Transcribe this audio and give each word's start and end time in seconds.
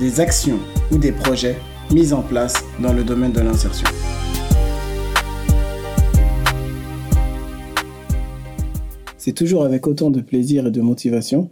des 0.00 0.20
actions 0.20 0.58
ou 0.90 0.98
des 0.98 1.12
projets 1.12 1.56
mis 1.92 2.12
en 2.12 2.22
place 2.22 2.54
dans 2.80 2.92
le 2.92 3.04
domaine 3.04 3.32
de 3.32 3.40
l'insertion. 3.40 3.86
C'est 9.16 9.32
toujours 9.32 9.64
avec 9.64 9.86
autant 9.86 10.10
de 10.10 10.20
plaisir 10.20 10.66
et 10.66 10.70
de 10.70 10.80
motivation 10.80 11.50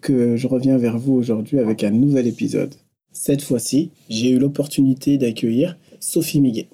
que 0.00 0.36
je 0.36 0.46
reviens 0.46 0.78
vers 0.78 0.98
vous 0.98 1.14
aujourd'hui 1.14 1.58
avec 1.58 1.84
un 1.84 1.90
nouvel 1.90 2.26
épisode. 2.26 2.74
Cette 3.12 3.42
fois-ci, 3.42 3.90
j'ai 4.08 4.30
eu 4.30 4.38
l'opportunité 4.38 5.18
d'accueillir 5.18 5.76
Sophie 5.98 6.40
Miguet, 6.40 6.68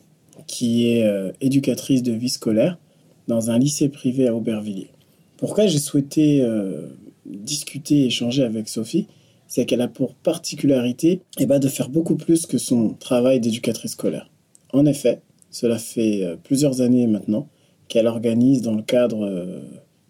qui 0.46 0.88
est 0.88 1.04
euh, 1.04 1.32
éducatrice 1.40 2.02
de 2.02 2.12
vie 2.12 2.28
scolaire 2.28 2.78
dans 3.26 3.50
un 3.50 3.58
lycée 3.58 3.88
privé 3.88 4.28
à 4.28 4.34
Aubervilliers. 4.34 4.90
Pourquoi 5.38 5.66
j'ai 5.66 5.78
souhaité 5.78 6.42
euh, 6.42 6.86
discuter 7.24 8.02
et 8.02 8.06
échanger 8.06 8.44
avec 8.44 8.68
Sophie? 8.68 9.08
C'est 9.48 9.66
qu'elle 9.66 9.80
a 9.80 9.88
pour 9.88 10.14
particularité 10.14 11.20
eh 11.38 11.46
ben, 11.46 11.58
de 11.58 11.68
faire 11.68 11.88
beaucoup 11.88 12.16
plus 12.16 12.46
que 12.46 12.58
son 12.58 12.90
travail 12.94 13.40
d'éducatrice 13.40 13.92
scolaire. 13.92 14.30
En 14.72 14.86
effet, 14.86 15.20
cela 15.50 15.78
fait 15.78 16.24
euh, 16.24 16.36
plusieurs 16.36 16.80
années 16.80 17.06
maintenant 17.06 17.48
qu'elle 17.88 18.06
organise 18.06 18.62
dans 18.62 18.74
le 18.74 18.82
cadre 18.82 19.24
euh, 19.24 19.60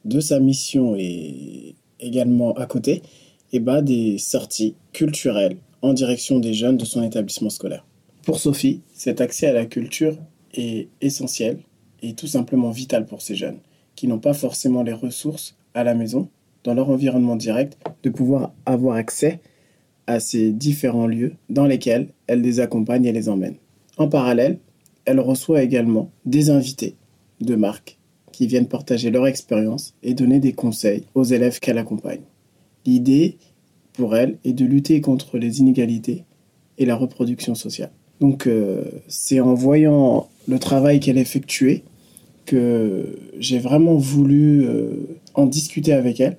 de 0.05 0.21
sa 0.21 0.41
mission 0.41 0.97
et 0.97 1.75
également 2.01 2.53
à 2.55 2.67
côté 2.67 3.03
eh 3.53 3.61
ben, 3.61 3.83
des 3.83 4.19
sorties 4.19 4.75
culturelles 4.93 5.57
en 5.83 5.93
direction 5.93 6.39
des 6.39 6.55
jeunes 6.55 6.77
de 6.77 6.85
son 6.85 7.03
établissement 7.03 7.51
scolaire. 7.51 7.87
Pour 8.23 8.41
Sophie, 8.41 8.81
cet 8.93 9.21
accès 9.21 9.47
à 9.47 9.53
la 9.53 9.67
culture 9.67 10.17
est 10.55 10.89
essentiel 11.01 11.59
et 12.03 12.15
tout 12.15 12.27
simplement 12.27 12.71
vital 12.71 13.07
pour 13.07 13.23
ces 13.23 13.37
jeunes 13.37 13.59
qui 13.95 14.07
n'ont 14.09 14.19
pas 14.19 14.35
forcément 14.35 14.83
les 14.83 14.93
ressources 14.93 15.57
à 15.75 15.85
la 15.85 15.95
maison 15.95 16.29
dans 16.67 16.75
leur 16.75 16.91
environnement 16.91 17.37
direct, 17.37 17.79
de 18.03 18.11
pouvoir 18.11 18.53
avoir 18.67 18.97
accès 18.97 19.41
à 20.09 20.19
ces 20.19 20.51
différents 20.51 21.07
lieux 21.07 21.35
dans 21.49 21.65
lesquels 21.65 22.09
elle 22.27 22.43
les 22.43 22.59
accompagne 22.59 23.05
et 23.07 23.13
les 23.13 23.29
emmène. 23.29 23.55
En 23.97 24.09
parallèle, 24.09 24.59
elle 25.05 25.21
reçoit 25.21 25.63
également 25.63 26.11
des 26.25 26.51
invités 26.51 26.97
de 27.41 27.55
marque 27.55 27.99
qui 28.33 28.49
viennent 28.49 28.67
partager 28.67 29.11
leur 29.11 29.29
expérience 29.29 29.95
et 30.03 30.13
donner 30.13 30.41
des 30.41 30.53
conseils 30.53 31.05
aux 31.15 31.23
élèves 31.23 31.61
qu'elle 31.61 31.79
accompagne. 31.79 32.23
L'idée, 32.85 33.39
pour 33.93 34.17
elle, 34.17 34.37
est 34.45 34.53
de 34.53 34.65
lutter 34.65 35.01
contre 35.01 35.39
les 35.39 35.61
inégalités 35.61 36.25
et 36.79 36.85
la 36.85 36.97
reproduction 36.97 37.55
sociale. 37.55 37.93
Donc 38.21 38.49
euh, 38.49 38.83
c'est 39.07 39.41
en 39.41 39.55
voyant 39.55 40.29
le 40.49 40.59
travail 40.59 40.99
qu'elle 40.99 41.19
effectuait 41.19 41.85
que 42.45 43.19
j'ai 43.39 43.59
vraiment 43.59 43.97
voulu 43.97 44.65
euh, 44.65 45.19
en 45.35 45.47
discuter 45.47 45.93
avec 45.93 46.21
elle 46.21 46.37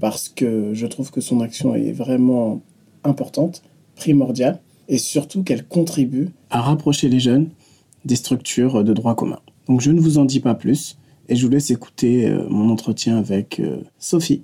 parce 0.00 0.28
que 0.28 0.74
je 0.74 0.86
trouve 0.86 1.10
que 1.10 1.20
son 1.20 1.40
action 1.40 1.74
est 1.74 1.92
vraiment 1.92 2.62
importante, 3.04 3.62
primordiale, 3.94 4.60
et 4.88 4.98
surtout 4.98 5.42
qu'elle 5.42 5.66
contribue 5.66 6.28
à 6.50 6.60
rapprocher 6.60 7.08
les 7.08 7.20
jeunes 7.20 7.48
des 8.04 8.16
structures 8.16 8.84
de 8.84 8.92
droit 8.92 9.14
commun. 9.14 9.40
Donc 9.68 9.80
je 9.80 9.90
ne 9.90 10.00
vous 10.00 10.18
en 10.18 10.24
dis 10.24 10.40
pas 10.40 10.54
plus, 10.54 10.96
et 11.28 11.36
je 11.36 11.44
vous 11.44 11.50
laisse 11.50 11.70
écouter 11.70 12.28
euh, 12.28 12.46
mon 12.48 12.70
entretien 12.70 13.18
avec 13.18 13.60
euh, 13.60 13.78
Sophie. 13.98 14.42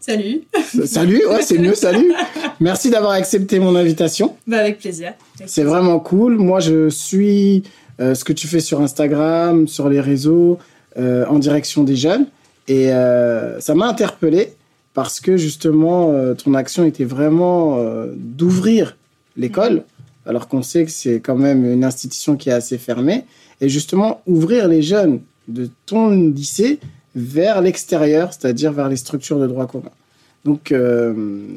Salut. 0.00 0.42
Salut, 0.84 1.22
ouais, 1.26 1.42
c'est 1.42 1.58
mieux, 1.58 1.74
salut. 1.74 2.12
Merci 2.58 2.90
d'avoir 2.90 3.12
accepté 3.12 3.60
mon 3.60 3.76
invitation. 3.76 4.34
Bah 4.48 4.58
avec 4.58 4.78
plaisir. 4.78 5.14
C'est 5.46 5.62
vraiment 5.62 6.00
cool. 6.00 6.38
Moi, 6.38 6.58
je 6.58 6.88
suis 6.88 7.62
euh, 8.00 8.14
ce 8.16 8.24
que 8.24 8.32
tu 8.32 8.48
fais 8.48 8.58
sur 8.58 8.80
Instagram, 8.80 9.68
sur 9.68 9.88
les 9.88 10.00
réseaux, 10.00 10.58
en 10.96 11.38
direction 11.38 11.84
des 11.84 11.96
jeunes. 11.96 12.26
Et 12.68 12.92
euh, 12.92 13.60
ça 13.60 13.74
m'a 13.74 13.86
interpellé 13.86 14.54
parce 14.94 15.20
que 15.20 15.36
justement, 15.36 16.12
euh, 16.12 16.34
ton 16.34 16.54
action 16.54 16.84
était 16.84 17.04
vraiment 17.04 17.78
euh, 17.78 18.12
d'ouvrir 18.14 18.96
l'école, 19.36 19.84
alors 20.26 20.48
qu'on 20.48 20.62
sait 20.62 20.84
que 20.84 20.90
c'est 20.90 21.20
quand 21.20 21.36
même 21.36 21.64
une 21.64 21.84
institution 21.84 22.36
qui 22.36 22.50
est 22.50 22.52
assez 22.52 22.78
fermée, 22.78 23.24
et 23.60 23.68
justement 23.68 24.20
ouvrir 24.26 24.68
les 24.68 24.82
jeunes 24.82 25.20
de 25.48 25.70
ton 25.86 26.10
lycée 26.10 26.78
vers 27.16 27.62
l'extérieur, 27.62 28.32
c'est-à-dire 28.32 28.72
vers 28.72 28.88
les 28.88 28.96
structures 28.96 29.38
de 29.40 29.46
droit 29.46 29.66
commun. 29.66 29.90
Donc, 30.44 30.74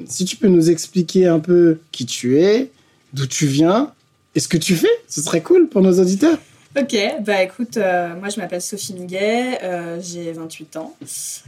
si 0.05 0.25
tu 0.25 0.37
peux 0.37 0.47
nous 0.47 0.69
expliquer 0.69 1.27
un 1.27 1.39
peu 1.39 1.79
qui 1.91 2.05
tu 2.05 2.37
es, 2.39 2.71
d'où 3.13 3.25
tu 3.25 3.47
viens, 3.47 3.91
et 4.35 4.39
ce 4.39 4.47
que 4.47 4.57
tu 4.57 4.75
fais, 4.75 4.87
ce 5.07 5.21
serait 5.21 5.41
cool 5.41 5.67
pour 5.67 5.81
nos 5.81 5.99
auditeurs. 5.99 6.37
Ok, 6.77 6.93
bah 7.21 7.41
écoute, 7.41 7.77
euh, 7.77 8.13
moi 8.19 8.27
je 8.27 8.37
m'appelle 8.37 8.61
Sophie 8.61 8.93
Miguet, 8.93 9.63
euh, 9.63 9.97
j'ai 10.01 10.33
28 10.33 10.75
ans. 10.75 10.93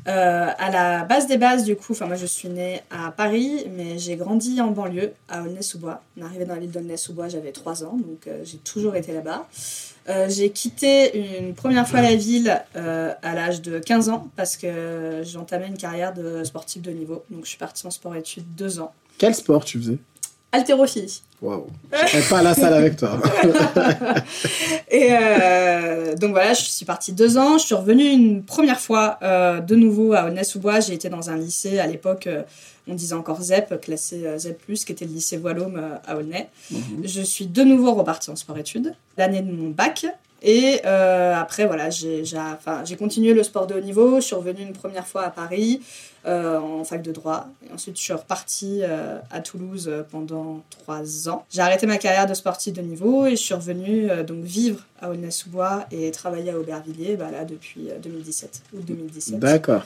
Euh, 0.08 0.48
à 0.58 0.72
la 0.72 1.04
base 1.04 1.28
des 1.28 1.38
bases, 1.38 1.66
du 1.66 1.76
coup, 1.76 1.92
enfin 1.92 2.06
moi 2.06 2.16
je 2.16 2.26
suis 2.26 2.48
née 2.48 2.80
à 2.90 3.12
Paris, 3.12 3.66
mais 3.76 4.00
j'ai 4.00 4.16
grandi 4.16 4.62
en 4.62 4.72
banlieue, 4.72 5.12
à 5.28 5.44
Aulnay-sous-Bois. 5.44 6.02
On 6.16 6.22
est 6.22 6.24
arrivé 6.24 6.46
dans 6.46 6.54
la 6.54 6.62
ville 6.62 6.72
d'Aulnay-sous-Bois, 6.72 7.28
j'avais 7.28 7.52
3 7.52 7.84
ans, 7.84 7.98
donc 7.98 8.30
j'ai 8.46 8.58
toujours 8.60 8.96
été 8.96 9.12
là-bas. 9.12 9.50
j'ai 10.30 10.50
quitté 10.52 11.38
une 11.40 11.54
première 11.54 11.90
fois 11.90 12.00
la 12.00 12.16
ville 12.16 12.62
à 12.74 13.36
l'âge 13.36 13.62
de 13.62 13.80
15 13.80 14.08
ans 14.08 14.30
parce 14.38 14.56
que 14.56 15.24
j'entamais 15.24 15.68
une 15.68 15.78
carrière 15.78 16.14
de 16.14 16.46
sportif 16.46 16.82
de 16.82 16.92
niveau. 16.92 17.26
Donc 17.30 17.44
je 17.44 17.50
suis 17.50 17.58
partie 17.58 17.86
en 17.86 17.92
sport-études 17.92 18.56
2 18.56 18.80
ans. 18.80 18.94
Quel 19.18 19.36
sport 19.36 19.66
tu 19.66 19.78
faisais? 19.78 19.98
Haltérophilie. 20.54 21.22
Waouh. 21.40 21.68
Je 21.92 22.30
pas 22.30 22.40
à 22.40 22.42
la 22.42 22.56
salle 22.56 22.74
avec 22.74 22.98
toi. 22.98 23.22
et 24.90 25.10
euh, 25.12 26.16
donc 26.16 26.32
voilà, 26.32 26.54
je 26.54 26.64
suis 26.64 26.86
partie 26.86 27.14
deux 27.14 27.38
ans. 27.38 27.60
Je 27.60 27.66
suis 27.66 27.76
revenue 27.76 28.06
une 28.06 28.44
première 28.44 28.80
fois 28.80 29.20
euh, 29.22 29.60
de 29.60 29.76
nouveau 29.76 30.14
à 30.14 30.26
Aulnay-sous-Bois. 30.26 30.80
J'ai 30.80 30.94
été 30.94 31.10
dans 31.10 31.30
un 31.30 31.36
lycée 31.36 31.78
à 31.78 31.86
l'époque, 31.86 32.26
euh, 32.26 32.42
on 32.88 32.96
disait 32.96 33.14
encore 33.14 33.40
ZEP, 33.40 33.80
classé 33.82 34.26
ZEP+, 34.38 34.74
qui 34.74 34.92
était 34.92 35.06
le 35.06 35.12
lycée 35.12 35.38
Voilhomme 35.38 36.00
à 36.08 36.18
Aulnay. 36.18 36.50
Mhm. 36.72 37.04
Je 37.04 37.22
suis 37.22 37.46
de 37.46 37.64
nouveau 37.64 37.94
repartie 37.94 38.32
en 38.32 38.36
sport-études, 38.36 38.96
l'année 39.18 39.42
de 39.42 39.52
mon 39.52 39.70
bac. 39.70 40.08
Et 40.42 40.82
après, 40.84 41.66
voilà, 41.66 41.90
j'ai 41.90 42.96
continué 42.98 43.34
le 43.34 43.44
sport 43.44 43.68
de 43.68 43.76
haut 43.76 43.82
niveau. 43.82 44.18
Je 44.18 44.26
suis 44.26 44.36
revenue 44.36 44.62
une 44.62 44.74
première 44.74 45.08
fois 45.08 45.24
à 45.24 45.30
Paris. 45.30 45.82
Euh, 46.28 46.60
en 46.60 46.84
fac 46.84 47.02
de 47.02 47.14
droit. 47.14 47.48
Et 47.66 47.72
ensuite, 47.72 47.96
je 47.98 48.02
suis 48.02 48.12
repartie 48.12 48.82
euh, 48.84 49.18
à 49.32 49.40
Toulouse 49.40 49.88
euh, 49.88 50.04
pendant 50.04 50.62
trois 50.70 51.30
ans. 51.30 51.46
J'ai 51.50 51.62
arrêté 51.62 51.88
ma 51.88 51.98
carrière 51.98 52.26
de 52.26 52.34
sportive 52.34 52.74
de 52.74 52.82
niveau 52.82 53.26
et 53.28 53.32
je 53.32 53.42
suis 53.42 53.54
revenue 53.54 54.10
donc 54.26 54.44
vivre 54.44 54.82
à 55.00 55.10
Aulnay-sous-Bois 55.10 55.86
et 55.90 56.12
travailler 56.12 56.52
à 56.52 56.60
Aubervilliers 56.60 57.16
bah, 57.16 57.32
là, 57.32 57.46
depuis 57.46 57.92
2017, 58.04 58.62
août 58.74 58.84
2017. 58.86 59.40
D'accord. 59.40 59.84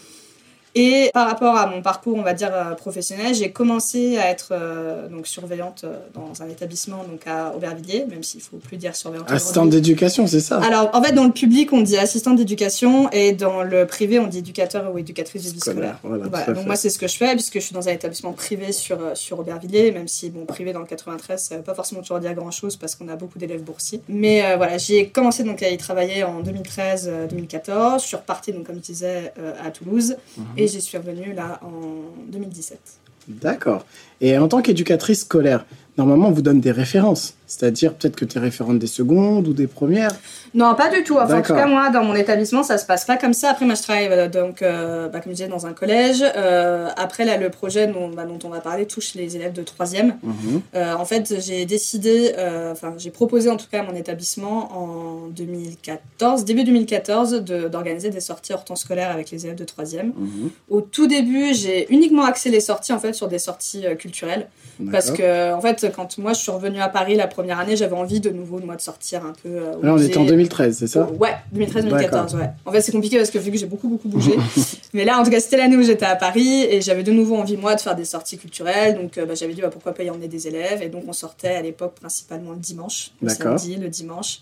Et 0.74 1.10
par 1.14 1.28
rapport 1.28 1.58
à 1.58 1.68
mon 1.68 1.82
parcours, 1.82 2.18
on 2.18 2.22
va 2.22 2.34
dire 2.34 2.52
euh, 2.54 2.76
professionnel, 2.76 3.36
j'ai 3.36 3.52
commencé 3.52 4.18
à 4.18 4.30
être 4.30 4.50
euh, 4.52 5.10
donc 5.10 5.28
surveillante 5.28 5.84
euh, 5.84 5.98
dans 6.14 6.42
un 6.42 6.48
établissement 6.48 7.04
donc 7.04 7.28
à 7.28 7.54
Aubervilliers, 7.54 8.06
même 8.10 8.24
s'il 8.24 8.42
faut 8.42 8.56
plus 8.56 8.78
dire 8.78 8.96
surveillante. 8.96 9.30
Assistante 9.30 9.70
d'éducation, 9.70 10.28
c'est 10.28 10.40
ça? 10.40 10.62
Alors 10.64 10.90
en 10.94 11.04
fait, 11.04 11.12
dans 11.12 11.26
le 11.26 11.32
public, 11.32 11.74
on 11.74 11.82
dit 11.82 11.98
assistante 11.98 12.38
d'éducation 12.38 13.10
et 13.12 13.34
dans 13.34 13.64
le 13.64 13.86
privé, 13.86 14.18
on 14.20 14.28
dit 14.28 14.38
éducateur 14.38 14.94
ou 14.94 14.98
éducatrice 14.98 15.44
de 15.44 15.54
vie 15.54 15.60
scolaire. 15.60 16.00
Voilà, 16.04 16.54
Donc 16.54 16.66
moi, 16.66 16.78
c'est 16.78 16.90
ce 16.90 16.98
que 16.98 17.08
je 17.08 17.18
fais 17.18 17.34
puisque 17.34 17.56
je 17.56 17.60
suis 17.66 17.74
dans 17.74 17.90
un 17.90 17.92
établissement 17.92 18.32
privé 18.32 18.72
sur 18.72 18.98
sur 19.16 19.40
Aubervilliers, 19.40 19.92
même 19.92 20.08
si 20.08 20.30
bon 20.30 20.46
privé 20.46 20.72
dans 20.72 20.80
le 20.80 20.86
93, 20.86 21.42
ça 21.42 21.58
veut 21.58 21.64
pas 21.64 21.74
forcément 21.74 22.02
toujours 22.02 22.20
dire 22.20 22.34
grand 22.34 22.52
chose 22.52 22.78
parce 22.78 22.96
qu'on 22.96 23.10
a 23.10 23.18
beaucoup 23.18 23.40
d'élèves 23.40 23.64
boursiers. 23.64 24.02
Mais 24.08 24.56
voilà, 24.56 24.78
j'ai 24.78 25.10
commencé 25.10 25.44
donc 25.44 25.62
à 25.64 25.70
y 25.70 25.78
travailler 25.78 26.24
en 26.24 26.42
2013-2014. 26.42 28.02
Je 28.02 28.06
suis 28.08 28.16
repartie 28.16 28.54
donc 28.54 28.68
comme 28.68 28.78
je 28.78 28.82
disais 28.82 29.34
à 29.62 29.70
Toulouse. 29.72 30.16
Mhm. 30.38 30.61
Et 30.62 30.68
j'y 30.68 30.82
suis 30.82 30.98
revenue 30.98 31.34
là 31.34 31.60
en 31.64 32.32
2017. 32.32 32.80
D'accord. 33.28 33.86
Et 34.20 34.38
en 34.38 34.48
tant 34.48 34.62
qu'éducatrice 34.62 35.22
scolaire, 35.22 35.66
normalement, 35.98 36.28
on 36.30 36.32
vous 36.32 36.42
donne 36.42 36.62
des 36.62 36.72
références. 36.72 37.36
C'est-à-dire 37.52 37.94
peut-être 37.96 38.16
que 38.16 38.24
tu 38.24 38.38
es 38.38 38.42
référente 38.42 38.80
des 38.80 38.88
secondes 38.88 39.46
ou 39.46 39.52
des 39.52 39.68
premières 39.68 40.14
Non, 40.54 40.74
pas 40.74 40.90
du 40.90 41.04
tout. 41.04 41.18
Enfin, 41.18 41.40
en 41.40 41.42
tout 41.42 41.54
cas, 41.54 41.68
moi, 41.68 41.90
dans 41.90 42.02
mon 42.02 42.16
établissement, 42.16 42.64
ça 42.64 42.78
se 42.78 42.86
passe 42.86 43.04
pas 43.04 43.18
comme 43.18 43.34
ça. 43.34 43.52
Après, 43.52 43.66
moi, 43.66 43.76
je 43.76 43.82
travaille, 43.82 44.08
euh, 44.08 44.30
donc, 44.30 44.62
euh, 44.62 45.10
bah, 45.10 45.20
comme 45.20 45.34
je 45.34 45.36
disais, 45.36 45.50
dans 45.50 45.66
un 45.66 45.74
collège. 45.74 46.24
Euh, 46.38 46.88
après, 46.96 47.26
là, 47.26 47.36
le 47.36 47.50
projet 47.50 47.88
dont, 47.88 48.08
bah, 48.08 48.24
dont, 48.24 48.40
on 48.46 48.50
va 48.50 48.62
parler 48.62 48.86
touche 48.86 49.16
les 49.16 49.36
élèves 49.36 49.52
de 49.52 49.64
troisième. 49.64 50.16
Mhm. 50.24 50.62
en 50.98 51.04
fait, 51.06 51.42
j'ai 51.42 51.66
décidé, 51.66 52.34
enfin, 52.72 52.94
j'ai 52.98 53.12
proposé 53.12 53.50
en 53.50 53.58
tout 53.58 53.66
cas 53.70 53.82
à 53.82 53.84
mon 53.84 53.96
établissement 53.96 54.70
en 54.74 55.28
2014, 55.28 56.46
début 56.46 56.64
2014, 56.64 57.42
d'organiser 57.70 58.12
des 58.12 58.22
sorties 58.22 58.54
hors 58.54 58.64
temps 58.64 58.78
scolaire 58.78 59.12
avec 59.12 59.30
les 59.30 59.46
élèves 59.46 59.58
de 59.58 59.66
troisième. 59.66 60.14
Mhm. 60.16 60.50
Au 60.70 60.80
tout 60.80 61.08
début, 61.08 61.54
j'ai 61.54 61.92
uniquement 61.94 62.24
axé 62.24 62.50
les 62.50 62.62
sorties, 62.62 62.94
en 62.94 63.00
fait, 63.00 63.14
sur 63.14 63.28
des 63.28 63.40
sorties 63.40 63.82
culturelles 63.98 63.98
culturelles. 63.98 64.48
Parce 64.92 65.12
que, 65.12 65.54
en 65.54 65.62
fait, 65.62 65.92
quand 65.96 66.18
moi 66.18 66.34
je 66.34 66.40
suis 66.40 66.52
revenue 66.52 66.80
à 66.80 66.90
Paris 66.90 67.16
la 67.16 67.28
première 67.28 67.41
année, 67.50 67.76
j'avais 67.76 67.96
envie 67.96 68.20
de 68.20 68.30
nouveau, 68.30 68.60
moi, 68.60 68.76
de 68.76 68.82
sortir 68.82 69.26
un 69.26 69.34
peu. 69.42 69.50
Euh, 69.50 69.74
Là, 69.82 69.94
on 69.94 69.98
était 69.98 70.18
en 70.18 70.26
2013, 70.26 70.78
c'est 70.78 70.88
ça? 70.88 71.10
Ouais, 71.20 71.36
2013-2014, 71.56 72.36
ouais. 72.36 72.50
En 72.66 72.72
fait, 72.72 72.82
c'est 72.82 72.92
compliqué 72.92 73.18
parce 73.18 73.32
que 73.32 73.40
vu 73.40 73.52
que 73.52 73.58
j'ai 73.58 73.66
beaucoup, 73.66 73.88
beaucoup 73.88 74.08
bougé. 74.08 74.34
Mais 74.94 75.06
là, 75.06 75.20
en 75.20 75.24
tout 75.24 75.32
cas, 75.32 75.40
c'était 75.40 75.58
l'année 75.58 75.78
où 75.78 75.84
j'étais 75.84 76.06
à 76.06 76.16
Paris 76.16 76.64
et 76.70 76.82
j'avais 76.82 77.04
de 77.04 77.12
nouveau 77.12 77.36
envie, 77.36 77.58
moi, 77.58 77.76
de 77.76 77.82
faire 77.82 77.96
des 77.96 78.06
sorties 78.06 78.38
culturelles. 78.38 78.96
Donc, 78.96 79.18
euh, 79.18 79.26
bah, 79.26 79.34
j'avais 79.36 79.54
dit, 79.54 79.62
bah, 79.62 79.70
pourquoi 79.70 79.94
pas 79.94 80.04
y 80.04 80.10
emmener 80.10 80.28
des 80.28 80.48
élèves. 80.48 80.82
Et 80.82 80.90
donc, 80.90 81.04
on 81.08 81.14
sortait 81.14 81.56
à 81.56 81.62
l'époque 81.62 81.96
principalement 82.00 82.52
le 82.52 82.60
dimanche, 82.60 83.12
le 83.22 83.30
samedi, 83.30 83.76
le 83.76 83.90
dimanche. 83.90 84.40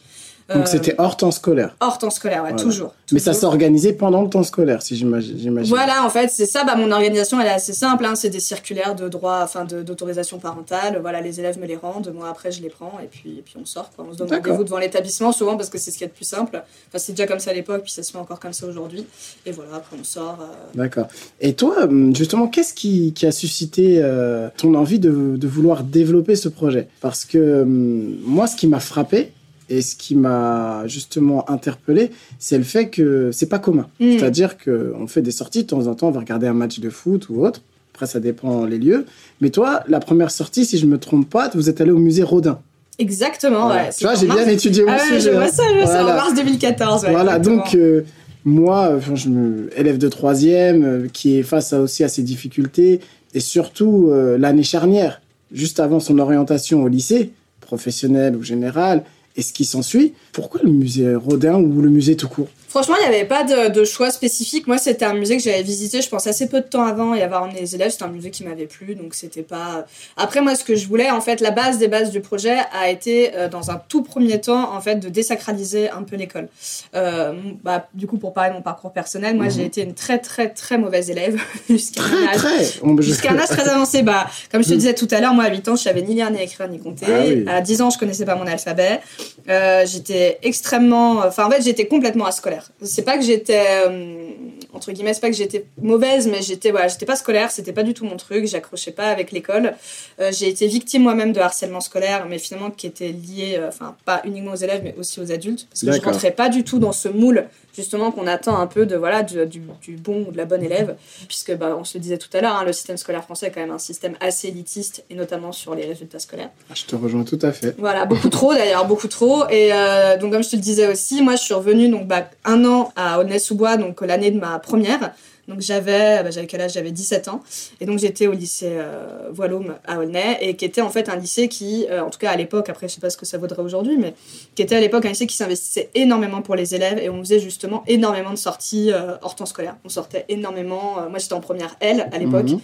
Donc 0.56 0.68
c'était 0.68 0.96
hors 0.98 1.18
temps 1.18 1.31
scolaire. 1.31 1.75
Hors 1.80 1.98
temps 1.98 2.10
scolaire, 2.10 2.44
ouais, 2.44 2.56
toujours, 2.56 2.94
Mais 3.12 3.19
ça 3.19 3.34
s'organisait 3.34 3.94
pendant 3.94 4.22
le 4.22 4.30
temps 4.30 4.44
scolaire, 4.44 4.81
si 4.81 4.96
j'imagine. 4.96 5.62
Voilà, 5.63 6.04
en 6.06 6.10
fait, 6.10 6.30
c'est 6.30 6.46
ça. 6.46 6.63
Bah, 6.63 6.75
mon 6.75 6.92
organisation, 6.92 7.40
elle 7.40 7.48
est 7.48 7.51
assez 7.51 7.74
simple. 7.74 8.06
Hein. 8.06 8.16
c'est 8.16 8.30
des 8.30 8.40
circulaires 8.40 8.96
de 8.96 9.07
droit, 9.07 9.42
enfin 9.44 9.66
d'autorisation 9.66 10.40
parentale. 10.40 11.00
Voilà, 11.01 11.22
les 11.22 11.40
élèves 11.40 11.60
me 11.60 11.66
les 11.66 11.75
rendent. 11.75 12.12
Moi, 12.13 12.28
après, 12.30 12.51
je 12.51 12.62
les 12.62 12.69
prends 12.69 13.00
et 13.04 13.07
puis, 13.07 13.38
et 13.40 13.42
puis 13.42 13.56
on 13.62 13.66
sort. 13.66 13.92
Quoi. 13.96 14.06
On 14.10 14.13
se 14.13 14.18
donne 14.18 14.30
rendez-vous 14.30 14.63
devant 14.63 14.80
l'établissement, 14.80 15.31
souvent 15.31 15.56
parce 15.56 15.69
que 15.69 15.78
c'est 15.78 15.92
ce 15.92 15.98
qui 15.98 16.04
est 16.04 16.07
le 16.07 16.13
plus 16.13 16.25
simple. 16.25 16.63
Enfin, 16.88 16.98
c'est 16.98 17.13
déjà 17.13 17.28
comme 17.28 17.40
ça 17.40 17.51
à 17.51 17.54
l'époque, 17.54 17.84
puis 17.84 17.92
ça 17.92 18.04
se 18.04 18.12
fait 18.12 18.18
encore 18.18 18.40
comme 18.40 18.54
ça 18.54 18.66
aujourd'hui. 18.66 19.06
Et 19.46 19.51
voilà, 19.51 19.75
après, 19.75 19.96
on 20.00 20.04
sort. 20.04 20.40
Euh. 20.42 20.46
D'accord. 20.75 21.07
Et 21.40 21.54
toi, 21.54 21.84
hum, 21.84 22.16
justement, 22.16 22.48
qu'est-ce 22.48 22.74
qui, 22.74 23.13
qui, 23.13 23.25
a 23.25 23.31
suscité 23.31 24.00
euh, 24.01 24.50
ton 24.57 24.74
envie 24.75 25.00
de, 25.00 25.36
de, 25.38 25.48
vouloir 25.48 25.84
développer 25.84 26.36
ce 26.36 26.50
projet? 26.50 26.88
Parce 27.01 27.25
que 27.25 27.62
hum, 27.62 28.18
moi, 28.24 28.48
ce 28.48 28.56
qui 28.56 28.68
m'a 28.68 28.80
frappé, 28.80 29.31
et 29.69 29.81
ce 29.81 29.95
qui 29.95 30.16
m'a 30.16 30.83
justement 30.88 31.50
interpellé, 31.50 32.12
c'est 32.39 32.57
le 32.57 32.63
fait 32.63 32.89
que 32.89 33.31
c'est 33.31 33.50
pas 33.50 33.60
commun. 33.60 33.88
Mm. 34.00 34.18
C'est-à-dire 34.18 34.57
qu'on 34.57 35.07
fait 35.07 35.21
des 35.21 35.31
sorties 35.31 35.63
de 35.63 35.68
temps 35.68 35.88
en 35.88 35.95
temps, 35.95 36.07
on 36.07 36.12
va 36.12 36.19
regarder 36.19 36.48
un 36.48 36.54
match 36.54 36.80
de 36.80 36.89
foot 36.89 37.30
ou 37.30 37.45
autre. 37.45 37.62
Après, 37.94 38.07
ça 38.07 38.19
dépend 38.19 38.66
les 38.66 38.77
lieux. 38.77 39.06
Mais 39.42 39.50
toi, 39.50 39.83
la 39.88 40.00
première 40.00 40.31
sortie, 40.31 40.66
si 40.66 40.77
je 40.77 40.86
me 40.86 40.98
trompe 40.98 41.30
pas, 41.30 41.50
vous 41.54 41.69
êtes 41.69 41.81
allé 41.81 41.92
au 41.92 41.98
musée 41.98 42.24
Rodin. 42.24 42.60
Exactement, 42.98 43.69
ouais. 43.69 43.89
Tu 43.98 44.04
vois, 44.04 44.16
j'ai 44.16 44.27
bien 44.27 44.48
étudié 44.48 44.83
ah 44.88 44.95
aussi. 44.95 45.21
je 45.21 45.30
vois 45.30 45.48
ça, 45.48 45.63
je 45.69 45.86
vois 45.86 46.01
en 46.01 46.15
mars 46.15 46.33
2014. 46.36 47.07
voilà, 47.10 47.39
donc 47.39 47.74
euh, 47.74 48.04
moi, 48.44 49.00
je 49.13 49.30
me, 49.30 49.69
élève 49.77 49.98
de 49.98 50.10
troisième, 50.10 50.83
euh, 50.83 51.07
qui 51.12 51.38
est 51.38 51.44
face 51.44 51.72
à, 51.72 51.80
aussi 51.80 52.04
à 52.04 52.10
ces 52.10 52.24
difficultés, 52.24 53.00
et 53.33 53.39
surtout 53.39 54.10
euh, 54.10 54.38
l'année 54.38 54.63
charnière, 54.63 55.22
juste 55.51 55.80
avant 55.80 56.00
son 56.00 56.19
orientation 56.19 56.83
au 56.83 56.88
lycée, 56.88 57.31
professionnel 57.62 58.36
ou 58.36 58.44
général, 58.44 59.04
et 59.36 59.42
ce 59.42 59.54
qui 59.54 59.66
s'ensuit. 59.66 60.14
Pourquoi 60.31 60.62
le 60.64 60.72
musée 60.72 61.16
Rodin 61.16 61.56
ou 61.56 61.81
le 61.81 61.90
musée 61.90 62.16
tout 62.16 62.28
court? 62.28 62.50
Franchement, 62.69 62.95
il 63.01 63.10
n'y 63.10 63.16
avait 63.16 63.25
pas 63.25 63.44
de, 63.44 63.83
choix 63.83 64.12
spécifique. 64.12 64.68
Moi, 64.68 64.77
c'était 64.77 65.06
un 65.06 65.13
musée 65.13 65.38
que 65.38 65.44
j'avais 65.44 65.63
visité, 65.63 66.01
je 66.01 66.10
pense, 66.10 66.27
assez 66.27 66.48
peu 66.48 66.62
de 66.62 66.68
temps 66.68 66.86
avant 66.86 67.16
et 67.16 67.24
avoir 67.24 67.44
emmené 67.44 67.62
les 67.62 67.74
élèves. 67.74 67.89
C'était 67.89 68.04
un 68.04 68.10
musée 68.10 68.30
qui 68.30 68.44
m'avait 68.44 68.68
plu, 68.68 68.94
donc 68.94 69.16
c'était 69.16 69.42
pas. 69.42 69.86
Après, 70.18 70.42
moi, 70.42 70.54
ce 70.54 70.63
que 70.63 70.75
je 70.75 70.88
voulais, 70.88 71.10
en 71.10 71.19
fait, 71.19 71.42
la 71.42 71.50
base 71.50 71.80
des 71.80 71.88
bases 71.88 72.12
du 72.12 72.21
projet 72.21 72.57
a 72.80 72.89
été, 72.89 73.36
euh, 73.36 73.50
dans 73.50 73.71
un 73.71 73.81
tout 73.89 74.04
premier 74.04 74.39
temps, 74.39 74.75
en 74.75 74.81
fait, 74.81 74.98
de 74.98 75.10
désacraliser 75.10 75.89
un 75.89 76.04
peu 76.04 76.16
l'école. 76.16 76.48
Euh, 76.94 77.33
bah, 77.63 77.88
du 77.95 78.06
coup, 78.06 78.18
pour 78.18 78.33
parler 78.33 78.51
de 78.51 78.56
mon 78.56 78.62
parcours 78.62 78.94
personnel, 78.94 79.36
moi, 79.36 79.50
j'ai 79.50 79.62
mhm. 79.62 79.68
été 79.68 79.81
une 79.81 79.95
très, 79.95 80.19
très, 80.19 80.50
très 80.50 80.77
mauvaise 80.77 81.10
élève 81.10 81.42
jusqu'à 81.69 82.01
un 82.04 82.27
âge, 82.27 82.81
jusqu'à 83.00 83.31
un 83.31 83.39
âge 83.39 83.48
très 83.48 83.68
avancé. 83.68 84.04
Bah, 84.04 84.27
comme 84.51 84.62
je 84.62 84.69
te 84.69 84.74
mhm. 84.74 84.80
disais 84.80 84.94
tout 84.94 85.07
à 85.10 85.19
l'heure, 85.22 85.33
moi, 85.33 85.45
à 85.45 85.50
8 85.50 85.69
ans, 85.69 85.75
je 85.75 85.81
savais 85.81 86.04
ni 86.04 86.13
lire, 86.13 86.30
ni 86.30 86.39
écrire, 86.39 86.68
ni 86.68 86.80
compter. 86.80 87.45
Ah 87.48 87.56
à 87.56 87.62
10 87.62 87.81
ans, 87.81 87.89
je 87.89 87.98
connaissais 87.98 88.25
pas 88.25 88.36
mon 88.36 88.45
alphabet. 88.45 89.01
Euh, 89.50 89.86
j'étais 89.88 90.38
extrêmement. 90.44 91.24
Enfin, 91.25 91.48
en 91.48 91.50
fait, 91.50 91.63
j'étais 91.63 91.88
complètement 91.88 92.25
ascolaire. 92.25 92.59
C'est 92.82 93.04
pas 93.04 93.18
que 93.18 93.24
j'étais. 93.24 93.66
Euh, 93.86 94.30
entre 94.74 94.92
guillemets, 94.92 95.14
c'est 95.14 95.22
pas 95.22 95.30
que 95.30 95.36
j'étais 95.36 95.66
mauvaise, 95.82 96.28
mais 96.28 96.42
j'étais 96.42 96.72
voilà, 96.72 96.88
j'étais 96.88 97.06
pas 97.06 97.16
scolaire, 97.16 97.52
c'était 97.52 97.74
pas 97.74 97.84
du 97.84 97.94
tout 97.94 98.06
mon 98.06 98.18
truc, 98.18 98.46
j'accrochais 98.46 98.92
pas 98.92 99.08
avec 99.08 99.32
l'école. 99.32 99.76
Euh, 100.20 100.32
j'ai 100.32 100.48
été 100.48 100.68
victime 100.68 101.04
moi-même 101.04 101.34
de 101.34 101.40
harcèlement 101.40 101.82
scolaire, 101.82 102.28
mais 102.30 102.40
finalement 102.40 102.72
qui 102.72 102.88
était 102.88 103.12
lié, 103.12 103.60
enfin, 103.68 103.96
pas 104.06 104.22
uniquement 104.26 104.52
aux 104.52 104.56
élèves, 104.56 104.82
mais 104.84 104.96
aussi 104.98 105.20
aux 105.20 105.32
adultes. 105.32 105.68
Parce 105.70 105.82
que 105.82 105.92
je 105.92 106.02
rentrais 106.02 106.32
pas 106.32 106.50
du 106.50 106.64
tout 106.64 106.80
dans 106.80 106.92
ce 106.92 107.10
moule 107.10 107.46
justement 107.80 108.12
qu'on 108.12 108.28
attend 108.28 108.58
un 108.60 108.68
peu 108.68 108.86
de 108.86 108.98
voilà 108.98 109.24
du, 109.24 109.46
du, 109.46 109.96
bon 109.96 110.26
ou 110.28 110.31
de 110.31 110.38
la 110.38 110.44
bonne 110.44 110.64
élève 110.64 110.98
puisque 111.28 111.56
bah, 111.56 111.76
on 111.80 111.86
se 111.86 111.98
le 111.98 112.02
disait 112.02 112.18
tout 112.18 112.30
à 112.34 112.42
l'heure 112.42 112.56
hein, 112.56 112.66
le 112.66 112.74
système 112.74 112.98
scolaire 112.98 113.24
français 113.24 113.48
est 113.48 113.52
quand 113.52 113.62
même 113.62 113.72
un 113.72 113.80
système 113.80 114.16
assez 114.20 114.50
élitiste 114.50 115.06
et 115.10 115.16
notamment 115.16 115.54
sur 115.54 115.76
les 115.76 115.86
résultats 115.86 116.20
scolaires. 116.20 116.50
Ah, 116.70 116.74
je 116.76 116.84
te 116.84 116.96
rejoins 116.96 117.24
tout 117.24 117.40
à 117.42 117.54
fait. 117.54 117.76
Voilà 117.78 118.06
beaucoup 118.06 118.30
trop 118.30 118.54
d'ailleurs 118.54 118.86
beaucoup 118.86 119.08
trop. 119.08 119.48
Et 119.50 119.70
euh, 119.72 120.18
donc 120.18 120.34
comme 120.34 120.44
je 120.44 120.50
te 120.50 120.56
le 120.58 120.62
disais 120.62 120.88
aussi 120.88 121.22
moi 121.22 121.36
je 121.38 121.44
suis 121.44 121.54
revenue 121.54 121.88
donc 121.88 122.08
bah, 122.08 122.30
un 122.44 122.66
an 122.66 122.92
à 122.96 123.20
Aulnay-sous-Bois 123.20 123.78
donc 123.78 124.02
l'année 124.02 124.32
de 124.32 124.40
ma 124.40 124.60
première 124.60 125.14
donc 125.50 125.62
j'avais, 125.62 126.24
bah, 126.24 126.30
j'avais 126.30 126.48
quel 126.48 126.62
âge? 126.62 126.74
J'avais 126.74 126.92
17 126.92 127.28
ans. 127.28 127.42
Et 127.81 127.86
donc 127.86 127.98
j'étais 127.98 128.28
au 128.28 128.34
lycée 128.34 128.69
euh, 128.69 129.30
Voilôme 129.31 129.75
à 129.86 129.98
Aulnay, 129.98 130.38
et 130.42 130.56
qui 130.56 130.63
était 130.63 130.81
en 130.81 130.90
fait 130.90 131.10
un 131.10 131.16
lycée 131.16 131.48
qui, 131.48 131.88
euh, 131.90 132.04
en 132.04 132.12
tout 132.12 132.19
cas 132.19 132.30
à 132.30 132.36
l'époque, 132.36 132.69
après 132.69 132.88
je 132.88 132.94
sais 132.94 133.01
pas 133.01 133.10
ce 133.10 133.18
que 133.18 133.25
ça 133.25 133.38
vaudrait 133.40 133.63
aujourd'hui, 133.63 133.98
mais 133.98 134.13
qui 134.54 134.62
était 134.62 134.75
à 134.75 134.80
l'époque 134.80 135.06
un 135.06 135.10
lycée 135.10 135.28
qui 135.28 135.36
s'investissait 135.36 135.90
énormément 135.96 136.42
pour 136.44 136.56
les 136.56 136.75
élèves, 136.75 137.00
et 137.00 137.10
on 137.10 137.19
faisait 137.19 137.40
justement 137.40 137.84
énormément 137.88 138.31
de 138.31 138.38
sorties 138.38 138.92
euh, 138.92 139.16
hors 139.24 139.36
temps 139.36 139.48
scolaire. 139.48 139.75
On 139.84 139.90
sortait 139.90 140.25
énormément. 140.30 141.10
moi 141.10 141.18
j'étais 141.18 141.34
en 141.34 141.42
première 141.42 141.75
L 141.80 142.07
à 142.12 142.18
l'époque. 142.19 142.50
Mhm. 142.50 142.60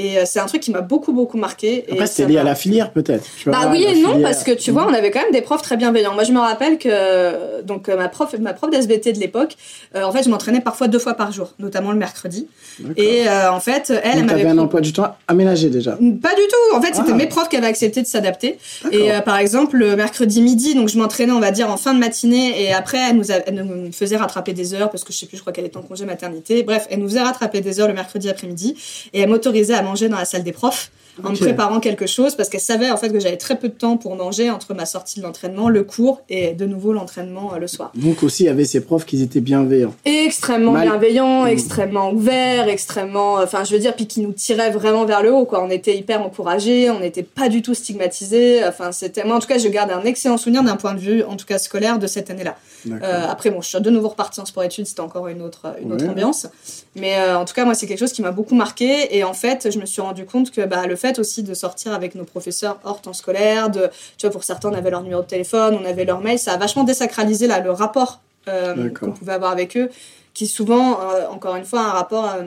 Et 0.00 0.18
euh, 0.18 0.22
c'est 0.24 0.40
un 0.40 0.46
truc 0.46 0.62
qui 0.62 0.70
m'a 0.70 0.80
beaucoup, 0.80 1.12
beaucoup 1.12 1.36
marqué. 1.36 1.84
Après, 1.90 2.06
c'était 2.06 2.26
lié 2.26 2.38
à 2.38 2.42
la 2.42 2.54
filière, 2.54 2.90
peut-être. 2.90 3.24
Bah 3.44 3.68
oui 3.70 3.84
et 3.86 4.00
non, 4.00 4.20
parce 4.22 4.44
que 4.44 4.52
tu 4.52 4.70
vois, 4.70 4.86
on 4.88 4.94
avait 4.94 5.10
quand 5.10 5.20
même 5.20 5.32
des 5.32 5.42
profs 5.42 5.60
très 5.60 5.76
bienveillants. 5.76 6.14
Moi, 6.14 6.24
je 6.24 6.32
me 6.32 6.38
rappelle 6.38 6.78
que 6.78 7.60
donc 7.62 7.88
euh, 7.88 7.96
ma 7.96 8.08
prof, 8.08 8.34
ma 8.40 8.54
prof 8.54 8.70
d'SBT 8.70 9.12
de 9.12 9.20
l'époque, 9.20 9.56
euh, 9.94 10.04
en 10.04 10.12
fait, 10.12 10.22
je 10.22 10.30
m'entraînais 10.30 10.62
parfois 10.62 10.88
deux 10.88 10.98
fois 10.98 11.14
par 11.14 11.32
jour, 11.32 11.52
notamment 11.58 11.92
le 11.92 11.98
mercredi. 11.98 12.48
Et 12.96 13.24
en 13.28 13.60
fait, 13.60 13.90
elle, 13.90 14.20
elle 14.20 14.24
m'avait. 14.24 14.46
un 14.46 14.58
emploi 14.58 14.80
du 14.80 14.92
temps 14.92 15.14
aménagé 15.28 15.68
déjà 15.68 15.92
Pas 15.92 16.34
du 16.34 16.42
tout. 16.48 16.76
En 16.76 16.80
fait, 16.80 16.94
c'était 16.94 17.12
ah. 17.12 17.16
mes 17.16 17.26
profs 17.26 17.50
qui 17.50 17.56
avaient 17.56 17.66
accepté 17.66 18.00
de 18.00 18.06
s'adapter. 18.06 18.58
Et 18.92 19.10
par 19.24 19.36
exemple, 19.36 19.76
le 19.76 19.96
mercredi 19.96 20.40
midi, 20.40 20.74
donc 20.74 20.88
je 20.88 20.98
m'entraînais, 20.98 21.32
on 21.32 21.40
va 21.40 21.50
dire, 21.50 21.70
en 21.70 21.76
fin 21.76 21.92
de 21.92 21.98
matinée, 21.98 22.62
et 22.62 22.72
après, 22.72 22.98
elle 23.10 23.16
nous, 23.16 23.30
elle 23.30 23.54
nous 23.54 23.92
faisait 23.92 24.16
rattraper 24.16 24.54
des 24.54 24.72
heures, 24.72 24.90
parce 24.90 25.04
que 25.04 25.12
je 25.12 25.18
sais 25.18 25.26
plus, 25.26 25.36
je 25.36 25.42
crois 25.42 25.52
qu'elle 25.52 25.66
était 25.66 25.76
en 25.76 25.82
congé 25.82 26.06
maternité. 26.06 26.62
Bref, 26.62 26.86
elle 26.90 27.00
nous 27.00 27.08
faisait 27.08 27.22
rattraper 27.22 27.60
des 27.60 27.80
heures 27.80 27.88
le 27.88 27.94
mercredi 27.94 28.30
après-midi, 28.30 28.76
et 29.12 29.20
elle 29.20 29.28
m'autorisait 29.28 29.74
à 29.74 29.82
dans 30.08 30.18
la 30.18 30.24
salle 30.24 30.44
des 30.44 30.52
profs 30.52 30.90
en 31.24 31.30
me 31.30 31.36
préparant 31.36 31.80
quelque 31.80 32.06
chose 32.06 32.34
parce 32.34 32.48
qu'elle 32.48 32.60
savait 32.60 32.90
en 32.90 32.96
fait 32.96 33.10
que 33.10 33.20
j'avais 33.20 33.36
très 33.36 33.56
peu 33.56 33.68
de 33.68 33.74
temps 33.74 33.96
pour 33.96 34.16
manger 34.16 34.50
entre 34.50 34.74
ma 34.74 34.86
sortie 34.86 35.20
de 35.20 35.24
l'entraînement, 35.24 35.68
le 35.68 35.84
cours 35.84 36.22
et 36.28 36.52
de 36.52 36.66
nouveau 36.66 36.92
l'entraînement 36.92 37.52
euh, 37.54 37.58
le 37.58 37.66
soir. 37.66 37.92
Donc 37.94 38.22
aussi 38.22 38.44
il 38.44 38.46
y 38.46 38.48
avait 38.50 38.64
ces 38.64 38.80
profs 38.80 39.06
qui 39.06 39.22
étaient 39.22 39.40
bienveillants. 39.40 39.94
Extrêmement 40.04 40.72
bienveillants, 40.72 41.44
mmh. 41.44 41.48
extrêmement 41.48 42.12
ouverts, 42.12 42.68
extrêmement 42.68 43.34
enfin 43.34 43.64
je 43.64 43.72
veux 43.72 43.78
dire 43.78 43.94
puis 43.94 44.06
qui 44.06 44.20
nous 44.20 44.32
tiraient 44.32 44.70
vraiment 44.70 45.04
vers 45.04 45.22
le 45.22 45.32
haut 45.32 45.44
quoi. 45.44 45.62
On 45.64 45.70
était 45.70 45.96
hyper 45.96 46.22
encouragés, 46.22 46.90
on 46.90 47.00
n'était 47.00 47.22
pas 47.22 47.48
du 47.48 47.62
tout 47.62 47.74
stigmatisés. 47.74 48.64
Enfin 48.66 48.92
c'était 48.92 49.24
moi 49.24 49.36
en 49.36 49.40
tout 49.40 49.48
cas 49.48 49.58
je 49.58 49.68
garde 49.68 49.90
un 49.90 50.02
excellent 50.02 50.36
souvenir 50.36 50.62
d'un 50.62 50.76
point 50.76 50.94
de 50.94 51.00
vue 51.00 51.22
en 51.24 51.36
tout 51.36 51.46
cas 51.46 51.58
scolaire 51.58 51.98
de 51.98 52.06
cette 52.06 52.30
année-là. 52.30 52.56
Euh, 52.88 53.26
après 53.28 53.50
bon 53.50 53.60
je 53.60 53.68
suis 53.68 53.80
de 53.80 53.90
nouveau 53.90 54.08
repartie 54.08 54.40
en 54.40 54.44
sport 54.44 54.64
études, 54.64 54.86
c'était 54.86 55.00
encore 55.00 55.28
une 55.28 55.42
autre 55.42 55.74
une 55.82 55.92
autre 55.92 56.08
ambiance. 56.08 56.46
Mais 56.96 57.18
euh, 57.18 57.38
en 57.38 57.44
tout 57.44 57.54
cas 57.54 57.64
moi 57.64 57.74
c'est 57.74 57.86
quelque 57.86 57.98
chose 57.98 58.12
qui 58.12 58.22
m'a 58.22 58.32
beaucoup 58.32 58.54
marqué 58.54 59.16
et 59.16 59.24
en 59.24 59.32
fait 59.32 59.70
je 59.70 59.78
me 59.78 59.86
suis 59.86 60.00
rendu 60.00 60.24
compte 60.24 60.50
que 60.50 60.62
bah, 60.62 60.86
le 60.86 60.96
fait 60.96 61.09
aussi 61.18 61.42
de 61.42 61.54
sortir 61.54 61.92
avec 61.92 62.14
nos 62.14 62.24
professeurs 62.24 62.78
hors 62.84 63.00
temps 63.00 63.12
scolaire, 63.12 63.70
de, 63.70 63.88
tu 64.16 64.26
vois, 64.26 64.30
pour 64.30 64.44
certains, 64.44 64.70
on 64.70 64.74
avait 64.74 64.90
leur 64.90 65.02
numéro 65.02 65.22
de 65.22 65.26
téléphone, 65.26 65.78
on 65.80 65.84
avait 65.84 66.04
leur 66.04 66.20
mail, 66.20 66.38
ça 66.38 66.52
a 66.52 66.56
vachement 66.56 66.84
désacralisé 66.84 67.46
là, 67.46 67.60
le 67.60 67.70
rapport 67.70 68.20
euh, 68.48 68.90
qu'on 68.90 69.12
pouvait 69.12 69.32
avoir 69.32 69.52
avec 69.52 69.76
eux, 69.76 69.90
qui 70.34 70.46
souvent, 70.46 71.00
euh, 71.00 71.26
encore 71.28 71.56
une 71.56 71.64
fois, 71.64 71.80
un 71.80 71.90
rapport 71.90 72.24
euh, 72.24 72.44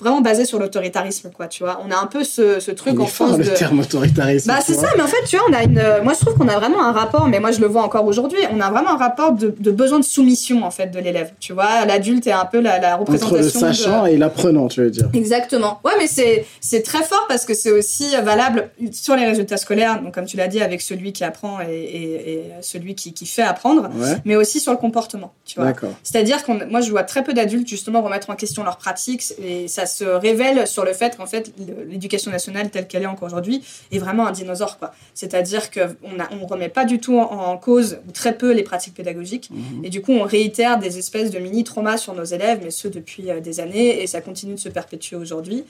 vraiment 0.00 0.20
basé 0.20 0.44
sur 0.44 0.58
l'autoritarisme, 0.58 1.30
quoi, 1.30 1.46
tu 1.46 1.62
vois. 1.62 1.80
On 1.86 1.90
a 1.90 1.96
un 1.96 2.06
peu 2.06 2.24
ce, 2.24 2.60
ce 2.60 2.70
truc 2.70 2.98
en 2.98 3.06
France 3.06 3.38
le 3.38 3.44
terme 3.54 3.80
autoritarisme. 3.80 4.48
Bah, 4.48 4.60
c'est 4.64 4.74
ça, 4.74 4.88
mais 4.96 5.02
en 5.02 5.06
fait, 5.06 5.24
tu 5.26 5.36
vois, 5.36 5.46
on 5.48 5.52
a 5.52 5.62
une. 5.62 5.82
Moi, 6.02 6.14
je 6.14 6.20
trouve 6.20 6.34
qu'on 6.34 6.48
a 6.48 6.58
vraiment 6.58 6.82
un 6.84 6.92
rapport, 6.92 7.28
mais 7.28 7.40
moi, 7.40 7.50
je 7.50 7.60
le 7.60 7.66
vois 7.66 7.82
encore 7.82 8.06
aujourd'hui, 8.06 8.38
on 8.52 8.60
a 8.60 8.70
vraiment 8.70 8.90
un 8.90 8.96
rapport 8.96 9.32
de, 9.32 9.54
de 9.58 9.70
besoin 9.70 9.98
de 9.98 10.04
soumission, 10.04 10.64
en 10.64 10.70
fait, 10.70 10.88
de 10.88 10.98
l'élève. 10.98 11.32
Tu 11.40 11.52
vois, 11.52 11.84
l'adulte 11.84 12.26
est 12.26 12.32
un 12.32 12.44
peu 12.44 12.60
la, 12.60 12.78
la 12.78 12.96
représentation. 12.96 13.36
Entre 13.36 13.44
le 13.44 13.50
sachant 13.50 14.06
et 14.06 14.16
l'apprenant, 14.16 14.68
tu 14.68 14.80
veux 14.82 14.90
dire. 14.90 15.08
Exactement. 15.12 15.80
Ouais, 15.84 15.92
mais 15.98 16.06
c'est, 16.06 16.82
très 16.82 17.02
fort 17.02 17.26
parce 17.28 17.44
que 17.44 17.54
c'est 17.54 17.70
aussi 17.70 18.16
valable 18.22 18.70
sur 18.92 19.16
les 19.16 19.26
résultats 19.26 19.56
scolaires, 19.56 20.02
donc, 20.02 20.14
comme 20.14 20.24
tu 20.26 20.36
l'as 20.36 20.48
dit, 20.48 20.60
avec 20.60 20.80
celui 20.80 21.12
qui 21.12 21.24
apprend 21.24 21.60
et, 21.60 21.72
et, 21.72 22.44
celui 22.62 22.94
qui, 22.94 23.12
qui, 23.12 23.26
fait 23.26 23.42
apprendre, 23.42 23.90
mais 24.24 24.36
aussi 24.36 24.60
sur 24.60 24.72
le 24.72 24.78
comportement, 24.78 25.32
tu 25.44 25.60
vois. 25.60 25.72
C'est-à-dire 26.02 26.42
que 26.42 26.64
moi, 26.64 26.80
je 26.80 26.90
vois 26.90 27.02
très 27.02 27.22
peu 27.22 27.32
d'adultes, 27.32 27.68
justement, 27.68 28.02
remettre 28.02 28.30
en 28.30 28.36
question 28.36 28.64
leurs 28.64 28.78
pratiques 28.78 29.22
et 29.42 29.68
ça 29.70 29.86
se 29.86 30.04
révèle 30.04 30.66
sur 30.66 30.84
le 30.84 30.92
fait 30.92 31.16
qu'en 31.16 31.26
fait, 31.26 31.52
l'éducation 31.88 32.30
nationale 32.30 32.70
telle 32.70 32.86
qu'elle 32.86 33.02
est 33.02 33.06
encore 33.06 33.28
aujourd'hui 33.28 33.64
est 33.92 33.98
vraiment 33.98 34.26
un 34.26 34.32
dinosaure, 34.32 34.78
quoi. 34.78 34.92
C'est-à-dire 35.14 35.70
qu'on 35.70 36.12
ne 36.12 36.42
on 36.42 36.46
remet 36.46 36.68
pas 36.68 36.84
du 36.84 36.98
tout 36.98 37.18
en, 37.18 37.56
cause, 37.56 37.98
ou 38.08 38.12
très 38.12 38.36
peu, 38.36 38.52
les 38.52 38.62
pratiques 38.62 38.94
pédagogiques. 38.94 39.50
Mhm. 39.50 39.84
Et 39.84 39.90
du 39.90 40.02
coup, 40.02 40.12
on 40.12 40.24
réitère 40.24 40.78
des 40.78 40.98
espèces 40.98 41.30
de 41.30 41.38
mini-traumas 41.38 41.96
sur 41.96 42.14
nos 42.14 42.24
élèves, 42.24 42.60
mais 42.62 42.70
ceux 42.70 42.90
depuis 42.90 43.30
euh, 43.30 43.40
des 43.40 43.60
années, 43.60 44.02
et 44.02 44.06
ça 44.06 44.20
continue 44.20 44.54
de 44.54 44.60
se 44.60 44.68
perpétuer 44.68 45.16
aujourd'hui. 45.16 45.64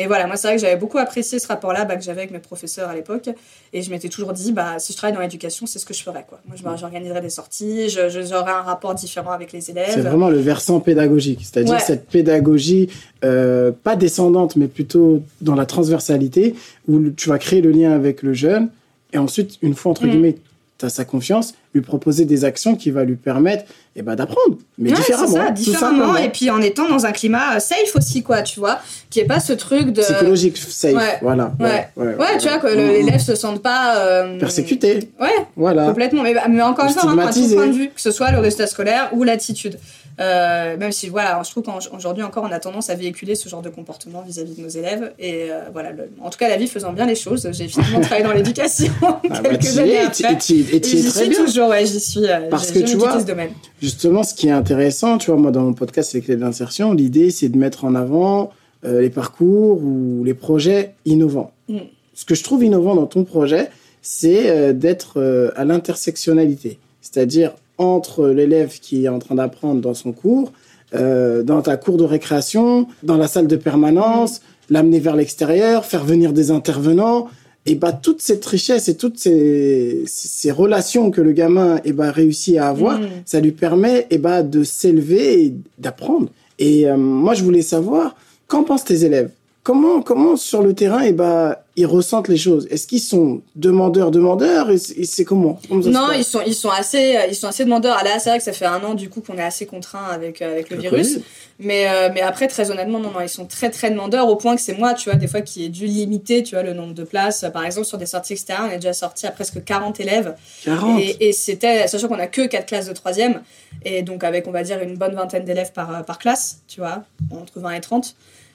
Et 0.00 0.06
voilà, 0.06 0.28
moi, 0.28 0.36
c'est 0.36 0.46
vrai 0.46 0.56
que 0.56 0.62
j'avais 0.62 0.76
beaucoup 0.76 0.98
apprécié 0.98 1.40
ce 1.40 1.48
rapport-là 1.48 1.84
bah, 1.84 1.96
que 1.96 2.04
j'avais 2.04 2.20
avec 2.20 2.30
mes 2.30 2.38
professeurs 2.38 2.88
à 2.88 2.94
l'époque. 2.94 3.28
Et 3.72 3.82
je 3.82 3.90
m'étais 3.90 4.08
toujours 4.08 4.32
dit, 4.32 4.52
bah, 4.52 4.78
si 4.78 4.92
je 4.92 4.96
travaille 4.96 5.14
dans 5.14 5.20
l'éducation, 5.20 5.66
c'est 5.66 5.80
ce 5.80 5.84
que 5.84 5.92
je 5.92 6.02
ferais. 6.04 6.24
Quoi. 6.26 6.40
Moi, 6.46 6.76
j'organiserais 6.76 7.20
des 7.20 7.30
sorties, 7.30 7.88
j'aurais 7.90 8.52
un 8.52 8.62
rapport 8.62 8.94
différent 8.94 9.32
avec 9.32 9.52
les 9.52 9.70
élèves. 9.70 9.90
C'est 9.92 10.00
vraiment 10.00 10.30
le 10.30 10.38
versant 10.38 10.78
pédagogique, 10.78 11.40
c'est-à-dire 11.42 11.80
cette 11.80 12.06
pédagogie 12.06 12.88
euh, 13.24 13.72
pas 13.72 13.96
descendante, 13.96 14.54
mais 14.54 14.68
plutôt 14.68 15.22
dans 15.40 15.56
la 15.56 15.66
transversalité, 15.66 16.54
où 16.86 17.10
tu 17.10 17.28
vas 17.28 17.38
créer 17.38 17.60
le 17.60 17.72
lien 17.72 17.90
avec 17.90 18.22
le 18.22 18.32
jeune, 18.32 18.68
et 19.12 19.18
ensuite, 19.18 19.58
une 19.62 19.74
fois, 19.74 19.90
entre 19.90 20.06
Mm. 20.06 20.10
guillemets, 20.10 20.36
tu 20.78 20.86
as 20.86 20.90
sa 20.90 21.04
confiance, 21.04 21.54
lui 21.74 21.82
proposer 21.82 22.24
des 22.24 22.44
actions 22.44 22.74
qui 22.76 22.90
va 22.90 23.04
lui 23.04 23.16
permettre 23.16 23.64
eh 23.94 24.02
ben, 24.02 24.14
d'apprendre, 24.16 24.56
mais 24.78 24.90
Ouais, 24.90 24.96
différemment. 24.96 25.26
ça, 25.32 25.46
tout 25.48 25.52
différemment, 25.54 26.16
et 26.16 26.28
puis 26.30 26.50
en 26.50 26.60
étant 26.62 26.88
dans 26.88 27.04
un 27.04 27.12
climat 27.12 27.56
euh, 27.56 27.60
safe 27.60 27.94
aussi, 27.96 28.22
quoi, 28.22 28.42
tu 28.42 28.58
vois, 28.60 28.78
qui 29.10 29.20
est 29.20 29.24
pas 29.26 29.40
ce 29.40 29.52
truc 29.52 29.90
de... 29.90 30.00
Psychologique, 30.02 30.56
safe, 30.56 30.94
Ouais. 30.94 31.18
voilà. 31.20 31.52
Ouais. 31.60 31.88
Ouais, 31.96 32.38
tu 32.38 32.48
vois, 32.48 32.58
que 32.58 32.68
l'élève 32.68 33.20
se 33.20 33.34
sente 33.34 33.62
pas... 33.62 33.96
euh, 33.98 34.38
Persécuté, 34.38 35.10
Ouais, 35.20 35.28
voilà. 35.56 35.86
complètement. 35.86 36.22
Mais, 36.22 36.34
mais 36.48 36.62
encore 36.62 36.86
une 36.86 36.92
fois, 36.92 37.02
Stigmatisé. 37.02 37.56
point 37.56 37.66
de 37.66 37.72
vue, 37.72 37.88
que 37.94 38.00
ce 38.00 38.10
soit 38.12 38.30
le 38.30 38.38
résultat 38.38 38.66
scolaire 38.66 39.10
ou 39.12 39.24
l'attitude. 39.24 39.78
Euh, 40.20 40.76
même 40.76 40.90
si, 40.90 41.08
voilà, 41.08 41.40
je 41.44 41.50
trouve 41.50 41.62
qu'aujourd'hui 41.62 42.24
encore, 42.24 42.44
on 42.48 42.52
a 42.52 42.58
tendance 42.58 42.90
à 42.90 42.94
véhiculer 42.96 43.34
ce 43.36 43.48
genre 43.48 43.62
de 43.62 43.68
comportement 43.68 44.22
vis-à-vis 44.22 44.54
de 44.56 44.62
nos 44.62 44.68
élèves. 44.68 45.12
Et 45.18 45.50
euh, 45.52 45.60
voilà, 45.72 45.92
le- 45.92 46.10
en 46.20 46.30
tout 46.30 46.38
cas, 46.38 46.48
la 46.48 46.56
vie 46.56 46.66
faisant 46.66 46.92
bien 46.92 47.06
les 47.06 47.14
choses, 47.14 47.48
j'ai 47.52 47.68
finalement 47.68 48.00
travaillé 48.00 48.24
dans 48.24 48.32
l'éducation 48.32 48.92
Ah 49.02 49.20
bah, 49.30 49.38
quelques 49.42 49.60
t'y 49.60 49.78
années 49.78 49.92
es, 49.92 49.98
après. 49.98 50.34
et 50.34 50.40
j'y 50.42 50.80
très 51.04 51.20
suis 51.20 51.28
bien. 51.28 51.44
toujours, 51.44 51.68
ouais, 51.68 51.86
j'y 51.86 52.00
suis. 52.00 52.26
euh, 52.26 52.48
Parce 52.50 52.72
que 52.72 52.80
tu 52.80 52.96
vois, 52.96 53.20
ce 53.20 53.24
domaine. 53.26 53.50
Justement, 53.80 54.22
ce 54.24 54.34
qui 54.34 54.48
est 54.48 54.52
intéressant, 54.52 55.18
tu 55.18 55.30
vois, 55.30 55.38
moi, 55.40 55.50
dans 55.52 55.62
mon 55.62 55.72
podcast, 55.72 56.10
c'est 56.10 56.18
les 56.18 56.24
clés 56.24 56.36
de 56.36 56.40
l'insertion. 56.40 56.92
L'idée, 56.94 57.30
c'est 57.30 57.48
de 57.48 57.56
mettre 57.56 57.84
en 57.84 57.94
avant 57.94 58.50
euh, 58.84 59.00
les 59.00 59.10
parcours 59.10 59.80
ou 59.82 60.24
les 60.24 60.34
projets 60.34 60.94
innovants. 61.04 61.52
Mm. 61.68 61.78
Ce 62.14 62.24
que 62.24 62.34
je 62.34 62.42
trouve 62.42 62.64
innovant 62.64 62.96
dans 62.96 63.06
ton 63.06 63.22
projet, 63.22 63.68
c'est 64.02 64.74
d'être 64.74 65.20
à 65.54 65.64
l'intersectionnalité. 65.64 66.78
C'est-à-dire 67.00 67.52
entre 67.78 68.28
l'élève 68.28 68.78
qui 68.80 69.04
est 69.04 69.08
en 69.08 69.18
train 69.18 69.36
d'apprendre 69.36 69.80
dans 69.80 69.94
son 69.94 70.12
cours, 70.12 70.52
euh, 70.94 71.42
dans 71.42 71.62
ta 71.62 71.76
cour 71.76 71.96
de 71.96 72.04
récréation, 72.04 72.86
dans 73.02 73.16
la 73.16 73.28
salle 73.28 73.46
de 73.46 73.56
permanence, 73.56 74.40
l'amener 74.70 75.00
vers 75.00 75.16
l'extérieur, 75.16 75.84
faire 75.84 76.04
venir 76.04 76.32
des 76.32 76.50
intervenants. 76.50 77.28
Et 77.66 77.74
bah, 77.74 77.92
toute 77.92 78.22
cette 78.22 78.44
richesse 78.46 78.88
et 78.88 78.96
toutes 78.96 79.18
ces, 79.18 80.04
ces 80.06 80.50
relations 80.50 81.10
que 81.10 81.20
le 81.20 81.32
gamin 81.32 81.80
eh 81.84 81.92
bah, 81.92 82.10
réussit 82.10 82.56
à 82.56 82.68
avoir, 82.68 82.98
Mm. 82.98 83.06
ça 83.26 83.40
lui 83.40 83.52
permet 83.52 84.06
eh 84.10 84.18
bah, 84.18 84.42
de 84.42 84.64
s'élever 84.64 85.44
et 85.44 85.54
d'apprendre. 85.78 86.28
Et 86.58 86.88
euh, 86.88 86.96
moi, 86.96 87.34
je 87.34 87.44
voulais 87.44 87.62
savoir, 87.62 88.16
qu'en 88.46 88.64
pensent 88.64 88.84
tes 88.84 89.04
élèves? 89.04 89.30
Comment, 89.68 90.00
comment 90.00 90.34
sur 90.36 90.62
le 90.62 90.72
terrain 90.72 91.02
eh 91.02 91.12
bah, 91.12 91.62
ils 91.76 91.84
ressentent 91.84 92.28
les 92.28 92.38
choses? 92.38 92.66
Est-ce 92.70 92.86
qu'ils 92.86 93.02
sont 93.02 93.42
demandeurs, 93.54 94.10
demandeurs? 94.10 94.70
Et 94.70 94.78
c'est 94.78 95.26
comment, 95.26 95.60
Non, 95.68 96.08
ils 96.16 96.24
sont, 96.24 96.40
ils 96.46 96.54
sont 96.54 96.70
assez, 96.70 97.16
euh, 97.16 97.26
ils 97.28 97.34
sont 97.34 97.48
assez 97.48 97.66
demandeurs. 97.66 97.98
Ah, 98.00 98.02
Là, 98.02 98.18
c'est 98.18 98.30
vrai 98.30 98.38
que 98.38 98.44
ça 98.44 98.54
fait 98.54 98.64
un 98.64 98.82
an 98.82 98.94
du 98.94 99.10
coup 99.10 99.20
qu'on 99.20 99.36
est 99.36 99.42
assez 99.42 99.66
contraint 99.66 100.06
avec 100.10 100.40
euh, 100.40 100.52
avec 100.52 100.70
le, 100.70 100.76
Le 100.76 100.82
virus. 100.82 101.08
Covid. 101.08 101.24
Mais 101.58 101.86
euh, 101.86 102.08
mais 102.14 102.22
après, 102.22 102.48
très 102.48 102.70
honnêtement, 102.70 102.98
non, 102.98 103.10
non, 103.10 103.20
ils 103.20 103.28
sont 103.28 103.44
très 103.44 103.68
très 103.68 103.90
demandeurs 103.90 104.26
au 104.28 104.36
point 104.36 104.56
que 104.56 104.62
c'est 104.62 104.78
moi, 104.78 104.94
tu 104.94 105.10
vois, 105.10 105.18
des 105.18 105.26
fois 105.26 105.42
qui 105.42 105.64
ai 105.64 105.68
dû 105.68 105.84
limiter, 105.84 106.42
tu 106.42 106.54
vois, 106.54 106.64
le 106.64 106.72
nombre 106.72 106.94
de 106.94 107.04
places. 107.04 107.44
Par 107.52 107.66
exemple, 107.66 107.86
sur 107.86 107.98
des 107.98 108.06
sorties 108.06 108.32
extérieures, 108.32 108.68
on 108.70 108.72
est 108.72 108.76
déjà 108.76 108.94
sorti 108.94 109.26
à 109.26 109.32
presque 109.32 109.62
40 109.62 110.00
élèves. 110.00 110.34
40 110.64 110.98
Et, 110.98 111.28
et 111.28 111.32
c'était, 111.34 111.86
sachant 111.88 112.08
qu'on 112.08 112.18
a 112.18 112.26
que 112.26 112.46
4 112.46 112.64
classes 112.64 112.86
de 112.86 112.94
troisième, 112.94 113.42
et 113.84 114.00
donc 114.00 114.24
avec, 114.24 114.46
on 114.46 114.50
va 114.50 114.62
dire, 114.62 114.80
une 114.80 114.96
bonne 114.96 115.14
vingtaine 115.14 115.44
d'élèves 115.44 115.72
par, 115.72 116.06
par 116.06 116.18
classe, 116.18 116.62
tu 116.68 116.80
vois, 116.80 117.02
entre 117.30 117.60
20 117.60 117.72
et 117.72 117.80
30. 117.82 118.14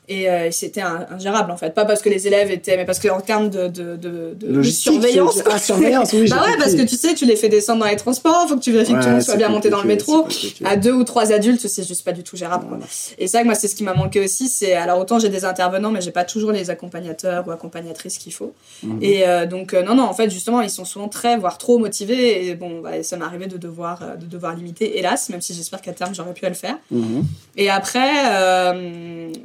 Et 0.10 0.30
euh, 0.30 0.52
c'était 0.52 0.82
un- 0.82 1.08
ingérable 1.12 1.50
en 1.52 1.56
fait. 1.58 1.74
Pas 1.74 1.86
parce 1.86 2.02
que 2.02 2.10
les 2.10 2.28
élèves 2.28 2.52
étaient, 2.52 2.76
mais 2.76 2.84
parce 2.86 3.00
qu'en 3.00 3.22
termes 3.22 3.50
de, 3.50 3.68
de, 3.70 3.96
de, 3.96 4.36
de- 4.36 4.62
surveillance. 4.64 5.42
Ah, 5.50 5.58
surveillance, 5.58 6.12
oui. 6.14 6.28
Bah 6.30 6.44
ouais, 6.46 6.58
parce 6.58 6.76
que 6.76 6.82
tu 6.82 6.96
sais, 6.98 7.14
tu 7.14 7.26
les 7.26 7.38
fais 7.38 7.48
descendre 7.50 7.84
dans 7.84 7.90
les 7.90 7.96
transports, 7.96 8.46
faut 8.50 8.56
que 8.58 8.62
tu 8.62 8.72
vérifies 8.74 8.94
que 8.94 9.00
tout 9.00 9.06
le 9.08 9.12
monde 9.14 9.22
soit 9.22 9.38
bien 9.38 9.48
monté 9.50 9.70
dans 9.70 9.82
le 9.82 9.88
métro. 9.88 10.28
À 10.66 10.76
deux 10.76 10.92
ou 10.92 11.04
trois 11.06 11.32
adultes, 11.32 11.66
c'est 11.68 11.88
juste 11.88 12.04
pas 12.04 12.12
du 12.12 12.22
tout 12.24 12.36
gérable. 12.36 12.66
quoi. 12.68 12.78
Voilà. 12.78 12.92
Et 13.18 13.28
ça, 13.28 13.44
moi, 13.46 13.56
c'est 13.56 13.68
ce 13.70 13.76
qui 13.76 13.84
m'a 13.86 13.94
manqué 13.94 14.20
aussi. 14.20 14.50
C'est 14.50 14.74
alors 14.74 15.00
autant 15.00 15.20
j'ai 15.20 15.30
des 15.30 15.46
intervenants, 15.46 15.92
mais 15.92 16.02
j'ai 16.02 16.12
pas 16.12 16.26
toujours 16.26 16.52
les 16.52 16.70
accompagnateurs 16.70 17.48
ou 17.48 17.52
accompagnatrices 17.52 18.18
qu'il 18.18 18.34
faut. 18.34 18.54
Mhm. 18.84 19.00
Et 19.02 19.26
euh, 19.28 19.46
donc 19.46 19.74
euh, 19.74 19.84
non, 19.84 19.96
non, 19.96 20.04
en 20.04 20.14
fait, 20.14 20.30
justement, 20.30 20.60
ils 20.62 20.70
sont 20.70 20.84
souvent 20.86 21.08
très, 21.08 21.38
voire 21.38 21.58
trop 21.58 21.78
motivés. 21.78 22.48
Et 22.48 22.56
bon, 22.56 22.82
bah, 22.82 23.02
ça 23.04 23.16
m'est 23.16 23.24
arrivé 23.26 23.48
de 23.48 23.58
devoir, 23.58 24.02
de 24.20 24.26
devoir 24.26 24.54
limiter, 24.56 24.98
hélas, 25.00 25.30
même 25.30 25.42
si 25.42 25.54
j'espère 25.54 25.82
qu'à 25.82 25.94
terme 25.94 26.14
j'aurais 26.14 26.34
pu 26.34 26.46
le 26.46 26.54
faire. 26.54 26.78
Mhm. 26.92 27.24
Et 27.56 27.70
après, 27.70 28.74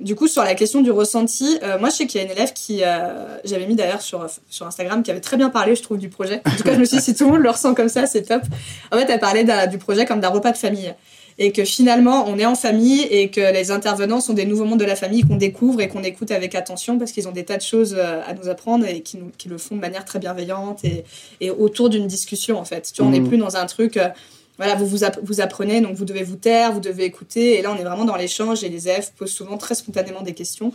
du 0.01 0.15
coup, 0.15 0.27
sur 0.27 0.43
la 0.49 0.55
question 0.55 0.81
du 0.83 0.91
ressenti, 0.91 1.59
euh, 1.63 1.79
moi, 1.79 1.91
je 1.91 1.95
sais 1.97 2.07
qu'il 2.07 2.21
y 2.21 2.25
a 2.25 2.27
une 2.27 2.33
élève 2.33 2.53
qui, 2.53 2.83
euh, 2.83 3.39
j'avais 3.45 3.67
mis 3.67 3.75
d'ailleurs 3.77 4.03
sur, 4.03 4.27
sur 4.51 4.67
Instagram, 4.67 5.03
qui 5.03 5.11
avait 5.11 5.21
très 5.21 5.37
bien 5.37 5.51
parlé, 5.51 5.75
je 5.77 5.83
trouve, 5.83 5.99
du 5.99 6.09
projet. 6.09 6.41
En 6.47 6.51
tout 6.57 6.63
cas, 6.65 6.75
je 6.75 6.79
me 6.81 6.85
suis 6.85 6.97
dit, 6.99 7.03
si 7.03 7.15
tout 7.15 7.25
le 7.27 7.33
monde 7.33 7.43
le 7.43 7.51
ressent 7.51 7.75
comme 7.75 7.89
ça, 7.89 8.07
c'est 8.07 8.23
top. 8.23 8.43
En 8.93 8.99
fait, 8.99 9.07
elle 9.11 9.21
parlait 9.21 9.45
du 9.69 9.79
projet 9.79 10.05
comme 10.07 10.21
d'un 10.21 10.31
repas 10.31 10.53
de 10.53 10.57
famille. 10.57 10.95
Et 11.41 11.53
que 11.53 11.65
finalement, 11.65 12.25
on 12.27 12.37
est 12.37 12.47
en 12.47 12.57
famille 12.57 13.03
et 13.03 13.31
que 13.31 13.53
les 13.53 13.71
intervenants 13.71 14.21
sont 14.21 14.33
des 14.33 14.45
nouveaux 14.45 14.65
mondes 14.65 14.81
de 14.81 14.85
la 14.85 14.97
famille 14.97 15.23
qu'on 15.23 15.37
découvre 15.37 15.81
et 15.81 15.87
qu'on 15.87 16.03
écoute 16.03 16.33
avec 16.33 16.57
attention 16.57 16.99
parce 16.99 17.13
qu'ils 17.13 17.29
ont 17.29 17.33
des 17.33 17.45
tas 17.45 17.57
de 17.57 17.63
choses 17.63 17.95
euh, 17.97 18.21
à 18.27 18.35
nous 18.35 18.49
apprendre 18.49 18.85
et 18.87 19.03
qui, 19.03 19.19
nous, 19.19 19.31
qui 19.39 19.49
le 19.49 19.57
font 19.57 19.77
de 19.77 19.81
manière 19.81 20.05
très 20.05 20.19
bienveillante 20.19 20.85
et, 20.85 21.05
et 21.41 21.51
autour 21.51 21.91
d'une 21.91 22.09
discussion, 22.09 22.59
en 22.59 22.65
fait. 22.65 22.91
Tu 22.93 23.01
vois, 23.03 23.09
on 23.09 23.13
n'est 23.13 23.21
Mhm. 23.21 23.29
plus 23.29 23.39
dans 23.39 23.55
un 23.57 23.67
truc. 23.67 23.97
euh, 23.99 24.09
voilà, 24.59 24.75
vous, 24.75 24.87
vous 24.87 25.05
app- 25.05 25.19
vous 25.23 25.41
apprenez, 25.41 25.81
donc 25.81 25.95
vous 25.95 26.05
devez 26.05 26.25
vous 26.25 26.37
taire, 26.37 26.73
vous 26.73 26.81
devez 26.81 27.05
écouter. 27.05 27.59
Et 27.59 27.63
là, 27.63 27.73
on 27.73 27.79
est 27.81 27.85
vraiment 27.85 28.05
dans 28.05 28.17
l'échange 28.17 28.65
et 28.65 28.69
les 28.69 28.89
élèves 28.89 29.11
posent 29.17 29.31
souvent 29.31 29.57
très 29.57 29.75
spontanément 29.75 30.23
des 30.23 30.35
questions. 30.35 30.73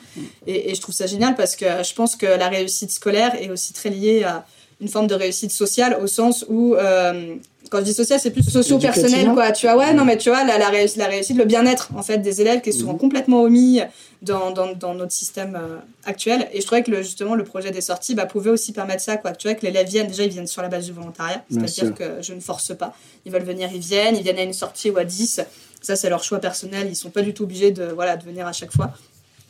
Et, 0.47 0.71
et 0.71 0.75
je 0.75 0.81
trouve 0.81 0.95
ça 0.95 1.05
génial 1.05 1.35
parce 1.35 1.55
que 1.55 1.65
je 1.83 1.93
pense 1.93 2.15
que 2.15 2.25
la 2.25 2.47
réussite 2.47 2.91
scolaire 2.91 3.35
est 3.41 3.49
aussi 3.49 3.73
très 3.73 3.89
liée 3.89 4.23
à 4.23 4.45
une 4.81 4.87
forme 4.87 5.07
de 5.07 5.15
réussite 5.15 5.51
sociale 5.51 5.97
au 6.01 6.07
sens 6.07 6.45
où, 6.49 6.75
euh, 6.75 7.35
quand 7.73 7.79
je 7.79 7.85
dis 7.85 7.93
social, 7.95 8.19
c'est 8.19 8.29
plus 8.29 8.43
socio-personnel, 8.47 9.33
quoi. 9.33 9.51
Tu 9.51 9.65
vois, 9.65 9.75
ouais, 9.77 9.93
non, 9.95 10.05
mais 10.05 10.15
tu 10.17 10.29
vois, 10.29 10.43
la, 10.43 10.59
la, 10.59 10.69
réussite, 10.69 10.97
la 10.97 11.07
réussite, 11.07 11.35
le 11.37 11.45
bien-être, 11.45 11.89
en 11.95 12.03
fait, 12.03 12.19
des 12.19 12.39
élèves 12.39 12.61
qui 12.61 12.69
est 12.69 12.71
souvent 12.71 12.93
Mhm. 12.93 12.99
complètement 12.99 13.41
omis 13.41 13.81
dans, 14.21 14.51
dans, 14.51 14.73
dans 14.73 14.93
notre 14.93 15.11
système 15.11 15.55
euh, 15.59 15.77
actuel. 16.05 16.47
Et 16.53 16.61
je 16.61 16.65
trouvais 16.67 16.83
que, 16.83 16.91
le, 16.91 17.01
justement, 17.01 17.33
le 17.33 17.43
projet 17.43 17.71
des 17.71 17.81
sorties 17.81 18.13
bah, 18.13 18.27
pouvait 18.27 18.51
aussi 18.51 18.73
permettre 18.73 19.01
ça, 19.01 19.17
quoi. 19.17 19.31
Tu 19.31 19.47
vois, 19.47 19.55
que 19.55 19.65
l'élève 19.65 19.87
vienne, 19.87 20.05
déjà, 20.05 20.23
ils 20.23 20.29
viennent 20.29 20.45
sur 20.45 20.61
la 20.61 20.69
base 20.69 20.85
du 20.85 20.91
volontariat. 20.91 21.43
C'est-à-dire 21.49 21.95
que 21.95 22.21
je 22.21 22.33
ne 22.35 22.39
force 22.39 22.77
pas. 22.77 22.93
Ils 23.25 23.31
veulent 23.31 23.41
venir, 23.43 23.69
ils 23.73 23.79
viennent. 23.81 24.15
Ils 24.15 24.21
viennent 24.23 24.37
à 24.37 24.43
une 24.43 24.53
sortie 24.53 24.91
ou 24.91 24.97
à 24.99 25.03
10. 25.03 25.41
Ça, 25.81 25.95
c'est 25.95 26.09
leur 26.09 26.23
choix 26.23 26.37
personnel. 26.39 26.87
Ils 26.89 26.95
sont 26.95 27.09
pas 27.09 27.23
du 27.23 27.33
tout 27.33 27.43
obligés 27.43 27.71
de, 27.71 27.85
voilà, 27.85 28.17
de 28.17 28.23
venir 28.23 28.45
à 28.45 28.53
chaque 28.53 28.71
fois. 28.71 28.91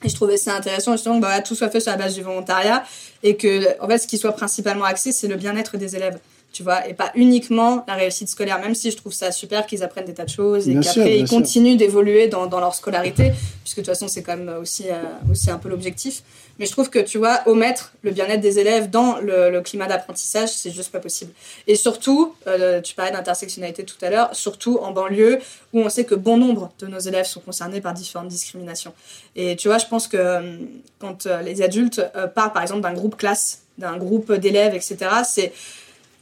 Et 0.05 0.09
je 0.09 0.15
trouvais 0.15 0.37
ça 0.37 0.55
intéressant 0.55 0.93
justement 0.93 1.15
que 1.17 1.21
bah, 1.21 1.41
tout 1.41 1.55
soit 1.55 1.69
fait 1.69 1.79
sur 1.79 1.91
la 1.91 1.97
base 1.97 2.15
du 2.15 2.21
volontariat 2.23 2.83
et 3.21 3.37
que 3.37 3.81
en 3.81 3.87
fait 3.87 3.99
ce 3.99 4.07
qui 4.07 4.17
soit 4.17 4.33
principalement 4.33 4.83
axé 4.83 5.13
c'est 5.13 5.29
le 5.29 5.37
bien-être 5.37 5.77
des 5.77 5.95
élèves 5.95 6.19
tu 6.53 6.63
vois 6.63 6.87
et 6.87 6.93
pas 6.93 7.11
uniquement 7.15 7.83
la 7.87 7.95
réussite 7.95 8.29
scolaire 8.29 8.59
même 8.59 8.75
si 8.75 8.91
je 8.91 8.97
trouve 8.97 9.11
ça 9.11 9.31
super 9.31 9.65
qu'ils 9.65 9.83
apprennent 9.83 10.05
des 10.05 10.13
tas 10.13 10.23
de 10.23 10.29
choses 10.29 10.69
et 10.69 10.75
qu'après 10.79 11.19
ils 11.19 11.27
sûr. 11.27 11.37
continuent 11.37 11.75
d'évoluer 11.75 12.27
dans, 12.27 12.45
dans 12.45 12.59
leur 12.59 12.75
scolarité 12.75 13.33
puisque 13.63 13.77
de 13.77 13.81
toute 13.81 13.87
façon 13.87 14.07
c'est 14.07 14.21
quand 14.23 14.37
même 14.37 14.55
aussi 14.61 14.85
euh, 14.89 15.01
aussi 15.31 15.49
un 15.51 15.57
peu 15.57 15.67
l'objectif 15.67 16.23
mais 16.59 16.67
je 16.67 16.71
trouve 16.71 16.91
que 16.91 16.99
tu 16.99 17.17
vois 17.17 17.41
omettre 17.47 17.93
le 18.03 18.11
bien-être 18.11 18.39
des 18.39 18.59
élèves 18.59 18.89
dans 18.91 19.17
le, 19.17 19.49
le 19.49 19.61
climat 19.61 19.87
d'apprentissage 19.87 20.49
c'est 20.49 20.71
juste 20.71 20.91
pas 20.91 20.99
possible 20.99 21.31
et 21.67 21.75
surtout 21.75 22.35
euh, 22.47 22.79
tu 22.79 22.93
parlais 22.93 23.11
d'intersectionnalité 23.11 23.83
tout 23.83 23.97
à 24.01 24.11
l'heure 24.11 24.29
surtout 24.33 24.77
en 24.77 24.91
banlieue 24.91 25.39
où 25.73 25.81
on 25.81 25.89
sait 25.89 26.05
que 26.05 26.15
bon 26.15 26.37
nombre 26.37 26.71
de 26.79 26.85
nos 26.85 26.99
élèves 26.99 27.25
sont 27.25 27.41
concernés 27.41 27.81
par 27.81 27.93
différentes 27.93 28.27
discriminations 28.27 28.93
et 29.35 29.55
tu 29.55 29.67
vois, 29.67 29.77
je 29.77 29.87
pense 29.87 30.07
que 30.07 30.17
euh, 30.17 30.57
quand 30.99 31.25
les 31.43 31.61
adultes 31.61 32.01
parlent 32.35 32.53
par 32.53 32.61
exemple 32.61 32.81
d'un 32.81 32.93
groupe 32.93 33.17
classe, 33.17 33.63
d'un 33.77 33.97
groupe 33.97 34.31
d'élèves, 34.33 34.75
etc., 34.75 34.97
c'est 35.25 35.51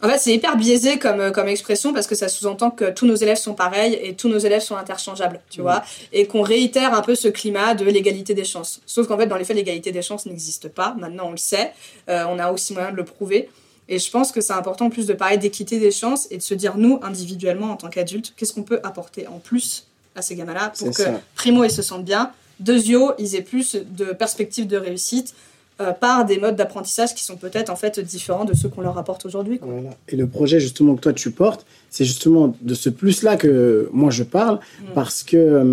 en 0.03 0.09
fait 0.09 0.17
c'est 0.17 0.33
hyper 0.33 0.57
biaisé 0.57 0.97
comme, 0.99 1.19
euh, 1.19 1.31
comme 1.31 1.47
expression 1.47 1.93
parce 1.93 2.07
que 2.07 2.15
ça 2.15 2.27
sous-entend 2.29 2.71
que 2.71 2.91
tous 2.91 3.05
nos 3.05 3.15
élèves 3.15 3.37
sont 3.37 3.53
pareils 3.53 3.99
et 4.01 4.15
tous 4.15 4.29
nos 4.29 4.37
élèves 4.37 4.61
sont 4.61 4.75
interchangeables, 4.75 5.39
tu 5.49 5.59
Mhm. 5.59 5.63
vois, 5.63 5.83
et 6.13 6.25
qu'on 6.27 6.41
réitère 6.41 6.93
un 6.93 7.01
peu 7.01 7.15
ce 7.15 7.27
climat 7.27 7.73
de 7.75 7.85
l'égalité 7.85 8.33
des 8.33 8.45
chances. 8.45 8.81
Sauf 8.85 9.07
qu'en 9.07 9.17
fait, 9.17 9.27
dans 9.27 9.37
les 9.37 9.43
faits, 9.45 9.55
l'égalité 9.55 9.91
des 9.91 10.01
chances 10.01 10.25
n'existe 10.25 10.69
pas. 10.69 10.95
Maintenant, 10.99 11.27
on 11.27 11.31
le 11.31 11.37
sait. 11.37 11.71
Euh, 12.09 12.25
on 12.29 12.39
a 12.39 12.51
aussi 12.51 12.73
moyen 12.73 12.91
de 12.91 12.97
le 12.97 13.05
prouver. 13.05 13.49
Et 13.89 13.99
je 13.99 14.09
pense 14.09 14.31
que 14.31 14.39
c'est 14.41 14.53
important 14.53 14.85
en 14.85 14.89
plus 14.89 15.05
de 15.07 15.13
parler 15.13 15.37
d'équité 15.37 15.79
des 15.79 15.91
chances 15.91 16.27
et 16.31 16.37
de 16.37 16.41
se 16.41 16.53
dire, 16.53 16.77
nous, 16.77 16.99
individuellement, 17.03 17.71
en 17.71 17.75
tant 17.75 17.89
qu'adultes, 17.89 18.33
qu'est-ce 18.37 18.53
qu'on 18.53 18.63
peut 18.63 18.79
apporter 18.83 19.27
en 19.27 19.39
plus 19.39 19.85
à 20.15 20.21
ces 20.21 20.35
gamins-là 20.35 20.71
pour 20.77 20.89
que, 20.91 21.03
ça. 21.03 21.19
primo, 21.35 21.63
ils 21.63 21.71
se 21.71 21.81
sentent 21.81 22.05
bien, 22.05 22.31
deuxio, 22.59 23.13
ils 23.17 23.35
aient 23.35 23.41
plus 23.41 23.75
de 23.75 24.05
perspectives 24.13 24.67
de 24.67 24.77
réussite 24.77 25.33
euh, 25.81 25.91
par 25.91 26.25
des 26.25 26.37
modes 26.37 26.55
d'apprentissage 26.55 27.15
qui 27.15 27.23
sont 27.23 27.35
peut-être 27.35 27.69
en 27.69 27.75
fait 27.75 27.99
différents 27.99 28.45
de 28.45 28.53
ceux 28.53 28.69
qu'on 28.69 28.81
leur 28.81 28.97
apporte 28.97 29.25
aujourd'hui. 29.25 29.59
Voilà. 29.61 29.89
Et 30.07 30.15
le 30.15 30.27
projet 30.27 30.59
justement 30.59 30.95
que 30.95 31.01
toi 31.01 31.13
tu 31.13 31.31
portes, 31.31 31.65
c'est 31.89 32.05
justement 32.05 32.55
de 32.61 32.73
ce 32.73 32.89
plus-là 32.89 33.35
que 33.35 33.89
moi 33.91 34.11
je 34.11 34.23
parle, 34.23 34.59
Mm. 34.81 34.85
parce 34.93 35.23
que 35.23 35.37
euh, 35.37 35.63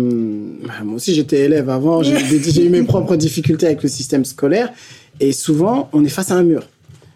bah, 0.63 0.73
moi 0.83 0.95
aussi 0.95 1.13
j'étais 1.13 1.41
élève 1.41 1.69
avant, 1.69 2.03
j'ai 2.03 2.65
eu 2.65 2.69
mes 2.69 2.83
propres 2.83 3.15
difficultés 3.15 3.65
avec 3.65 3.83
le 3.83 3.89
système 3.89 4.25
scolaire, 4.25 4.71
et 5.19 5.31
souvent 5.31 5.89
on 5.93 6.03
est 6.05 6.09
face 6.09 6.31
à 6.31 6.35
un 6.35 6.43
mur. 6.43 6.67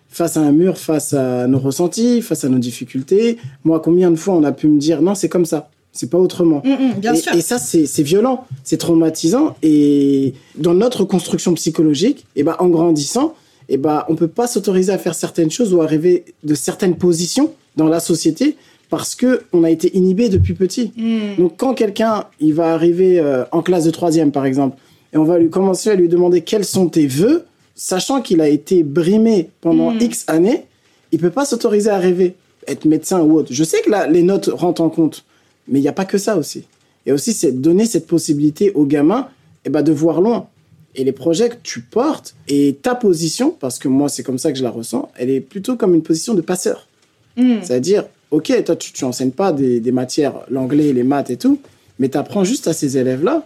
Face 0.10 0.38
à 0.38 0.42
un 0.42 0.52
mur, 0.52 0.78
face 0.78 1.14
à 1.14 1.48
nos 1.48 1.58
ressentis, 1.58 2.22
face 2.22 2.44
à 2.44 2.50
nos 2.50 2.60
difficultés. 2.60 3.40
Moi, 3.64 3.80
combien 3.80 4.12
de 4.12 4.16
fois 4.16 4.36
on 4.36 4.44
a 4.44 4.52
pu 4.52 4.68
me 4.68 4.78
dire 4.78 5.02
non, 5.02 5.16
c'est 5.16 5.28
comme 5.28 5.46
ça, 5.46 5.72
c'est 5.94 6.10
pas 6.10 6.18
autrement. 6.18 6.62
Mm, 6.66 6.72
mm, 6.72 6.94
bien 6.98 7.14
et, 7.14 7.18
sûr. 7.18 7.34
et 7.34 7.42
ça, 7.42 7.58
c'est 7.60 8.04
violent, 8.04 8.46
c'est 8.64 8.78
traumatisant. 8.78 9.56
Et 9.64 10.34
dans 10.56 10.74
notre 10.74 11.06
construction 11.06 11.54
psychologique, 11.54 12.26
et 12.36 12.44
ben, 12.44 12.56
en 12.60 12.68
grandissant, 12.68 13.36
et 13.70 13.78
ben, 13.78 14.04
on 14.10 14.16
peut 14.16 14.28
pas 14.28 14.48
s'autoriser 14.48 14.92
à 14.92 14.98
faire 14.98 15.16
certaines 15.16 15.52
choses 15.52 15.74
ou 15.74 15.82
arriver 15.82 16.26
de 16.44 16.56
certaines 16.56 16.98
positions 16.98 17.54
dans 17.78 17.88
la 17.88 18.00
société 18.00 18.58
parce 18.90 19.16
que 19.16 19.44
on 19.54 19.64
a 19.64 19.72
été 19.72 19.96
inhibé 19.98 20.30
depuis 20.30 20.54
petit. 20.54 20.92
Mm. 20.98 21.42
Donc 21.42 21.54
quand 21.58 21.74
quelqu'un 21.74 22.26
il 22.40 22.54
va 22.54 22.74
arriver 22.74 23.20
euh, 23.20 23.46
en 23.52 23.62
classe 23.62 23.86
de 23.86 23.92
troisième 23.92 24.32
par 24.32 24.46
exemple 24.46 24.78
et 25.14 25.18
on 25.18 25.24
va 25.24 25.38
lui 25.38 25.50
commencer 25.50 25.90
à 25.90 25.96
lui 25.96 26.10
demander 26.10 26.42
quels 26.42 26.66
sont 26.66 26.90
tes 26.90 27.08
vœux, 27.08 27.46
sachant 27.76 28.22
qu'il 28.22 28.42
a 28.42 28.50
été 28.50 28.84
brimé 28.84 29.50
pendant. 29.62 29.92
X 29.98 30.26
années, 30.28 30.66
il 31.12 31.20
peut 31.20 31.30
pas 31.30 31.46
s'autoriser 31.46 31.90
à 31.90 31.98
rêver, 31.98 32.36
être 32.68 32.86
médecin 32.86 33.22
ou 33.22 33.34
autre. 33.38 33.50
Je 33.52 33.64
sais 33.64 33.82
que 33.82 33.90
là, 33.90 34.08
les 34.08 34.24
notes 34.24 34.50
rentrent 34.52 34.82
en 34.82 34.90
compte, 34.90 35.24
mais 35.68 35.80
il 35.80 35.82
n'y 35.82 35.88
a 35.88 35.94
pas 35.94 36.06
que 36.06 36.18
ça 36.18 36.38
aussi. 36.38 36.66
Et 37.06 37.12
aussi, 37.12 37.34
c'est 37.34 37.52
donner 37.52 37.86
cette 37.86 38.08
possibilité 38.08 38.72
aux 38.74 38.86
gamins 38.86 39.28
eh 39.66 39.70
ben, 39.70 39.82
de 39.82 39.92
voir 39.92 40.22
loin. 40.22 40.48
Et 40.96 41.04
les 41.04 41.12
projets 41.12 41.50
que 41.50 41.56
tu 41.64 41.82
portes 41.82 42.36
et 42.48 42.78
ta 42.82 42.96
position, 42.96 43.50
parce 43.50 43.80
que 43.80 43.88
moi, 43.88 44.10
c'est 44.10 44.24
comme 44.24 44.38
ça 44.38 44.52
que 44.52 44.58
je 44.58 44.64
la 44.64 44.70
ressens, 44.70 45.12
elle 45.18 45.30
est 45.30 45.42
plutôt 45.42 45.76
comme 45.76 45.96
une 45.96 46.04
position 46.04 46.34
de 46.34 46.42
passeur. 46.42 46.88
Hmm. 47.36 47.58
C'est-à-dire, 47.62 48.06
ok, 48.32 48.64
toi, 48.64 48.76
tu, 48.76 48.94
tu 48.94 49.04
enseignes 49.04 49.32
pas 49.32 49.52
des, 49.52 49.80
des 49.80 49.92
matières, 49.92 50.42
l'anglais, 50.50 50.94
les 50.94 51.04
maths 51.04 51.32
et 51.32 51.38
tout, 51.38 51.60
mais 52.00 52.10
tu 52.10 52.18
apprends 52.18 52.44
juste 52.44 52.68
à 52.68 52.74
ces 52.74 52.98
élèves-là 52.98 53.46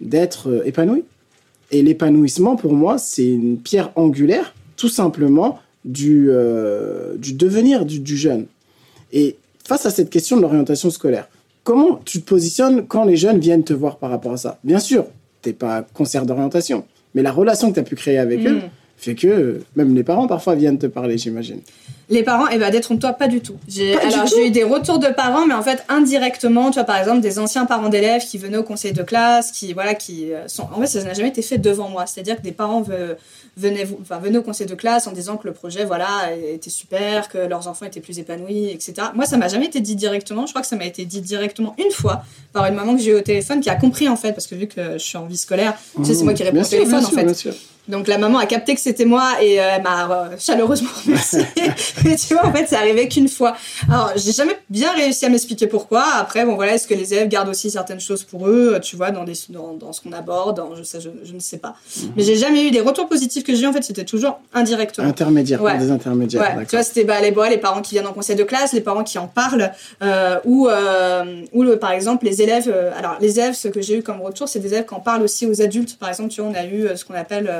d'être 0.00 0.48
euh, 0.48 0.64
épanouis. 0.64 1.04
Et 1.70 1.82
l'épanouissement, 1.82 2.56
pour 2.56 2.72
moi, 2.72 2.98
c'est 2.98 3.26
une 3.26 3.58
pierre 3.58 3.92
angulaire, 3.94 4.54
tout 4.76 4.88
simplement, 4.88 5.60
du, 5.84 6.26
euh, 6.30 7.16
du 7.16 7.32
devenir 7.32 7.84
du, 7.84 8.00
du 8.00 8.16
jeune. 8.16 8.46
Et 9.12 9.36
face 9.70 9.86
à 9.86 9.90
cette 9.90 10.10
question 10.10 10.36
de 10.36 10.42
l'orientation 10.42 10.90
scolaire, 10.90 11.28
comment 11.62 12.00
tu 12.04 12.20
te 12.20 12.28
positionnes 12.28 12.88
quand 12.88 13.04
les 13.04 13.16
jeunes 13.16 13.38
viennent 13.38 13.62
te 13.62 13.72
voir 13.72 13.98
par 13.98 14.10
rapport 14.10 14.32
à 14.32 14.36
ça? 14.36 14.58
Bien 14.64 14.80
sûr, 14.80 15.04
t'es 15.42 15.52
pas 15.52 15.86
concert 15.94 16.26
d'orientation, 16.26 16.82
mais 17.14 17.22
la 17.22 17.30
relation 17.30 17.68
que 17.68 17.74
tu 17.74 17.80
as 17.80 17.84
pu 17.84 17.94
créer 17.94 18.18
avec 18.18 18.44
eux 18.44 18.56
Hmm. 18.56 18.68
fait 18.96 19.14
que 19.14 19.60
même 19.76 19.94
les 19.94 20.02
parents 20.02 20.26
parfois 20.26 20.56
viennent 20.56 20.76
te 20.76 20.88
parler, 20.88 21.18
j'imagine. 21.18 21.60
Les 22.10 22.22
parents, 22.24 22.46
eh 22.50 22.58
ben, 22.58 22.70
détrompe-toi, 22.70 23.12
pas 23.12 23.28
du 23.28 23.40
tout. 23.40 23.54
J'ai, 23.68 23.94
Pas 23.94 24.06
du 24.08 24.14
alors, 24.14 24.24
tout 24.28 24.34
j'ai 24.36 24.48
eu 24.48 24.50
des 24.50 24.64
retours 24.64 24.98
de 24.98 25.06
parents, 25.08 25.46
mais 25.46 25.54
en 25.54 25.62
fait, 25.62 25.84
indirectement, 25.88 26.70
tu 26.70 26.74
vois, 26.74 26.84
par 26.84 26.96
exemple, 26.98 27.20
des 27.20 27.38
anciens 27.38 27.66
parents 27.66 27.88
d'élèves 27.88 28.22
qui 28.26 28.36
venaient 28.36 28.56
au 28.56 28.64
conseil 28.64 28.92
de 28.92 29.02
classe, 29.04 29.52
qui, 29.52 29.72
voilà, 29.72 29.94
qui 29.94 30.32
euh, 30.32 30.48
sont, 30.48 30.66
en 30.74 30.80
fait, 30.80 30.86
ça 30.88 31.04
n'a 31.04 31.14
jamais 31.14 31.28
été 31.28 31.40
fait 31.40 31.58
devant 31.58 31.88
moi. 31.88 32.06
C'est-à-dire 32.06 32.36
que 32.36 32.42
des 32.42 32.50
parents 32.52 32.82
ve- 32.82 33.14
venaient, 33.56 33.86
enfin, 34.02 34.18
venaient 34.18 34.38
au 34.38 34.42
conseil 34.42 34.66
de 34.66 34.74
classe 34.74 35.06
en 35.06 35.12
disant 35.12 35.36
que 35.36 35.46
le 35.46 35.54
projet, 35.54 35.84
voilà, 35.84 36.08
était 36.52 36.68
super, 36.70 37.28
que 37.28 37.38
leurs 37.38 37.68
enfants 37.68 37.86
étaient 37.86 38.00
plus 38.00 38.18
épanouis, 38.18 38.70
etc. 38.70 38.94
Moi, 39.14 39.24
ça 39.26 39.36
m'a 39.36 39.46
jamais 39.48 39.66
été 39.66 39.80
dit 39.80 39.94
directement. 39.94 40.46
Je 40.46 40.52
crois 40.52 40.62
que 40.62 40.68
ça 40.68 40.76
m'a 40.76 40.86
été 40.86 41.04
dit 41.04 41.20
directement 41.20 41.76
une 41.78 41.92
fois 41.92 42.22
par 42.52 42.66
une 42.66 42.74
maman 42.74 42.96
que 42.96 43.02
j'ai 43.02 43.12
eu 43.12 43.14
au 43.14 43.20
téléphone 43.20 43.60
qui 43.60 43.70
a 43.70 43.76
compris, 43.76 44.08
en 44.08 44.16
fait, 44.16 44.32
parce 44.32 44.48
que 44.48 44.56
vu 44.56 44.66
que 44.66 44.94
je 44.94 44.98
suis 44.98 45.16
en 45.16 45.26
vie 45.26 45.38
scolaire, 45.38 45.74
tu 45.96 46.04
sais, 46.04 46.14
c'est 46.14 46.24
moi 46.24 46.34
qui 46.34 46.42
réponds 46.42 46.54
Bien 46.54 46.62
au 46.62 46.68
sûr, 46.68 46.78
téléphone, 46.78 46.98
bien 46.98 47.06
en 47.08 47.10
sûr, 47.10 47.20
fait. 47.20 47.34
sûr. 47.34 47.54
Donc 47.88 48.06
la 48.06 48.18
maman 48.18 48.38
a 48.38 48.46
capté 48.46 48.74
que 48.76 48.80
c'était 48.80 49.04
moi 49.06 49.32
et 49.42 49.58
euh, 49.58 49.64
elle 49.76 49.82
m'a 49.82 50.08
euh, 50.12 50.36
chaleureusement 50.38 50.90
remercié. 51.06 51.40
Mais 52.04 52.16
tu 52.16 52.34
vois, 52.34 52.46
en 52.46 52.52
fait, 52.52 52.66
c'est 52.68 52.76
arrivé 52.76 53.08
qu'une 53.08 53.28
fois. 53.28 53.56
Alors, 53.88 54.12
j'ai 54.16 54.32
jamais 54.32 54.56
bien 54.68 54.92
réussi 54.92 55.24
à 55.26 55.28
m'expliquer 55.28 55.66
pourquoi. 55.66 56.04
Après, 56.16 56.44
bon 56.44 56.54
voilà, 56.54 56.74
est-ce 56.74 56.86
que 56.86 56.94
les 56.94 57.12
élèves 57.14 57.28
gardent 57.28 57.48
aussi 57.48 57.70
certaines 57.70 58.00
choses 58.00 58.22
pour 58.24 58.48
eux, 58.48 58.78
tu 58.82 58.96
vois, 58.96 59.10
dans, 59.10 59.24
des, 59.24 59.34
dans, 59.48 59.74
dans 59.74 59.92
ce 59.92 60.00
qu'on 60.00 60.12
aborde, 60.12 60.56
dans, 60.56 60.74
je, 60.74 60.82
sais, 60.82 61.00
je, 61.00 61.10
je 61.24 61.32
ne 61.32 61.40
sais 61.40 61.58
pas. 61.58 61.74
Mhm. 62.02 62.12
Mais 62.16 62.22
j'ai 62.22 62.36
jamais 62.36 62.64
eu 62.66 62.70
des 62.70 62.80
retours 62.80 63.08
positifs 63.08 63.44
que 63.44 63.54
j'ai 63.54 63.62
eu, 63.62 63.66
en 63.66 63.72
fait, 63.72 63.82
c'était 63.82 64.04
toujours 64.04 64.40
indirectement. 64.54 65.06
Intermédiaire, 65.06 65.62
Ouais. 65.62 65.78
des 65.78 65.90
intermédiaires. 65.90 66.56
Ouais, 66.56 66.64
tu 66.66 66.76
vois, 66.76 66.82
c'était 66.82 67.04
bah, 67.04 67.20
les, 67.20 67.30
les 67.50 67.58
parents 67.58 67.82
qui 67.82 67.94
viennent 67.94 68.06
en 68.06 68.12
conseil 68.12 68.36
de 68.36 68.44
classe, 68.44 68.72
les 68.72 68.80
parents 68.80 69.04
qui 69.04 69.18
en 69.18 69.26
parlent, 69.26 69.70
euh, 70.02 70.38
ou, 70.44 70.68
euh, 70.68 71.42
ou 71.52 71.62
le- 71.62 71.78
par 71.78 71.92
exemple 71.92 72.24
les 72.24 72.42
élèves. 72.42 72.68
euh, 72.72 72.90
alors, 72.98 73.16
les 73.20 73.38
élèves, 73.38 73.54
ce 73.54 73.68
que 73.68 73.80
j'ai 73.80 73.98
eu 73.98 74.02
comme 74.02 74.20
retour, 74.20 74.48
c'est 74.48 74.58
des 74.60 74.68
élèves 74.68 74.86
qui 74.86 74.94
en 74.94 75.00
parlent 75.00 75.22
aussi 75.22 75.46
aux 75.46 75.60
adultes. 75.62 75.98
Par 75.98 76.08
exemple, 76.08 76.30
tu 76.30 76.40
vois, 76.40 76.50
on 76.50 76.54
a 76.54 76.64
eu 76.64 76.88
ce 76.96 77.04
qu'on 77.04 77.14
appelle 77.14 77.52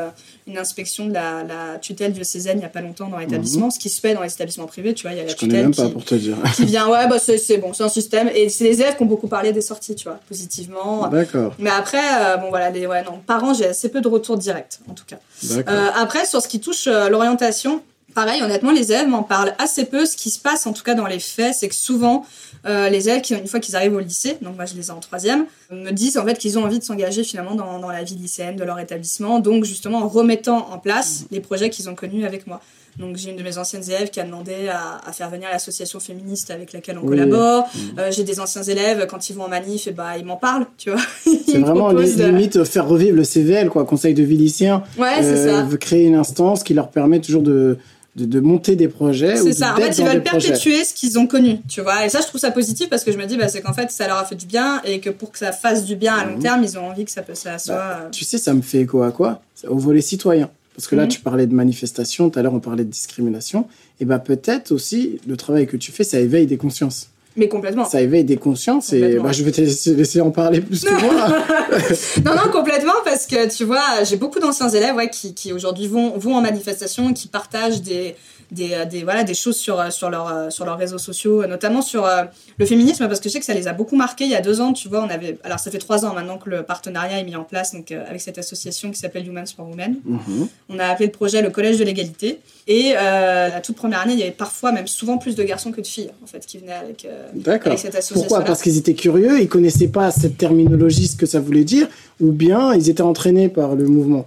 une 0.47 0.59
inspection 0.59 1.06
de 1.06 1.12
la, 1.14 1.42
la 1.44 1.78
tutelle 1.78 2.12
diocésaine 2.12 2.59
il 2.59 2.62
y 2.62 2.64
a 2.64 2.68
pas 2.68 2.80
longtemps 2.80 3.09
dans 3.09 3.18
l'établissement, 3.18 3.70
ce 3.70 3.78
qui 3.78 3.88
se 3.88 4.00
fait 4.00 4.14
dans 4.14 4.23
les 4.23 4.28
établissements 4.34 4.66
privés, 4.66 4.94
tu 4.94 5.02
vois, 5.02 5.12
il 5.12 5.18
y 5.18 5.20
a 5.20 5.25
la. 5.25 5.30
Je 5.30 5.37
connais 5.37 5.52
tutelle 5.52 5.64
même 5.64 5.75
pas 5.75 5.87
qui, 5.87 5.92
pour 5.92 6.04
te 6.04 6.14
dire. 6.14 6.37
qui 6.54 6.64
vient, 6.64 6.88
ouais, 6.88 7.08
bah 7.08 7.18
c'est 7.18 7.58
bon, 7.58 7.72
c'est 7.72 7.82
un 7.82 7.88
système. 7.88 8.30
Et 8.34 8.49
c'est 8.49 8.64
les 8.64 8.80
élèves 8.80 8.96
qui 8.96 9.02
ont 9.02 9.06
beaucoup 9.06 9.28
parlé 9.28 9.52
des 9.52 9.60
sorties, 9.60 9.94
tu 9.94 10.04
vois, 10.04 10.18
positivement. 10.28 11.08
D'accord, 11.08 11.54
Mais 11.58 11.70
après, 11.70 11.99
euh, 11.99 12.37
bon 12.37 12.50
voilà, 12.50 12.70
les, 12.70 12.87
ouais, 12.87 13.02
non, 13.04 13.20
parents, 13.26 13.54
j'ai 13.54 13.66
assez 13.66 13.88
peu 13.88 14.00
de 14.00 14.08
retours 14.08 14.36
directs, 14.36 14.78
en 14.88 14.95
tout 14.95 15.04
cas. 15.06 15.19
Euh, 15.52 15.88
après, 15.95 16.25
sur 16.25 16.40
ce 16.40 16.49
qui 16.49 16.60
touche 16.60 16.86
euh, 16.86 17.08
l'orientation, 17.08 17.82
pareil, 18.14 18.43
honnêtement, 18.43 18.73
les 18.73 18.93
élèves 18.93 19.08
m'en 19.08 19.23
parlent 19.23 19.54
assez 19.58 19.84
peu. 19.84 20.06
Ce 20.06 20.16
qui 20.16 20.30
se 20.30 20.38
passe, 20.38 20.66
en 20.66 20.73
tout 20.73 20.82
cas 20.82 20.95
dans 20.95 21.06
les 21.06 21.21
faits, 21.21 21.54
c'est 21.54 21.69
que 21.69 21.75
souvent, 21.75 22.25
euh, 22.66 22.88
les 22.88 23.08
élèves, 23.08 23.23
qui, 23.23 23.34
une 23.34 23.47
fois 23.47 23.60
qu'ils 23.60 23.76
arrivent 23.76 23.95
au 23.95 24.00
lycée, 24.00 24.36
donc 24.43 24.56
moi 24.56 24.66
je 24.66 24.75
les 24.75 24.88
ai 24.88 24.90
en 24.90 25.00
troisième, 25.00 25.47
me 25.71 25.90
disent 25.90 26.19
en 26.19 26.25
fait 26.25 26.38
qu'ils 26.38 26.58
ont 26.58 26.64
envie 26.64 26.78
de 26.78 26.84
s'engager 26.84 27.25
finalement 27.25 27.54
dans, 27.54 27.78
dans 27.78 27.90
la 27.90 28.02
vie 28.02 28.16
lycéenne 28.16 28.56
de 28.56 28.64
leur 28.64 28.78
établissement, 28.78 29.40
donc 29.40 29.64
justement 29.64 29.99
en 29.99 30.08
remettant 30.08 30.71
en 30.71 30.78
place 30.78 31.25
les 31.30 31.40
projets 31.40 31.71
qu'ils 31.71 31.88
ont 31.88 31.95
connus 31.95 32.26
avec 32.26 32.47
moi. 32.47 32.60
Donc 32.98 33.16
j'ai 33.16 33.30
une 33.30 33.36
de 33.36 33.42
mes 33.42 33.56
anciennes 33.58 33.84
élèves 33.88 34.10
qui 34.10 34.20
a 34.20 34.24
demandé 34.24 34.68
à, 34.68 35.00
à 35.06 35.12
faire 35.12 35.30
venir 35.30 35.48
l'association 35.50 36.00
féministe 36.00 36.50
avec 36.50 36.72
laquelle 36.72 36.98
on 36.98 37.02
Oui. 37.02 37.08
collabore. 37.16 37.68
Euh, 37.98 38.10
j'ai 38.10 38.24
des 38.24 38.40
anciens 38.40 38.62
élèves, 38.62 39.06
quand 39.08 39.30
ils 39.30 39.34
vont 39.36 39.44
en 39.44 39.48
manif, 39.48 39.86
et 39.86 39.92
bah, 39.92 40.18
ils 40.18 40.24
m'en 40.24 40.36
parlent, 40.36 40.66
tu 40.76 40.90
vois. 40.90 41.00
C'est 41.46 41.58
vraiment 41.58 41.90
li- 41.92 42.14
de- 42.14 42.24
limite 42.24 42.64
faire 42.64 42.86
revivre 42.86 43.16
le 43.16 43.24
CVL, 43.24 43.68
quoi, 43.70 43.84
Conseil 43.84 44.14
de 44.14 44.22
vie 44.22 44.36
lycéen. 44.36 44.82
Ouais, 44.98 45.22
Euh, 45.22 45.56
ça. 45.58 45.62
veut 45.62 45.76
créer 45.78 46.04
une 46.04 46.14
instance 46.16 46.62
qui 46.62 46.74
leur 46.74 46.88
permet 46.90 47.20
toujours 47.20 47.42
de, 47.42 47.78
de, 48.16 48.24
de 48.24 48.40
monter 48.40 48.76
des 48.76 48.88
projets. 48.88 49.36
C'est 49.36 49.52
ça. 49.52 49.72
En 49.74 49.76
fait, 49.76 49.96
ils 49.98 50.04
veulent 50.04 50.22
projets. 50.22 50.48
perpétuer 50.48 50.84
ce 50.84 50.92
qu'ils 50.92 51.18
ont 51.18 51.26
connu, 51.26 51.58
tu 51.68 51.80
vois. 51.80 52.04
Et 52.04 52.08
ça, 52.08 52.20
je 52.20 52.26
trouve 52.26 52.40
ça 52.40 52.50
positif 52.50 52.88
parce 52.90 53.04
que 53.04 53.12
je 53.12 53.16
me 53.18 53.24
dis, 53.26 53.36
bah, 53.36 53.48
c'est 53.48 53.60
qu'en 53.62 53.72
fait, 53.72 53.90
ça 53.90 54.06
leur 54.08 54.16
a 54.18 54.24
fait 54.24 54.34
du 54.34 54.46
bien 54.46 54.80
et 54.84 55.00
que 55.00 55.10
pour 55.10 55.30
que 55.32 55.38
ça 55.38 55.52
fasse 55.52 55.84
du 55.84 55.96
bien 55.96 56.14
à 56.14 56.24
long 56.24 56.34
Mhm. 56.36 56.42
terme, 56.42 56.62
ils 56.64 56.76
ont 56.78 56.86
envie 56.88 57.04
que 57.04 57.10
ça, 57.12 57.22
peut, 57.22 57.34
ça 57.34 57.58
soit. 57.58 57.74
Bah, 57.76 58.00
euh, 58.02 58.08
Tu 58.10 58.24
sais, 58.24 58.36
ça 58.38 58.52
me 58.52 58.62
fait 58.62 58.80
écho 58.80 59.02
à 59.02 59.12
quoi? 59.12 59.40
Au 59.68 59.78
volet 59.78 60.00
citoyen. 60.00 60.50
Parce 60.75 60.87
que 60.89 60.97
là, 60.97 61.02
Mhm. 61.04 61.09
tu 61.09 61.21
parlais 61.21 61.47
de 61.47 61.54
manifestation, 61.54 62.30
tout 62.30 62.39
à 62.39 62.43
l'heure, 62.43 62.54
on 62.54 62.61
parlait 62.61 62.85
de 62.85 62.91
discrimination. 62.91 63.67
Et 64.00 64.04
bah, 64.04 64.19
peut-être 64.19 64.73
aussi, 64.73 65.19
le 65.26 65.37
travail 65.37 65.67
que 65.67 65.76
tu 65.76 65.93
fais, 65.93 66.04
ça 66.04 66.19
éveille 66.21 66.47
des 66.47 66.56
consciences. 66.56 67.09
Mais 67.36 67.49
complètement. 67.49 67.84
Ça 67.84 68.00
éveille 68.00 68.25
des 68.25 68.36
consciences 68.36 68.93
et 68.93 69.19
bah, 69.19 69.32
je 69.32 69.45
vais 69.45 69.52
te 69.52 69.60
laisser, 69.60 70.21
en 70.21 70.30
parler 70.30 70.60
plus 70.60 70.84
que 70.84 70.90
moi. 71.00 71.28
Non, 72.25 72.34
non, 72.34 72.50
complètement, 72.50 72.93
parce 73.04 73.26
que 73.26 73.49
tu 73.49 73.64
vois, 73.64 74.02
j'ai 74.04 74.16
beaucoup 74.16 74.40
d'anciens 74.40 74.69
élèves 74.69 74.97
ouais, 74.97 75.08
qui, 75.08 75.34
qui 75.34 75.52
aujourd'hui 75.52 75.86
vont, 75.86 76.19
vont 76.19 76.34
en 76.34 76.40
manifestation, 76.40 77.12
qui 77.12 77.28
partagent 77.28 77.82
des, 77.82 78.16
des, 78.50 78.73
euh, 78.73 78.84
des, 78.84 79.04
voilà, 79.04 79.25
des 79.25 79.34
choses 79.34 79.56
sur, 79.56 79.78
euh, 79.80 79.90
sur, 79.90 80.10
leur, 80.10 80.28
euh, 80.28 80.50
sur 80.50 80.64
leurs 80.64 80.78
réseaux 80.78 80.99
sociaux, 80.99 81.47
notamment 81.47 81.82
sur 81.82 82.04
euh, 82.04 82.25
le 82.58 82.66
féminisme, 82.66 83.06
parce 83.06 83.21
que 83.21 83.28
je 83.28 83.32
sais 83.32 83.40
que 83.40 83.45
ça 83.47 83.54
les 83.54 83.69
a 83.69 83.73
beaucoup 83.73 83.97
marqués. 83.97 84.25
Il 84.25 84.30
y 84.30 84.34
a 84.34 84.40
deux 84.40 84.60
ans, 84.60 84.73
tu 84.73 84.88
vois, 84.88 85.02
on 85.02 85.10
avait. 85.10 85.38
Alors, 85.45 85.58
ça 85.58 85.71
fait 85.71 85.78
trois 85.78 86.04
ans 86.04 86.14
maintenant 86.14 86.38
que 86.38 86.50
le 86.50 86.62
partenariat 86.62 87.19
est 87.19 87.25
mis 87.25 87.36
en 87.36 87.45
place 87.45 87.73
donc, 87.73 87.93
euh, 87.93 88.04
avec 88.08 88.21
cette 88.21 88.38
association 88.38 88.90
qui 88.90 88.99
s'appelle 88.99 89.26
Humans 89.26 89.47
for 89.56 89.69
Women. 89.69 89.97
Mhm. 90.04 90.49
On 90.69 90.78
a 90.78 90.86
appelé 90.86 91.06
le 91.06 91.12
projet 91.12 91.43
le 91.43 91.50
Collège 91.50 91.78
de 91.78 91.84
l'égalité. 91.84 92.40
Et 92.66 92.95
euh, 92.97 93.49
la 93.49 93.60
toute 93.60 93.76
première 93.76 94.00
année, 94.00 94.12
il 94.12 94.19
y 94.19 94.23
avait 94.23 94.30
parfois, 94.30 94.73
même 94.73 94.86
souvent, 94.86 95.19
plus 95.19 95.34
de 95.34 95.43
garçons 95.43 95.73
que 95.73 95.80
de 95.80 95.86
filles, 95.86 96.10
en 96.23 96.26
fait, 96.26 96.45
qui 96.47 96.58
venaient 96.58 96.73
avec, 96.73 97.06
D'accord. 97.35 97.69
avec 97.69 97.78
cette 97.78 97.95
association. 97.95 98.15
Pourquoi? 98.15 98.45
Parce 98.45 98.63
qu'ils 98.63 98.76
étaient 98.78 98.95
curieux, 98.95 99.41
ils 99.41 99.49
connaissaient 99.49 99.89
pas 99.89 100.11
cette 100.11 100.37
terminologie, 100.39 101.06
ce 101.09 101.17
que 101.17 101.26
ça 101.26 101.41
voulait 101.41 101.65
dire, 101.65 101.89
ou 102.21 102.33
bien 102.33 102.75
ils 102.75 102.91
étaient 102.91 103.02
entraînés 103.02 103.49
par 103.49 103.75
le 103.75 103.85
mouvement? 103.87 104.26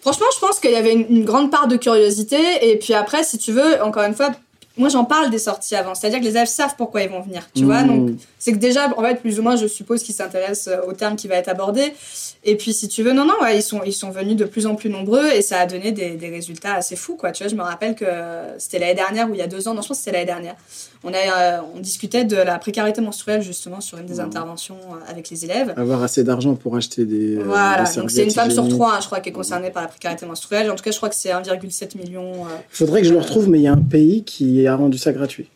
Franchement, 0.00 0.26
je 0.34 0.40
pense 0.40 0.58
qu'il 0.58 0.72
y 0.72 0.76
avait 0.76 0.92
une, 0.94 1.06
une 1.08 1.24
grande 1.24 1.50
part 1.50 1.68
de 1.68 1.76
curiosité. 1.76 2.36
Et 2.62 2.76
puis 2.76 2.92
après, 2.94 3.22
si 3.22 3.38
tu 3.38 3.52
veux, 3.52 3.80
encore 3.82 4.02
une 4.02 4.14
fois, 4.14 4.30
moi 4.76 4.88
j'en 4.88 5.04
parle 5.04 5.30
des 5.30 5.38
sorties 5.38 5.76
avant. 5.76 5.94
C'est-à-dire 5.94 6.18
que 6.18 6.24
les 6.24 6.30
élèves 6.30 6.48
savent 6.48 6.74
pourquoi 6.76 7.02
ils 7.02 7.10
vont 7.10 7.20
venir. 7.20 7.48
Tu 7.54 7.64
vois, 7.64 7.82
Mmh. 7.82 7.86
donc 7.86 8.10
c'est 8.38 8.52
que 8.52 8.58
déjà, 8.58 8.88
en 8.96 9.02
fait, 9.02 9.20
plus 9.20 9.38
ou 9.38 9.42
moins, 9.42 9.56
je 9.56 9.66
suppose 9.66 10.02
qu'ils 10.02 10.14
s'intéressent 10.14 10.68
euh, 10.74 10.88
au 10.88 10.92
terme 10.92 11.14
qui 11.16 11.28
va 11.28 11.36
être 11.36 11.48
abordé. 11.48 11.92
Et 12.44 12.56
puis, 12.56 12.72
si 12.72 12.88
tu 12.88 13.04
veux, 13.04 13.12
non, 13.12 13.24
non, 13.24 13.34
ouais, 13.40 13.58
ils, 13.58 13.62
sont, 13.62 13.82
ils 13.86 13.92
sont 13.92 14.10
venus 14.10 14.34
de 14.34 14.44
plus 14.44 14.66
en 14.66 14.74
plus 14.74 14.90
nombreux 14.90 15.30
et 15.32 15.42
ça 15.42 15.60
a 15.60 15.66
donné 15.66 15.92
des, 15.92 16.16
des 16.16 16.28
résultats 16.28 16.74
assez 16.74 16.96
fous, 16.96 17.14
quoi. 17.14 17.30
Tu 17.30 17.44
vois, 17.44 17.50
je 17.50 17.54
me 17.54 17.62
rappelle 17.62 17.94
que 17.94 18.04
c'était 18.58 18.80
l'année 18.80 18.96
dernière 18.96 19.30
ou 19.30 19.34
il 19.34 19.38
y 19.38 19.42
a 19.42 19.46
deux 19.46 19.68
ans, 19.68 19.74
non, 19.74 19.82
je 19.82 19.86
pense 19.86 19.98
que 19.98 20.04
c'était 20.04 20.16
l'année 20.16 20.26
dernière. 20.26 20.56
On, 21.04 21.12
a, 21.12 21.16
euh, 21.18 21.58
on 21.76 21.78
discutait 21.78 22.24
de 22.24 22.34
la 22.36 22.58
précarité 22.58 23.00
menstruelle, 23.00 23.42
justement, 23.42 23.80
sur 23.80 23.98
une 23.98 24.06
des 24.06 24.14
Mmh. 24.16 24.20
interventions 24.20 24.74
euh, 24.90 25.10
avec 25.10 25.30
les 25.30 25.44
élèves. 25.44 25.72
Avoir 25.76 26.02
assez 26.02 26.24
d'argent 26.24 26.54
pour 26.56 26.74
acheter 26.74 27.04
des. 27.04 27.36
euh, 27.36 27.44
Voilà, 27.44 27.84
des 27.84 28.00
donc 28.00 28.10
c'est 28.10 28.24
une 28.24 28.30
femme 28.32 28.50
sur 28.50 28.68
trois, 28.68 28.94
hein, 28.96 28.98
je 29.00 29.06
crois, 29.06 29.20
qui 29.20 29.28
est 29.28 29.32
concernée 29.32 29.70
par 29.70 29.82
la 29.82 29.88
précarité 29.88 30.26
menstruelle. 30.26 30.68
En 30.70 30.74
tout 30.74 30.82
cas, 30.82 30.90
je 30.90 30.96
crois 30.96 31.08
que 31.10 31.14
c'est 31.14 31.30
1,7 31.30 31.96
million. 31.96 32.22
euh, 32.24 32.48
Il 32.72 32.76
faudrait 32.76 33.02
que 33.02 33.06
je 33.06 33.12
le 33.12 33.20
retrouve, 33.20 33.48
mais 33.48 33.58
il 33.60 33.62
y 33.62 33.68
a 33.68 33.72
un 33.72 33.76
pays 33.80 34.24
qui 34.24 34.66
a 34.66 34.74
rendu 34.74 34.98
ça 34.98 35.12
gratuit. 35.12 35.46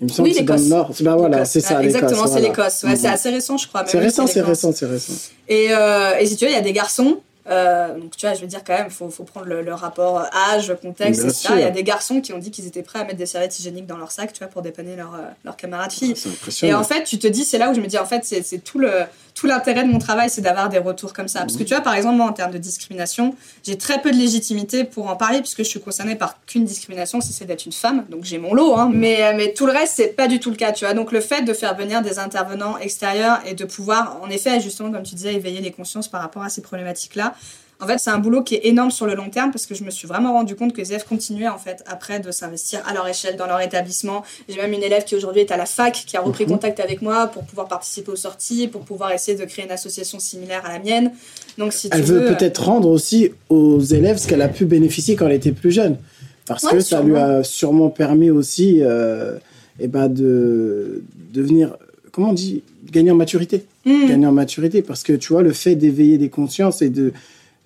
Il 0.00 0.04
me 0.04 0.08
semble 0.10 0.28
Oui, 0.28 0.32
que 0.34 0.38
c'est 0.40 0.44
dans 0.44 0.54
le 0.54 0.60
l'Écosse. 0.60 0.70
Nord. 0.70 0.90
Bah 1.00 1.16
voilà, 1.16 1.44
c'est 1.46 1.60
ça, 1.60 1.80
l'Écosse. 1.80 1.94
Exactement, 1.94 2.22
c'est 2.26 2.30
voilà. 2.32 2.48
l'Écosse. 2.48 2.82
Ouais, 2.82 2.90
Mhm. 2.90 2.96
C'est 2.96 3.08
assez 3.08 3.30
récent, 3.30 3.56
je 3.56 3.66
crois. 3.68 3.84
C'est 3.86 3.98
récent, 3.98 4.26
c'est 4.26 4.40
récent, 4.42 4.72
c'est 4.74 4.86
récent. 4.86 5.12
Et, 5.48 5.68
euh, 5.70 6.18
et 6.18 6.26
si 6.26 6.36
tu 6.36 6.44
veux, 6.44 6.50
il 6.50 6.54
y 6.54 6.58
a 6.58 6.60
des 6.62 6.72
garçons. 6.74 7.18
Euh, 7.48 7.98
donc 7.98 8.16
tu 8.16 8.26
vois, 8.26 8.34
je 8.34 8.40
veux 8.40 8.46
dire 8.46 8.62
quand 8.64 8.76
même, 8.76 8.90
faut, 8.90 9.08
faut 9.08 9.24
prendre 9.24 9.46
le, 9.46 9.62
le 9.62 9.74
rapport 9.74 10.24
âge, 10.52 10.74
contexte, 10.82 11.20
Bien 11.20 11.30
etc. 11.30 11.48
Il 11.54 11.60
y 11.60 11.64
a 11.64 11.70
des 11.70 11.84
garçons 11.84 12.20
qui 12.20 12.32
ont 12.32 12.38
dit 12.38 12.50
qu'ils 12.50 12.66
étaient 12.66 12.82
prêts 12.82 12.98
à 12.98 13.04
mettre 13.04 13.18
des 13.18 13.26
serviettes 13.26 13.58
hygiéniques 13.58 13.86
dans 13.86 13.96
leur 13.96 14.10
sac, 14.10 14.32
tu 14.32 14.40
vois, 14.40 14.48
pour 14.48 14.62
dépanner 14.62 14.96
leurs 14.96 15.14
euh, 15.14 15.28
leurs 15.44 15.56
camarades 15.56 15.92
filles. 15.92 16.14
C'est 16.16 16.66
Et 16.66 16.74
en 16.74 16.84
fait, 16.84 17.04
tu 17.04 17.18
te 17.18 17.26
dis, 17.26 17.44
c'est 17.44 17.58
là 17.58 17.70
où 17.70 17.74
je 17.74 17.80
me 17.80 17.86
dis, 17.86 17.98
en 17.98 18.06
fait, 18.06 18.24
c'est 18.24 18.58
tout 18.58 18.78
le 18.78 18.90
tout 19.36 19.46
l'intérêt 19.46 19.84
de 19.84 19.90
mon 19.90 19.98
travail, 19.98 20.30
c'est 20.30 20.40
d'avoir 20.40 20.70
des 20.70 20.78
retours 20.78 21.12
comme 21.12 21.28
ça. 21.28 21.40
Parce 21.40 21.58
que 21.58 21.62
tu 21.62 21.74
vois, 21.74 21.82
par 21.82 21.94
exemple, 21.94 22.16
moi, 22.16 22.26
en 22.26 22.32
termes 22.32 22.52
de 22.52 22.58
discrimination, 22.58 23.34
j'ai 23.64 23.76
très 23.76 24.00
peu 24.00 24.10
de 24.10 24.16
légitimité 24.16 24.84
pour 24.84 25.10
en 25.10 25.16
parler, 25.16 25.40
puisque 25.40 25.58
je 25.58 25.68
suis 25.68 25.80
concernée 25.80 26.16
par 26.16 26.42
qu'une 26.46 26.64
discrimination, 26.64 27.20
si 27.20 27.34
c'est 27.34 27.44
d'être 27.44 27.66
une 27.66 27.72
femme. 27.72 28.06
Donc 28.08 28.24
j'ai 28.24 28.38
mon 28.38 28.54
lot, 28.54 28.76
hein. 28.76 28.90
Mais, 28.90 29.22
euh, 29.22 29.34
mais 29.36 29.52
tout 29.52 29.66
le 29.66 29.72
reste, 29.72 29.92
c'est 29.96 30.08
pas 30.08 30.26
du 30.26 30.40
tout 30.40 30.48
le 30.48 30.56
cas, 30.56 30.72
tu 30.72 30.86
vois. 30.86 30.94
Donc 30.94 31.12
le 31.12 31.20
fait 31.20 31.42
de 31.42 31.52
faire 31.52 31.76
venir 31.76 32.00
des 32.00 32.18
intervenants 32.18 32.78
extérieurs 32.78 33.40
et 33.46 33.52
de 33.52 33.64
pouvoir, 33.66 34.18
en 34.22 34.30
effet, 34.30 34.58
justement, 34.60 34.90
comme 34.90 35.02
tu 35.02 35.14
disais, 35.14 35.34
éveiller 35.34 35.60
les 35.60 35.70
consciences 35.70 36.08
par 36.08 36.22
rapport 36.22 36.42
à 36.42 36.48
ces 36.48 36.62
problématiques-là, 36.62 37.34
En 37.78 37.86
fait, 37.86 37.98
c'est 37.98 38.08
un 38.08 38.18
boulot 38.18 38.42
qui 38.42 38.54
est 38.54 38.64
énorme 38.68 38.90
sur 38.90 39.04
le 39.06 39.14
long 39.14 39.28
terme 39.28 39.50
parce 39.50 39.66
que 39.66 39.74
je 39.74 39.84
me 39.84 39.90
suis 39.90 40.08
vraiment 40.08 40.32
rendu 40.32 40.56
compte 40.56 40.72
que 40.72 40.78
les 40.80 40.92
élèves 40.92 41.04
continuaient 41.06 41.48
en 41.48 41.58
fait 41.58 41.84
après 41.86 42.20
de 42.20 42.30
s'investir 42.30 42.80
à 42.86 42.94
leur 42.94 43.06
échelle 43.06 43.36
dans 43.36 43.46
leur 43.46 43.60
établissement. 43.60 44.24
J'ai 44.48 44.56
même 44.56 44.72
une 44.72 44.82
élève 44.82 45.04
qui 45.04 45.14
aujourd'hui 45.14 45.42
est 45.42 45.50
à 45.50 45.58
la 45.58 45.66
fac 45.66 45.92
qui 46.06 46.16
a 46.16 46.22
repris 46.22 46.44
Mhm. 46.44 46.52
contact 46.52 46.80
avec 46.80 47.02
moi 47.02 47.26
pour 47.26 47.44
pouvoir 47.44 47.68
participer 47.68 48.10
aux 48.12 48.16
sorties, 48.16 48.66
pour 48.68 48.80
pouvoir 48.80 49.12
essayer 49.12 49.36
de 49.36 49.44
créer 49.44 49.66
une 49.66 49.70
association 49.72 50.18
similaire 50.18 50.64
à 50.64 50.72
la 50.72 50.78
mienne. 50.78 51.12
Donc 51.58 51.74
si 51.74 51.90
tu 51.90 51.96
Elle 51.98 52.02
veux, 52.04 52.20
veut 52.20 52.34
peut-être 52.34 52.64
rendre 52.64 52.88
aussi 52.88 53.32
aux 53.50 53.78
élèves 53.80 54.16
ce 54.16 54.26
qu'elle 54.26 54.40
a 54.42 54.48
pu 54.48 54.64
bénéficier 54.64 55.14
quand 55.14 55.26
elle 55.26 55.34
était 55.34 55.52
plus 55.52 55.70
jeune. 55.72 55.98
Parce 56.46 56.62
Ouais, 56.64 56.70
que 56.72 56.80
ça 56.80 57.02
lui 57.02 57.16
a 57.18 57.42
sûrement 57.44 57.90
permis 57.90 58.30
aussi 58.30 58.78
euh, 58.80 59.36
eh 59.80 59.88
ben 59.88 60.08
de 60.08 61.02
devenir, 61.34 61.76
comment 62.10 62.30
on 62.30 62.32
dit, 62.32 62.62
gagner 62.90 63.10
en 63.10 63.16
maturité. 63.16 63.66
Hmm. 63.86 64.08
Gagner 64.08 64.26
en 64.26 64.32
maturité. 64.32 64.82
Parce 64.82 65.02
que 65.04 65.12
tu 65.14 65.32
vois, 65.32 65.42
le 65.42 65.52
fait 65.52 65.74
d'éveiller 65.76 66.18
des 66.18 66.28
consciences 66.28 66.82
et 66.82 66.90
de 66.90 67.12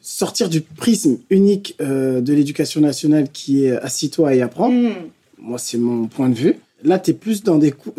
sortir 0.02 0.48
du 0.48 0.61
prisme 0.61 1.18
unique 1.30 1.76
euh, 1.80 2.20
de 2.20 2.33
l'éducation 2.33 2.80
nationale 2.80 3.28
qui 3.33 3.64
est 3.64 3.72
assis-toi 3.72 4.35
et 4.35 4.42
apprends, 4.42 4.70
Hmm. 4.70 4.92
moi 5.38 5.59
c'est 5.59 5.78
mon 5.78 6.06
point 6.06 6.28
de 6.28 6.35
vue. 6.35 6.56
Là, 6.85 6.98
tu 6.98 7.11
es 7.11 7.14
plus 7.14 7.42
dans 7.42 7.59
des 7.59 7.72
coups. 7.72 7.94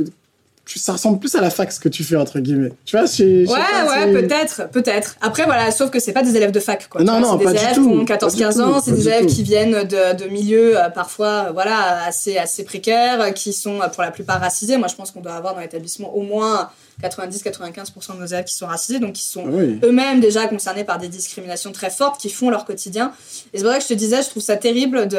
tu- 0.66 0.80
Ça 0.80 0.94
ressemble 0.94 1.20
plus 1.20 1.36
à 1.36 1.42
la 1.42 1.50
fac 1.50 1.72
ce 1.72 1.80
que 1.80 1.90
tu 1.90 2.04
fais, 2.04 2.16
entre 2.16 2.40
guillemets. 2.40 2.72
Tu 2.86 2.96
vois, 2.96 3.06
je, 3.06 3.42
Ouais, 3.42 3.46
pas, 3.46 4.06
ouais, 4.06 4.14
peut-être, 4.14 4.70
peut-être. 4.72 5.18
Après, 5.20 5.44
voilà, 5.46 5.70
sauf 5.72 5.90
que 5.92 6.00
c'est 6.00 6.14
pas 6.14 6.24
des 6.24 6.36
élèves 6.38 6.52
de 6.52 6.60
fac, 6.62 6.88
quoi. 6.90 7.04
Non, 7.04 7.20
vois, 7.20 7.32
non, 7.32 7.38
pas 7.38 7.52
des 7.52 7.58
du 7.60 7.64
élèves 7.66 7.76
tout, 7.76 7.90
qui 7.90 7.96
ont 7.98 8.06
pas 8.06 8.16
14-15 8.18 8.56
du 8.56 8.62
ans, 8.62 8.80
c'est 8.80 8.92
des 8.94 9.08
élèves 9.08 9.26
tout. 9.26 9.34
qui 9.34 9.44
viennent 9.44 9.84
de, 9.84 10.24
de 10.24 10.30
milieux 10.30 10.80
euh, 10.80 10.90
parfois, 10.90 11.48
euh, 11.48 11.52
voilà, 11.52 12.06
assez, 12.06 12.38
assez 12.38 12.64
précaires, 12.64 13.34
qui 13.34 13.52
sont 13.54 13.80
pour 13.94 14.02
la 14.04 14.12
plupart 14.12 14.40
racisés. 14.40 14.78
Moi, 14.78 14.88
je 14.88 14.96
pense 14.96 15.12
qu'on 15.12 15.20
doit 15.22 15.34
avoir 15.34 15.56
dans 15.56 15.62
l'établissement 15.62 16.16
au 16.16 16.22
moins 16.22 16.70
90-95% 17.02 18.16
de 18.16 18.20
nos 18.20 18.26
élèves 18.26 18.46
qui 18.46 18.54
sont 18.54 18.68
racisés, 18.68 19.00
donc 19.00 19.14
qui 19.14 19.24
sont 19.24 19.44
Ah 19.48 19.52
Oui. 19.52 19.80
eux-mêmes 19.84 20.20
déjà 20.20 20.48
concernés 20.48 20.84
par 20.84 20.98
des 21.00 21.08
discriminations 21.08 21.72
très 21.72 21.90
fortes 21.90 22.20
qui 22.20 22.30
font 22.30 22.50
leur 22.50 22.66
quotidien. 22.66 23.12
Et 23.54 23.58
c'est 23.60 23.64
vrai 23.64 23.78
que 23.78 23.84
je 23.84 23.90
te 23.90 23.94
disais, 23.94 24.22
je 24.22 24.30
trouve 24.30 24.44
ça 24.44 24.58
terrible 24.58 25.08
de, 25.08 25.18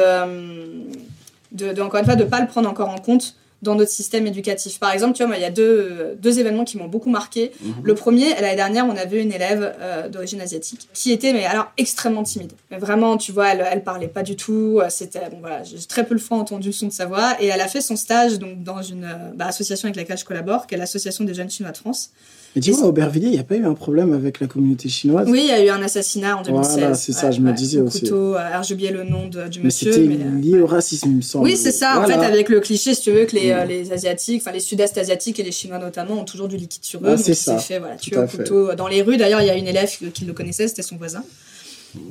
de, 1.51 1.73
de 1.73 1.81
encore 1.81 1.99
une 1.99 2.05
fois, 2.05 2.15
de 2.15 2.23
pas 2.23 2.39
le 2.41 2.47
prendre 2.47 2.69
encore 2.69 2.89
en 2.89 2.97
compte 2.99 3.35
dans 3.63 3.75
notre 3.75 3.91
système 3.91 4.27
éducatif. 4.27 4.79
Par 4.79 4.91
exemple, 4.91 5.13
tu 5.15 5.23
vois, 5.23 5.27
moi, 5.27 5.37
il 5.37 5.41
y 5.41 5.45
a 5.45 5.49
deux, 5.51 6.15
deux 6.19 6.39
événements 6.39 6.65
qui 6.65 6.77
m'ont 6.77 6.87
beaucoup 6.87 7.09
marqué. 7.09 7.51
Mhm. 7.61 7.73
Le 7.83 7.95
premier, 7.95 8.29
l'année 8.35 8.55
dernière, 8.55 8.85
on 8.85 8.95
avait 8.95 9.21
une 9.21 9.31
élève 9.31 9.73
euh, 9.79 10.09
d'origine 10.09 10.41
asiatique 10.41 10.87
qui 10.93 11.11
était, 11.11 11.33
mais 11.33 11.45
alors, 11.45 11.71
extrêmement 11.77 12.23
timide. 12.23 12.51
Mais 12.69 12.77
vraiment, 12.77 13.17
tu 13.17 13.31
vois, 13.31 13.47
elle, 13.53 13.65
elle 13.71 13.83
parlait 13.83 14.07
pas 14.07 14.23
du 14.23 14.35
tout. 14.35 14.79
euh, 14.81 14.87
C'était, 14.89 15.29
bon, 15.31 15.39
voilà, 15.39 15.63
j'ai 15.63 15.77
très 15.87 16.05
peu 16.05 16.13
le 16.13 16.19
fois 16.19 16.37
entendu 16.37 16.67
le 16.67 16.73
son 16.73 16.87
de 16.87 16.93
sa 16.93 17.05
voix. 17.05 17.35
Et 17.39 17.47
elle 17.47 17.61
a 17.61 17.67
fait 17.67 17.81
son 17.81 17.95
stage 17.95 18.37
donc, 18.39 18.63
dans 18.63 18.81
une 18.81 19.05
euh, 19.05 19.31
bah, 19.35 19.47
association 19.47 19.87
avec 19.87 19.95
laquelle 19.95 20.17
je 20.17 20.25
collabore, 20.25 20.67
qui 20.67 20.75
est 20.75 20.77
l'Association 20.77 21.23
des 21.23 21.33
jeunes 21.33 21.49
chinois 21.49 21.71
de 21.71 21.77
France. 21.77 22.11
Mais 22.55 22.61
dis-moi, 22.61 22.83
à 22.83 22.87
Aubervilliers, 22.87 23.27
il 23.27 23.33
n'y 23.33 23.39
a 23.39 23.43
pas 23.43 23.55
eu 23.55 23.65
un 23.65 23.73
problème 23.73 24.13
avec 24.13 24.39
la 24.39 24.45
communauté 24.47 24.87
chinoise? 24.87 25.27
Oui, 25.29 25.39
il 25.43 25.47
y 25.47 25.51
a 25.51 25.63
eu 25.65 25.69
un 25.69 25.81
assassinat 25.81 26.37
en 26.37 26.43
2016. 26.43 26.77
Voilà, 26.77 26.93
c'est 26.93 27.11
ça, 27.11 27.31
je 27.31 27.39
me 27.41 27.51
disais 27.51 27.79
au 27.81 27.87
aussi. 27.87 28.01
Couteau, 28.01 28.35
alors 28.35 28.61
j'ai 28.61 28.75
oublié 28.75 28.91
le 28.91 29.03
nom 29.03 29.27
de- 29.27 29.47
du 29.47 29.59
Mais 29.59 29.65
monsieur. 29.65 29.91
c'était 29.91 30.05
mais, 30.05 30.17
euh, 30.23 30.39
lié 30.39 30.59
au 30.59 30.67
racisme, 30.67 31.09
il 31.09 31.15
me 31.17 31.21
semble. 31.21 31.45
Oui, 31.45 31.57
c'est 31.57 31.71
ça. 31.71 31.99
En 31.99 32.05
fait, 32.05 32.13
avec 32.13 32.49
le 32.49 32.59
cliché, 32.59 32.93
si 32.93 33.01
tu 33.01 33.11
veux, 33.11 33.25
que 33.25 33.35
les, 33.35 33.47
Mm. 33.51 33.57
euh, 33.57 33.65
les 33.65 33.91
Asiatiques, 33.91 34.41
enfin 34.43 34.51
les 34.51 34.59
Sud-Est 34.59 34.97
asiatiques 34.99 35.39
et 35.39 35.43
les 35.43 35.51
Chinois 35.51 35.79
notamment, 35.79 36.19
ont 36.21 36.25
toujours 36.25 36.47
du 36.47 36.57
liquide 36.57 36.83
sur 36.85 36.99
eux. 36.99 37.13
Ah, 37.13 37.17
c'est 37.17 37.33
ça. 37.33 37.57
fait 37.57 37.79
voilà, 37.79 37.95
tuer 37.95 38.17
au 38.17 38.27
fait. 38.27 38.37
couteau 38.37 38.75
dans 38.75 38.87
les 38.87 39.01
rues. 39.01 39.17
D'ailleurs, 39.17 39.41
il 39.41 39.47
y 39.47 39.51
a 39.51 39.55
une 39.55 39.67
élève 39.67 39.89
qui 40.13 40.25
le 40.25 40.33
connaissait, 40.33 40.67
c'était 40.67 40.83
son 40.83 40.97
voisin. 40.97 41.23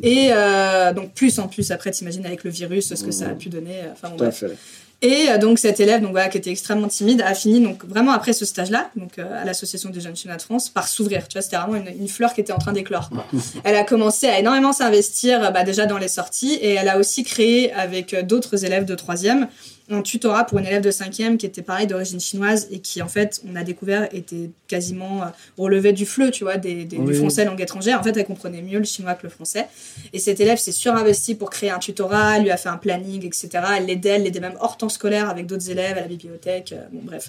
Et 0.02 0.28
euh, 0.32 0.92
donc, 0.92 1.12
plus 1.12 1.38
en 1.40 1.48
plus, 1.48 1.70
après, 1.72 1.90
t'imagines 1.90 2.24
avec 2.26 2.44
le 2.44 2.50
virus 2.50 2.94
ce 2.94 3.04
que 3.04 3.10
ça 3.10 3.26
a 3.28 3.34
pu 3.34 3.48
donner. 3.48 3.76
Enfin, 3.92 4.14
Tout 4.16 4.24
à 4.24 4.30
fait. 4.30 4.56
Et 5.02 5.28
euh, 5.28 5.38
donc 5.38 5.58
cette 5.58 5.80
élève, 5.80 6.00
donc 6.00 6.12
voilà, 6.12 6.28
qui 6.28 6.38
était 6.38 6.50
extrêmement 6.50 6.86
timide, 6.86 7.22
a 7.22 7.34
fini 7.34 7.60
donc 7.60 7.84
vraiment 7.84 8.12
après 8.12 8.32
ce 8.32 8.44
stage-là, 8.44 8.88
donc 8.94 9.18
euh, 9.18 9.42
à 9.42 9.44
l'association 9.44 9.90
des 9.90 10.00
jeunes 10.00 10.14
chinois 10.14 10.36
de 10.36 10.42
France, 10.42 10.68
par 10.68 10.86
s'ouvrir. 10.86 11.26
Tu 11.26 11.34
vois, 11.34 11.42
c'était 11.42 11.56
vraiment 11.56 11.74
une, 11.74 11.88
une 12.00 12.08
fleur 12.08 12.32
qui 12.32 12.40
était 12.40 12.52
en 12.52 12.58
train 12.58 12.72
d'éclore. 12.72 13.10
quoi. 13.10 13.26
elle 13.64 13.74
a 13.74 13.82
commencé 13.82 14.28
à 14.28 14.38
énormément 14.38 14.72
s'investir, 14.72 15.42
euh, 15.42 15.50
bah, 15.50 15.64
déjà 15.64 15.86
dans 15.86 15.98
les 15.98 16.06
sorties, 16.08 16.54
et 16.54 16.74
elle 16.74 16.88
a 16.88 16.98
aussi 16.98 17.24
créé 17.24 17.72
avec 17.72 18.14
euh, 18.14 18.22
d'autres 18.22 18.64
élèves 18.64 18.84
de 18.84 18.94
troisième 18.94 19.48
un 19.92 20.02
tutorat 20.02 20.44
pour 20.44 20.58
une 20.58 20.66
élève 20.66 20.82
de 20.82 20.90
cinquième 20.90 21.36
qui 21.38 21.46
était 21.46 21.62
pareil 21.62 21.86
d'origine 21.86 22.20
chinoise 22.20 22.68
et 22.70 22.78
qui 22.80 23.02
en 23.02 23.08
fait 23.08 23.40
on 23.50 23.56
a 23.56 23.62
découvert 23.64 24.08
était 24.14 24.50
quasiment 24.68 25.22
euh, 25.22 25.26
relevait 25.58 25.92
du 25.92 26.06
fleu, 26.06 26.30
tu 26.30 26.44
vois, 26.44 26.56
des, 26.56 26.84
des- 26.84 26.96
du 26.98 27.14
français 27.14 27.44
langue 27.44 27.60
étrangère. 27.60 28.00
En 28.00 28.02
fait, 28.02 28.16
elle 28.16 28.24
comprenait 28.26 28.62
mieux 28.62 28.78
le 28.78 28.84
chinois 28.84 29.14
que 29.14 29.24
le 29.24 29.28
français. 29.28 29.66
Et 30.12 30.18
cette 30.18 30.40
élève 30.40 30.58
s'est 30.58 30.72
surinvestie 30.72 31.34
pour 31.34 31.50
créer 31.50 31.70
un 31.70 31.78
tutorat, 31.78 32.38
lui 32.38 32.50
a 32.50 32.56
fait 32.56 32.68
un 32.68 32.76
planning, 32.76 33.24
etc. 33.26 33.48
Elle 33.76 33.86
l'aidait, 33.86 34.10
elle 34.10 34.22
l'aidait 34.24 34.40
même 34.40 34.56
hors 34.60 34.76
temps 34.76 34.88
scolaire 34.88 35.28
avec 35.28 35.46
d'autres 35.46 35.70
élèves 35.70 35.96
à 35.98 36.02
la 36.02 36.08
bibliothèque. 36.08 36.72
euh, 36.72 36.86
bon, 36.92 37.00
bref. 37.02 37.28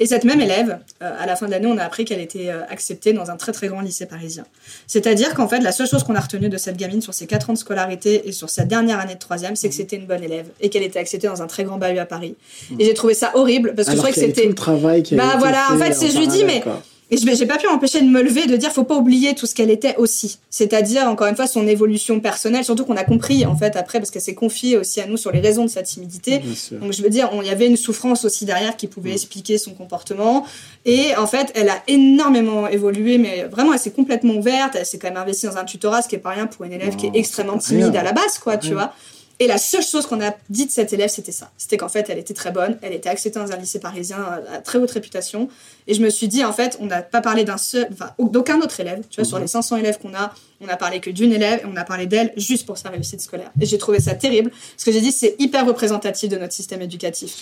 Et 0.00 0.06
cette 0.06 0.24
même 0.24 0.40
élève, 0.40 0.78
euh, 1.02 1.10
à 1.18 1.26
la 1.26 1.34
fin 1.34 1.46
de 1.46 1.50
l'année, 1.50 1.66
on 1.66 1.76
a 1.76 1.82
appris 1.82 2.04
qu'elle 2.04 2.20
était 2.20 2.50
euh, 2.50 2.62
acceptée 2.68 3.12
dans 3.12 3.30
un 3.30 3.36
très 3.36 3.50
très 3.52 3.66
grand 3.66 3.80
lycée 3.80 4.06
parisien. 4.06 4.44
C'est-à-dire 4.86 5.34
qu'en 5.34 5.48
fait, 5.48 5.58
la 5.58 5.72
seule 5.72 5.88
chose 5.88 6.04
qu'on 6.04 6.14
a 6.14 6.20
retenue 6.20 6.48
de 6.48 6.56
cette 6.56 6.76
gamine 6.76 7.02
sur 7.02 7.14
ses 7.14 7.26
4 7.26 7.50
ans 7.50 7.52
de 7.54 7.58
scolarité 7.58 8.28
et 8.28 8.32
sur 8.32 8.48
sa 8.48 8.64
dernière 8.64 9.00
année 9.00 9.14
de 9.14 9.18
troisième, 9.18 9.56
c'est 9.56 9.68
que 9.68 9.74
c'était 9.74 9.96
une 9.96 10.06
bonne 10.06 10.22
élève 10.22 10.46
et 10.60 10.68
qu'elle 10.70 10.84
était 10.84 11.00
acceptée 11.00 11.26
dans 11.26 11.42
un 11.42 11.48
très 11.48 11.64
grand 11.64 11.78
bahut 11.78 11.98
à 11.98 12.06
Paris. 12.06 12.36
Et 12.78 12.84
j'ai 12.84 12.94
trouvé 12.94 13.14
ça 13.14 13.32
horrible 13.34 13.74
parce 13.74 13.88
que 13.88 13.92
Alors 13.94 14.06
je 14.06 14.10
trouvais 14.12 14.26
que 14.26 14.32
c'était 14.34 14.46
le 14.48 14.54
travail 14.54 15.02
qui 15.02 15.16
Bah 15.16 15.34
voilà, 15.38 15.66
en 15.72 15.76
fait, 15.78 15.92
c'est- 15.92 16.10
je 16.10 16.18
lui 16.18 16.28
dis, 16.28 16.44
mais-. 16.44 16.62
Et 17.10 17.16
je 17.16 17.34
j'ai 17.34 17.46
pas 17.46 17.56
pu 17.56 17.66
m'empêcher 17.66 18.00
de 18.02 18.06
me 18.06 18.22
lever 18.22 18.42
et 18.42 18.46
de 18.46 18.56
dire 18.56 18.70
faut 18.72 18.84
pas 18.84 18.96
oublier 18.96 19.34
tout 19.34 19.46
ce 19.46 19.54
qu'elle 19.54 19.70
était 19.70 19.96
aussi. 19.96 20.38
C'est-à-dire 20.50 21.02
encore 21.08 21.26
une 21.26 21.36
fois 21.36 21.46
son 21.46 21.66
évolution 21.66 22.20
personnelle, 22.20 22.64
surtout 22.64 22.84
qu'on 22.84 22.96
a 22.96 23.04
compris 23.04 23.46
en 23.46 23.56
fait 23.56 23.76
après 23.76 23.98
parce 23.98 24.10
qu'elle 24.10 24.22
s'est 24.22 24.34
confiée 24.34 24.76
aussi 24.76 25.00
à 25.00 25.06
nous 25.06 25.16
sur 25.16 25.30
les 25.32 25.40
raisons 25.40 25.64
de 25.64 25.70
sa 25.70 25.82
timidité. 25.82 26.40
Donc 26.78 26.92
je 26.92 27.02
veux 27.02 27.10
dire, 27.10 27.30
on- 27.32 27.42
il 27.42 27.48
y 27.48 27.50
avait 27.50 27.66
une 27.66 27.76
souffrance 27.76 28.24
aussi 28.24 28.44
derrière 28.44 28.76
qui 28.76 28.86
pouvait 28.88 29.12
expliquer 29.12 29.56
son 29.58 29.72
comportement. 29.72 30.44
Et 30.84 31.16
en 31.16 31.26
fait, 31.26 31.50
elle 31.54 31.68
a 31.68 31.82
énormément 31.88 32.66
évolué, 32.68 33.18
mais 33.18 33.44
vraiment, 33.50 33.72
elle 33.72 33.78
s'est 33.78 33.90
complètement 33.90 34.34
ouverte. 34.34 34.74
Elle 34.76 34.86
s'est 34.86 34.98
quand 34.98 35.08
même 35.08 35.16
investie 35.16 35.46
dans 35.46 35.56
un 35.56 35.64
tutorat, 35.64 36.02
ce 36.02 36.08
qui 36.08 36.14
est 36.14 36.18
pas 36.18 36.30
rien 36.30 36.46
pour 36.46 36.64
une 36.64 36.72
élève 36.72 36.96
qui 36.96 37.06
est 37.06 37.12
extrêmement 37.14 37.58
timide 37.58 37.84
rien. 37.92 38.00
à 38.00 38.02
la 38.04 38.12
base, 38.12 38.38
quoi, 38.38 38.56
tu 38.56 38.72
vois. 38.74 38.92
Et 39.40 39.46
la 39.46 39.56
seule 39.58 39.82
chose 39.84 40.04
qu'on 40.06 40.20
a 40.20 40.34
dit 40.50 40.66
de 40.66 40.70
cette 40.70 40.92
élève, 40.92 41.08
c'était 41.10 41.30
ça. 41.32 41.50
C'était 41.56 41.76
qu'en 41.76 41.88
fait, 41.88 42.06
elle 42.10 42.18
était 42.18 42.34
très 42.34 42.50
bonne. 42.50 42.76
Elle 42.82 42.92
était 42.92 43.08
acceptée 43.08 43.38
dans 43.38 43.52
un 43.52 43.56
lycée 43.56 43.78
parisien 43.78 44.16
à 44.18 44.56
à 44.56 44.58
très 44.58 44.78
haute 44.78 44.90
réputation. 44.90 45.48
Et 45.86 45.94
je 45.94 46.02
me 46.02 46.10
suis 46.10 46.26
dit, 46.26 46.44
en 46.44 46.52
fait, 46.52 46.76
on 46.80 46.86
n'a 46.86 47.02
pas 47.02 47.20
parlé 47.20 47.44
d'un 47.44 47.56
seul, 47.56 47.86
enfin, 47.92 48.10
d'aucun 48.18 48.60
autre 48.60 48.80
élève. 48.80 49.02
Tu 49.08 49.20
vois, 49.20 49.24
sur 49.24 49.36
Mhm. 49.36 49.42
les 49.44 49.48
500 49.48 49.76
élèves 49.76 49.98
qu'on 49.98 50.12
a, 50.14 50.34
on 50.60 50.66
a 50.68 50.76
parlé 50.76 50.98
que 51.00 51.10
d'une 51.10 51.32
élève 51.32 51.60
et 51.62 51.66
on 51.72 51.76
a 51.76 51.84
parlé 51.84 52.06
d'elle 52.06 52.32
juste 52.36 52.66
pour 52.66 52.78
sa 52.78 52.88
réussite 52.90 53.20
scolaire. 53.20 53.52
Et 53.60 53.66
j'ai 53.66 53.78
trouvé 53.78 54.00
ça 54.00 54.14
terrible. 54.14 54.50
Parce 54.50 54.84
que 54.84 54.90
j'ai 54.92 55.00
dit, 55.00 55.12
c'est 55.12 55.36
hyper 55.38 55.64
représentatif 55.66 56.28
de 56.28 56.36
notre 56.36 56.52
système 56.52 56.82
éducatif. 56.82 57.32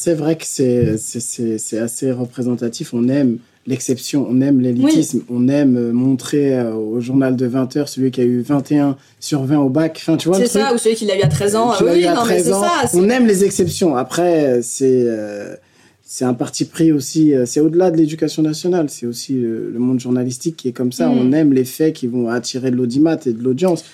C'est 0.00 0.14
vrai 0.14 0.36
que 0.36 0.44
c'est 0.46 1.78
assez 1.78 2.10
représentatif. 2.10 2.94
On 2.94 3.06
aime 3.08 3.38
l'exception, 3.66 4.26
on 4.28 4.40
aime 4.40 4.60
l'élitisme, 4.60 5.22
on 5.30 5.48
aime 5.48 5.76
euh, 5.76 5.92
montrer 5.92 6.54
euh, 6.58 6.74
au 6.74 7.00
journal 7.00 7.34
de 7.36 7.46
20 7.46 7.76
heures 7.76 7.88
celui 7.88 8.10
qui 8.10 8.20
a 8.20 8.24
eu 8.24 8.40
21 8.42 8.96
sur 9.20 9.44
20 9.44 9.58
au 9.58 9.68
bac. 9.68 9.96
Enfin, 10.00 10.16
tu 10.16 10.28
vois 10.28 10.38
C'est 10.38 10.46
ça, 10.46 10.74
ou 10.74 10.78
celui 10.78 10.96
qui 10.96 11.06
l'a 11.06 11.18
eu 11.18 11.22
à 11.22 11.28
13 11.28 11.56
ans. 11.56 11.72
Oui, 11.80 12.04
non, 12.04 12.24
mais 12.26 12.42
13 12.42 12.44
c'est 12.44 12.50
ça. 12.50 12.70
c'est- 12.88 12.98
On 12.98 13.08
aime 13.08 13.26
les 13.26 13.44
exceptions. 13.44 13.96
Après, 13.96 14.60
c'est 14.62 15.04
euh, 15.06 15.54
c'est 16.02 16.24
un 16.24 16.34
parti 16.34 16.66
pris 16.66 16.92
aussi. 16.92 17.32
C'est 17.46 17.60
au-delà 17.60 17.90
de 17.90 17.96
l'éducation 17.96 18.42
nationale. 18.42 18.88
C'est 18.88 19.06
aussi 19.06 19.34
le 19.34 19.78
monde 19.78 19.98
journalistique 19.98 20.56
qui 20.56 20.68
est 20.68 20.72
comme 20.72 20.92
ça. 20.92 21.08
Mm. 21.08 21.18
On 21.18 21.32
aime 21.32 21.52
les 21.52 21.64
faits 21.64 21.94
qui 21.94 22.06
vont 22.06 22.28
attirer 22.28 22.70
de 22.70 22.76
l'audimat 22.76 23.16
et 23.26 23.32
de 23.32 23.42
l'audience. 23.42 23.84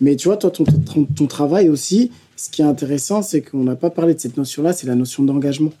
Mais 0.00 0.16
tu 0.16 0.28
vois, 0.28 0.36
toi, 0.36 0.50
ton, 0.50 0.64
ton, 0.64 1.04
ton 1.04 1.26
travail 1.26 1.68
aussi, 1.68 2.10
ce 2.36 2.48
qui 2.50 2.62
est 2.62 2.64
intéressant, 2.64 3.20
c'est 3.20 3.40
qu'on 3.42 3.64
n'a 3.64 3.74
pas 3.74 3.90
parlé 3.90 4.14
de 4.14 4.20
cette 4.20 4.36
notion-là, 4.36 4.72
c'est 4.72 4.86
la 4.86 4.94
notion 4.94 5.24
d'engagement. 5.24 5.72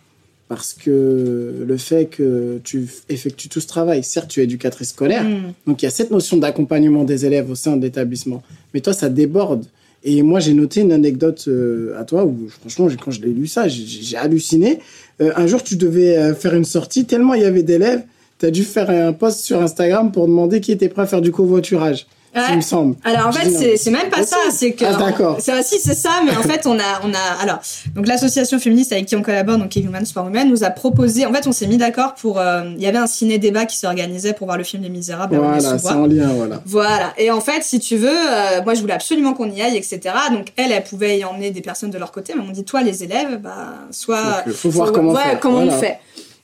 Parce 0.48 0.72
que 0.72 1.64
le 1.66 1.76
fait 1.76 2.06
que 2.06 2.58
tu 2.64 2.86
effectues 3.10 3.48
tout 3.50 3.60
ce 3.60 3.66
travail, 3.66 4.02
certes, 4.02 4.28
tu 4.30 4.40
es 4.40 4.44
éducatrice 4.44 4.90
scolaire, 4.90 5.24
Mm. 5.24 5.52
donc 5.66 5.82
il 5.82 5.84
y 5.84 5.88
a 5.88 5.90
cette 5.90 6.10
notion 6.10 6.38
d'accompagnement 6.38 7.04
des 7.04 7.26
élèves 7.26 7.50
au 7.50 7.54
sein 7.54 7.76
de 7.76 7.82
l'établissement. 7.82 8.42
Mais 8.72 8.80
toi, 8.80 8.94
ça 8.94 9.10
déborde. 9.10 9.66
Et 10.04 10.22
moi, 10.22 10.40
j'ai 10.40 10.54
noté 10.54 10.80
une 10.80 10.92
anecdote 10.92 11.44
euh, 11.48 11.98
à 12.00 12.04
toi 12.04 12.24
où, 12.24 12.48
franchement, 12.48 12.88
quand 13.04 13.10
je 13.10 13.20
l'ai 13.20 13.28
lu 13.32 13.46
ça, 13.46 13.68
j'ai- 13.68 13.84
j'ai 13.84 14.16
halluciné. 14.16 14.78
Euh, 15.20 15.32
un 15.36 15.46
jour, 15.46 15.62
tu 15.62 15.76
devais 15.76 16.16
euh, 16.16 16.34
faire 16.34 16.54
une 16.54 16.64
sortie, 16.64 17.04
tellement 17.04 17.34
il 17.34 17.42
y 17.42 17.44
avait 17.44 17.64
d'élèves, 17.64 18.02
tu 18.38 18.46
as 18.46 18.50
dû 18.50 18.62
faire 18.62 18.88
un 18.88 19.12
post 19.12 19.40
sur 19.40 19.60
Instagram 19.60 20.12
pour 20.12 20.28
demander 20.28 20.60
qui 20.60 20.70
était 20.72 20.88
prêt 20.88 21.02
à 21.02 21.06
faire 21.06 21.20
du 21.20 21.32
covoiturage, 21.32 22.06
Ouais. 22.36 22.42
il 22.50 22.56
me 22.56 22.60
semble. 22.60 22.94
Alors 23.04 23.28
en 23.28 23.32
fait 23.32 23.76
c'est 23.76 23.90
même 23.90 24.10
pas 24.10 24.22
ça, 24.22 24.36
c'est 24.50 24.72
que 24.72 24.84
Ah, 24.84 24.94
d'accord. 24.94 25.38
c'est 25.40 25.62
si 25.62 25.78
c'est 25.80 25.94
ça, 25.94 26.20
mais 26.24 26.36
en 26.36 26.42
fait 26.42 26.66
on 26.66 26.78
a 26.78 27.00
on 27.04 27.12
a 27.14 27.42
alors 27.42 27.58
donc 27.94 28.06
l'association 28.06 28.58
féministe 28.58 28.92
avec 28.92 29.06
qui 29.06 29.16
on 29.16 29.22
collabore 29.22 29.56
donc 29.58 29.74
Humans 29.76 30.04
for 30.12 30.24
Women 30.24 30.48
nous 30.50 30.62
a 30.62 30.70
proposé 30.70 31.24
en 31.26 31.32
fait 31.32 31.46
on 31.46 31.52
s'est 31.52 31.66
mis 31.66 31.78
d'accord 31.78 32.14
pour 32.14 32.38
euh, 32.38 32.64
il 32.76 32.82
y 32.82 32.86
avait 32.86 32.98
un 32.98 33.06
ciné 33.06 33.38
débat 33.38 33.64
qui 33.64 33.76
s'organisait 33.76 34.34
pour 34.34 34.46
voir 34.46 34.58
le 34.58 34.64
film 34.64 34.82
Les 34.82 34.88
Misérables 34.90 35.36
Voilà, 35.36 35.78
c'est 35.78 35.88
en 35.90 36.06
lien, 36.06 36.28
voilà. 36.28 36.60
Voilà. 36.66 37.12
Et 37.18 37.30
en 37.30 37.40
fait, 37.40 37.62
si 37.62 37.80
tu 37.80 37.96
veux, 37.96 38.08
euh, 38.08 38.62
moi, 38.62 38.74
je 38.74 38.80
voulais 38.80 38.92
absolument 38.92 39.32
qu'on 39.34 39.50
y 39.50 39.60
aille, 39.62 39.76
etc. 39.76 40.00
Donc, 40.30 40.48
elle, 40.56 40.72
elle 40.72 40.84
pouvait 40.84 41.18
y 41.18 41.24
emmener 41.24 41.50
des 41.50 41.60
personnes 41.60 41.90
de 41.90 41.98
leur 41.98 42.12
côté, 42.12 42.34
mais 42.36 42.42
on 42.46 42.50
dit, 42.50 42.64
toi, 42.64 42.82
les 42.82 43.04
élèves, 43.04 43.38
bah, 43.42 43.74
soit. 43.90 44.22
Donc, 44.22 44.48
euh, 44.48 44.52
faut 44.52 44.70
voir 44.70 44.92
comment 44.92 45.12
ouais, 45.12 45.22
faire. 45.22 45.40
comment 45.40 45.56
Voilà. 45.62 45.74
on 45.74 45.78
fait. 45.80 45.98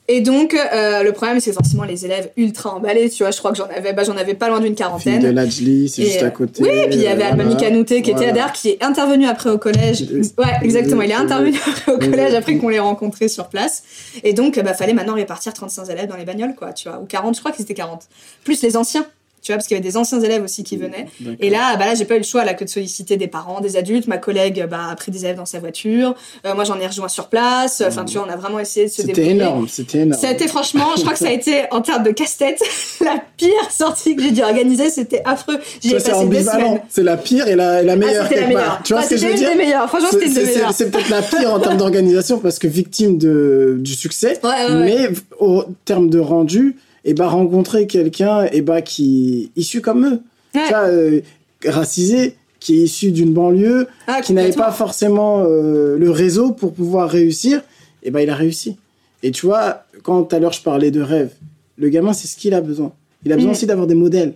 Et 0.07 0.21
donc, 0.21 0.53
euh, 0.53 1.01
le 1.01 1.11
problème, 1.13 1.39
c'est 1.39 1.51
forcément 1.51 1.83
les 1.83 2.05
élèves 2.05 2.29
ultra 2.37 2.75
emballés. 2.75 3.09
Tu 3.09 3.23
vois, 3.23 3.31
je 3.31 3.39
crois 3.39 3.51
que 3.51 3.57
j'en 3.57 3.65
avais, 3.75 3.91
bah, 3.91 4.03
j'en 4.03 4.15
avais 4.17 4.35
pas 4.35 4.49
loin 4.49 4.59
d'une 4.59 4.67
Fille 4.67 4.75
quarantaine. 4.75 5.19
de 5.21 5.29
Lajli, 5.29 5.89
c'est 5.89 6.03
Et, 6.03 6.05
juste 6.05 6.21
à 6.23 6.29
côté. 6.29 6.61
Oui, 6.61 6.69
puis 6.87 6.95
il 6.97 7.01
y 7.01 7.07
avait 7.07 7.33
voilà. 7.33 7.43
Mikanouté 7.43 8.03
qui 8.03 8.11
était 8.11 8.17
Voilà. 8.19 8.31
d'ailleurs 8.33 8.51
qui 8.51 8.69
est 8.69 8.83
intervenu 8.83 9.25
après 9.25 9.49
au 9.49 9.57
collège. 9.57 10.01
Ouais, 10.37 10.45
exactement. 10.61 11.01
Il 11.01 11.09
est 11.09 11.15
intervenu 11.15 11.57
après 11.67 11.91
au 11.93 11.97
collège 11.97 12.35
après 12.35 12.57
qu'on 12.57 12.69
l'ait 12.69 12.77
rencontré 12.79 13.27
sur 13.27 13.47
place. 13.47 13.83
Et 14.23 14.33
donc, 14.33 14.59
bah, 14.59 14.75
fallait 14.75 14.93
maintenant 14.93 15.15
répartir 15.15 15.53
35 15.53 15.89
élèves 15.89 16.07
dans 16.07 16.17
les 16.17 16.25
bagnoles, 16.25 16.53
quoi, 16.55 16.71
tu 16.71 16.87
vois. 16.87 16.99
Ou 17.01 17.05
40, 17.05 17.33
je 17.35 17.39
crois 17.39 17.51
que 17.51 17.57
c'était 17.57 17.73
40. 17.73 18.03
Plus 18.43 18.61
les 18.61 18.77
anciens. 18.77 19.05
Tu 19.45 19.51
vois, 19.51 19.57
parce 19.57 19.67
qu'il 19.67 19.77
y 19.77 19.79
avait 19.79 19.87
des 19.87 19.95
anciens 19.95 20.19
élèves 20.21 20.43
aussi 20.43 20.63
qui 20.63 20.75
venaient. 20.75 21.05
Et 21.39 21.51
là, 21.51 21.75
bah 21.75 21.85
là, 21.85 21.93
j'ai 21.93 22.05
pas 22.05 22.15
eu 22.15 22.19
le 22.19 22.23
choix 22.23 22.43
là 22.43 22.55
que 22.55 22.63
de 22.63 22.69
solliciter 22.69 23.15
des 23.15 23.27
parents, 23.27 23.61
des 23.61 23.77
adultes. 23.77 24.07
Ma 24.07 24.17
collègue 24.17 24.65
bah, 24.67 24.87
a 24.89 24.95
pris 24.95 25.11
des 25.11 25.23
élèves 25.23 25.37
dans 25.37 25.45
sa 25.45 25.59
voiture. 25.59 26.15
Euh, 26.47 26.55
moi, 26.55 26.63
j'en 26.63 26.79
ai 26.79 26.87
rejoint 26.87 27.07
sur 27.07 27.27
place. 27.27 27.83
Enfin, 27.85 28.05
tu 28.05 28.17
vois, 28.17 28.25
on 28.27 28.31
a 28.31 28.37
vraiment 28.37 28.57
essayé 28.57 28.87
de 28.87 28.91
se 28.91 29.03
débrouiller. 29.03 29.29
C'était 29.29 29.35
énorme, 29.35 29.67
c'était 29.67 29.97
énorme. 29.99 30.19
Ça 30.19 30.29
a 30.29 30.31
été 30.31 30.47
franchement, 30.47 30.95
je 30.95 31.01
crois 31.01 31.13
que 31.13 31.19
ça 31.19 31.27
a 31.27 31.31
été 31.31 31.65
en 31.69 31.81
termes 31.81 32.01
de 32.01 32.09
casse-tête 32.09 32.59
la 33.01 33.21
pire 33.37 33.69
sortie 33.69 34.15
que 34.15 34.23
j'ai 34.23 34.31
dû 34.31 34.41
organiser. 34.41 34.89
C'était 34.89 35.21
affreux. 35.25 35.59
J'ai 35.79 35.91
passé 35.91 36.25
des 36.25 36.43
semaines. 36.43 36.81
C'est 36.89 37.03
la 37.03 37.17
pire 37.17 37.47
et 37.47 37.55
la, 37.55 37.83
la 37.83 37.95
meilleure. 37.95 38.25
Ah, 38.25 38.29
c'était 38.29 38.41
la 38.41 38.47
meilleure. 38.47 38.81
Tu 38.83 38.93
vois 38.93 39.03
ce 39.03 39.09
que 39.11 39.17
je 39.17 39.27
veux 39.27 39.35
dire. 39.35 39.49
Franchement, 39.87 40.09
c'était 40.11 40.25
une 40.25 40.33
des 40.33 40.45
meilleures. 40.45 40.73
C'est 40.73 40.89
peut-être 40.89 41.09
la 41.09 41.21
pire 41.21 41.53
en 41.53 41.59
termes 41.59 41.77
d'organisation 41.77 42.39
parce 42.39 42.57
que 42.57 42.67
victime 42.67 43.19
de 43.19 43.77
du 43.79 43.93
succès, 43.93 44.39
mais 44.43 45.09
au 45.39 45.65
terme 45.85 46.09
de 46.09 46.17
rendu 46.17 46.77
et 47.05 47.13
bah 47.13 47.27
rencontrer 47.27 47.87
quelqu'un 47.87 48.45
et 48.51 48.61
bah 48.61 48.81
qui 48.81 49.51
issu 49.55 49.79
comme 49.79 50.05
eux, 50.05 50.19
tu 50.53 50.59
vois, 50.69 50.87
euh, 50.89 51.21
racisé, 51.65 52.35
qui 52.59 52.79
est 52.79 52.83
issu 52.83 53.11
d'une 53.11 53.31
banlieue, 53.31 53.87
ah, 54.07 54.21
qui 54.21 54.33
n'avait 54.33 54.51
pas 54.51 54.71
forcément 54.71 55.43
euh, 55.45 55.97
le 55.97 56.09
réseau 56.09 56.51
pour 56.51 56.73
pouvoir 56.73 57.09
réussir, 57.09 57.61
et 58.03 58.11
bah 58.11 58.23
il 58.23 58.29
a 58.29 58.35
réussi. 58.35 58.77
Et 59.23 59.31
tu 59.31 59.45
vois, 59.45 59.83
quand 60.03 60.23
tout 60.23 60.35
à 60.35 60.39
l'heure 60.39 60.53
je 60.53 60.61
parlais 60.61 60.91
de 60.91 61.01
rêve, 61.01 61.31
le 61.77 61.89
gamin 61.89 62.11
c'est 62.11 62.27
ce 62.27 62.35
qu'il 62.35 62.53
a 62.53 62.61
besoin. 62.61 62.91
Il 63.23 63.31
a 63.31 63.35
besoin 63.35 63.51
mm. 63.51 63.53
aussi 63.53 63.65
d'avoir 63.67 63.87
des 63.87 63.95
modèles. 63.95 64.33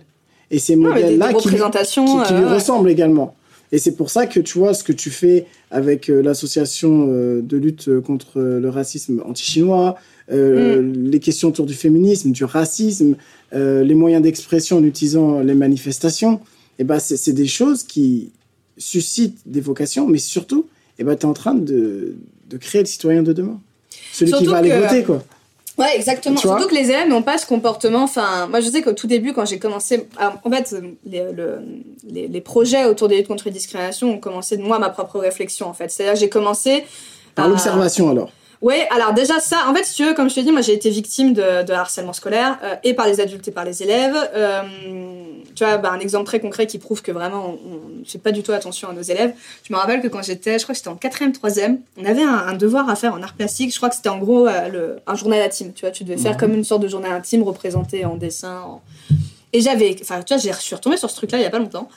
Et 0.52 0.58
ces 0.58 0.74
modèles-là 0.74 1.32
qui, 1.34 1.48
qui, 1.48 1.54
lui 1.54 1.62
euh, 1.62 2.54
ressemblent 2.54 2.90
également. 2.90 3.36
Et 3.72 3.78
c'est 3.78 3.94
pour 3.94 4.10
ça 4.10 4.26
que 4.26 4.40
tu 4.40 4.58
vois 4.58 4.74
ce 4.74 4.82
que 4.82 4.92
tu 4.92 5.10
fais 5.10 5.46
avec 5.70 6.08
l'association 6.08 7.06
de 7.06 7.56
lutte 7.56 8.00
contre 8.00 8.40
le 8.40 8.68
racisme 8.68 9.22
anti-chinois, 9.24 9.96
euh, 10.32 10.80
mm. 10.80 11.10
les 11.10 11.20
questions 11.20 11.48
autour 11.48 11.66
du 11.66 11.74
féminisme, 11.74 12.30
du 12.30 12.44
racisme, 12.44 13.16
euh, 13.52 13.82
les 13.82 13.94
moyens 13.94 14.22
d'expression 14.22 14.78
en 14.78 14.84
utilisant 14.84 15.40
les 15.40 15.54
manifestations, 15.54 16.34
et 16.34 16.82
eh 16.82 16.84
ben 16.84 16.98
c'est 16.98 17.32
des 17.32 17.46
choses 17.46 17.82
qui 17.82 18.30
suscitent 18.78 19.40
des 19.44 19.60
vocations, 19.60 20.06
mais 20.06 20.18
surtout, 20.18 20.66
et 20.98 21.02
eh 21.02 21.04
ben, 21.04 21.16
tu 21.16 21.22
es 21.22 21.24
en 21.26 21.34
train 21.34 21.54
de, 21.54 22.14
de, 22.48 22.56
créer 22.56 22.82
le 22.82 22.86
citoyen 22.86 23.22
de 23.22 23.32
demain. 23.32 23.60
Celui 24.12 24.32
qui 24.32 24.46
va 24.46 24.58
aller 24.58 24.70
voter, 24.70 25.02
quoi. 25.02 25.24
Ouais, 25.80 25.96
exactement. 25.96 26.36
Surtout 26.36 26.68
que 26.68 26.74
les 26.74 26.90
élèves 26.90 27.08
n'ont 27.08 27.22
pas 27.22 27.38
ce 27.38 27.46
comportement. 27.46 28.02
Enfin, 28.02 28.46
moi, 28.48 28.60
je 28.60 28.68
sais 28.68 28.82
qu'au 28.82 28.92
tout 28.92 29.06
début, 29.06 29.32
quand 29.32 29.46
j'ai 29.46 29.58
commencé, 29.58 30.06
en 30.44 30.50
fait, 30.50 30.76
les, 31.06 31.24
les, 32.08 32.28
les, 32.28 32.40
projets 32.42 32.84
autour 32.84 33.08
des 33.08 33.16
luttes 33.16 33.28
contre 33.28 33.46
les 33.46 33.50
discriminations 33.50 34.12
ont 34.12 34.18
commencé 34.18 34.58
de 34.58 34.62
moi 34.62 34.78
ma 34.78 34.90
propre 34.90 35.18
réflexion, 35.18 35.66
en 35.66 35.72
fait. 35.72 35.90
C'est-à-dire, 35.90 36.20
j'ai 36.20 36.28
commencé 36.28 36.84
par 37.34 37.48
l'observation, 37.48 38.10
alors. 38.10 38.30
Oui, 38.62 38.74
alors 38.90 39.14
déjà 39.14 39.40
ça, 39.40 39.68
en 39.68 39.74
fait, 39.74 39.84
si 39.84 39.94
tu 39.94 40.04
veux, 40.04 40.12
comme 40.12 40.28
je 40.28 40.34
te 40.34 40.40
dis, 40.40 40.52
moi 40.52 40.60
j'ai 40.60 40.74
été 40.74 40.90
victime 40.90 41.32
de, 41.32 41.62
de 41.62 41.72
harcèlement 41.72 42.12
scolaire, 42.12 42.58
euh, 42.62 42.74
et 42.84 42.92
par 42.92 43.06
les 43.06 43.20
adultes 43.20 43.48
et 43.48 43.52
par 43.52 43.64
les 43.64 43.82
élèves. 43.82 44.16
Euh, 44.34 44.62
tu 45.54 45.64
vois, 45.64 45.78
bah, 45.78 45.90
un 45.92 45.98
exemple 45.98 46.26
très 46.26 46.40
concret 46.40 46.66
qui 46.66 46.78
prouve 46.78 47.00
que 47.00 47.10
vraiment, 47.10 47.56
on 47.64 48.00
ne 48.00 48.04
fait 48.04 48.18
pas 48.18 48.32
du 48.32 48.42
tout 48.42 48.52
attention 48.52 48.88
à 48.90 48.92
nos 48.92 49.02
élèves. 49.02 49.32
Je 49.64 49.72
me 49.72 49.78
rappelle 49.78 50.02
que 50.02 50.08
quand 50.08 50.22
j'étais, 50.22 50.58
je 50.58 50.64
crois 50.64 50.74
que 50.74 50.78
c'était 50.78 50.90
en 50.90 50.96
quatrième, 50.96 51.32
troisième, 51.32 51.80
on 51.96 52.04
avait 52.04 52.22
un, 52.22 52.52
devoir 52.52 52.88
à 52.90 52.96
faire 52.96 53.14
en 53.14 53.22
art 53.22 53.34
plastique. 53.34 53.72
Je 53.72 53.76
crois 53.78 53.88
que 53.88 53.96
c'était 53.96 54.10
en 54.10 54.18
gros 54.18 54.46
euh, 54.46 54.68
le, 54.68 54.96
un 55.06 55.14
journal 55.14 55.40
intime. 55.40 55.72
Tu 55.72 55.80
vois, 55.80 55.90
tu 55.90 56.04
devais 56.04 56.18
faire 56.18 56.36
comme 56.36 56.54
une 56.54 56.64
sorte 56.64 56.82
de 56.82 56.88
journal 56.88 57.12
intime 57.12 57.42
représenté 57.42 58.04
en 58.04 58.16
dessin. 58.16 58.80
Et 59.52 59.62
j'avais, 59.62 59.96
enfin, 60.00 60.22
tu 60.22 60.34
vois, 60.34 60.42
je 60.42 60.60
suis 60.60 60.74
retombée 60.74 60.98
sur 60.98 61.10
ce 61.10 61.16
truc-là 61.16 61.38
il 61.38 61.42
y 61.42 61.46
a 61.46 61.50
pas 61.50 61.58
longtemps. 61.58 61.88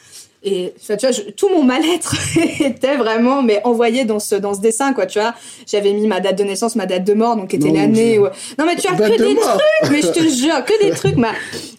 Et 0.45 0.73
tu 0.85 0.93
vois, 0.93 1.09
tout 1.37 1.47
mon 1.49 1.63
mal-être 1.63 2.15
était 2.59 2.97
vraiment 2.97 3.41
mais 3.41 3.61
envoyé 3.63 4.03
dans 4.03 4.19
ce 4.19 4.35
dans 4.35 4.53
ce 4.53 4.59
dessin 4.59 4.93
quoi, 4.93 5.05
tu 5.05 5.19
vois. 5.19 5.33
J'avais 5.65 5.93
mis 5.93 6.05
ma 6.05 6.19
date 6.19 6.37
de 6.37 6.43
naissance, 6.43 6.75
ma 6.75 6.85
date 6.85 7.05
de 7.05 7.13
mort, 7.13 7.37
donc 7.37 7.53
était 7.53 7.71
l'année. 7.71 8.19
Où... 8.19 8.23
Non 8.59 8.65
mais 8.65 8.75
tu 8.75 8.87
as 8.87 8.95
que 8.95 9.17
des 9.17 9.35
trucs, 9.35 9.91
mais 9.91 10.01
je 10.01 10.07
te 10.07 10.19
jure 10.27 10.65
que 10.65 10.83
des 10.83 10.91
trucs, 10.91 11.15
ma 11.15 11.31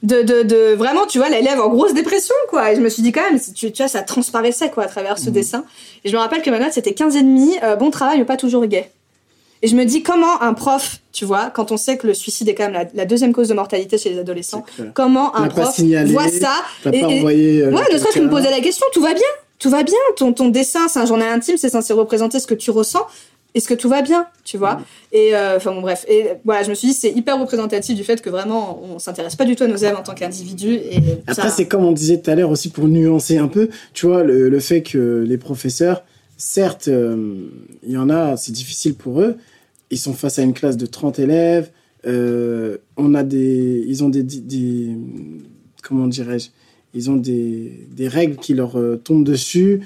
de, 0.02 0.22
de 0.22 0.42
de 0.42 0.74
vraiment, 0.74 1.06
tu 1.06 1.18
vois, 1.18 1.28
l'élève 1.28 1.60
en 1.60 1.68
grosse 1.68 1.92
dépression 1.92 2.34
quoi. 2.48 2.72
Et 2.72 2.76
je 2.76 2.80
me 2.80 2.88
suis 2.88 3.02
dit 3.02 3.12
quand 3.12 3.30
même, 3.30 3.38
tu, 3.38 3.70
tu 3.70 3.82
vois, 3.82 3.88
ça 3.88 4.02
transparaissait 4.02 4.70
quoi 4.70 4.84
à 4.84 4.88
travers 4.88 5.18
ce 5.18 5.28
mmh. 5.28 5.32
dessin. 5.32 5.64
Et 6.04 6.08
je 6.08 6.16
me 6.16 6.20
rappelle 6.20 6.40
que 6.40 6.50
ma 6.50 6.58
note 6.58 6.72
c'était 6.72 6.94
15 6.94 7.16
et 7.16 7.22
demi, 7.22 7.56
euh, 7.62 7.76
bon 7.76 7.90
travail 7.90 8.18
mais 8.18 8.24
pas 8.24 8.38
toujours 8.38 8.64
gay. 8.64 8.90
Et 9.62 9.68
je 9.68 9.76
me 9.76 9.84
dis 9.84 10.02
comment 10.02 10.42
un 10.42 10.52
prof, 10.52 11.00
tu 11.12 11.24
vois, 11.24 11.50
quand 11.50 11.72
on 11.72 11.76
sait 11.76 11.96
que 11.96 12.06
le 12.06 12.14
suicide 12.14 12.48
est 12.48 12.54
quand 12.54 12.70
même 12.70 12.88
la, 12.94 13.04
deuxième 13.06 13.32
cause 13.32 13.48
de 13.48 13.54
mortalité 13.54 13.96
chez 13.96 14.10
les 14.10 14.18
adolescents, 14.18 14.64
comment 14.92 15.34
un 15.36 15.48
prof 15.48 15.80
voit 15.80 16.28
ça 16.28 16.56
et, 16.92 17.00
pas 17.00 17.06
envoyé, 17.06 17.62
euh, 17.62 17.70
ouais, 17.70 17.82
ne 17.92 17.98
serait-ce 17.98 18.18
que 18.18 18.24
me 18.24 18.30
poser 18.30 18.50
la 18.50 18.60
question, 18.60 18.86
tout 18.92 19.00
va 19.00 19.14
bien, 19.14 19.22
tout 19.58 19.70
va 19.70 19.82
bien, 19.82 19.96
ton, 20.16 20.32
ton 20.32 20.48
dessin, 20.48 20.88
c'est 20.88 20.98
un 20.98 21.06
journal 21.06 21.32
intime, 21.32 21.56
c'est 21.56 21.70
censé 21.70 21.92
représenter 21.92 22.40
ce 22.40 22.46
que 22.46 22.54
tu 22.54 22.70
ressens. 22.70 23.06
Est-ce 23.54 23.68
que 23.68 23.74
tout 23.74 23.88
va 23.88 24.02
bien, 24.02 24.26
tu 24.42 24.58
vois 24.58 24.80
Et 25.12 25.36
euh, 25.36 25.58
enfin 25.58 25.72
bon 25.72 25.80
bref, 25.80 26.04
et 26.08 26.26
voilà, 26.44 26.64
je 26.64 26.70
me 26.70 26.74
suis 26.74 26.88
dit 26.88 26.94
c'est 26.94 27.12
hyper 27.12 27.38
représentatif 27.38 27.94
du 27.94 28.02
fait 28.02 28.20
que 28.20 28.28
vraiment 28.28 28.82
on 28.82 28.98
s'intéresse 28.98 29.36
pas 29.36 29.44
du 29.44 29.54
tout 29.54 29.62
à 29.62 29.68
nos 29.68 29.76
élèves 29.76 29.96
en 29.96 30.02
tant 30.02 30.14
qu'individus. 30.14 30.74
Et 30.74 30.98
après 31.28 31.50
c'est 31.50 31.68
comme 31.68 31.84
on 31.84 31.92
disait 31.92 32.20
tout 32.20 32.28
à 32.32 32.34
l'heure 32.34 32.50
aussi 32.50 32.70
pour 32.70 32.88
nuancer 32.88 33.38
un 33.38 33.46
peu, 33.46 33.68
tu 33.92 34.06
vois 34.06 34.24
le, 34.24 34.48
le 34.48 34.60
fait 34.60 34.82
que 34.82 35.24
les 35.24 35.38
professeurs, 35.38 36.02
certes, 36.36 36.88
euh, 36.88 37.48
il 37.82 37.92
y 37.92 37.96
en 37.96 38.10
a, 38.10 38.36
c'est 38.36 38.52
difficile 38.52 38.94
pour 38.94 39.20
eux, 39.20 39.36
ils 39.90 39.98
sont 39.98 40.14
face 40.14 40.38
à 40.38 40.42
une 40.42 40.54
classe 40.54 40.76
de 40.76 40.86
30 40.86 41.18
élèves. 41.18 41.70
Euh, 42.06 42.78
on 42.96 43.14
a 43.14 43.22
des, 43.22 43.84
ils 43.86 44.04
ont 44.04 44.08
des, 44.08 44.22
des 44.22 44.96
comment 45.82 46.06
dirais-je, 46.06 46.48
ils 46.94 47.10
ont 47.10 47.16
des, 47.16 47.86
des, 47.90 48.08
règles 48.08 48.36
qui 48.36 48.54
leur 48.54 48.78
euh, 48.78 48.96
tombent 48.96 49.24
dessus. 49.24 49.80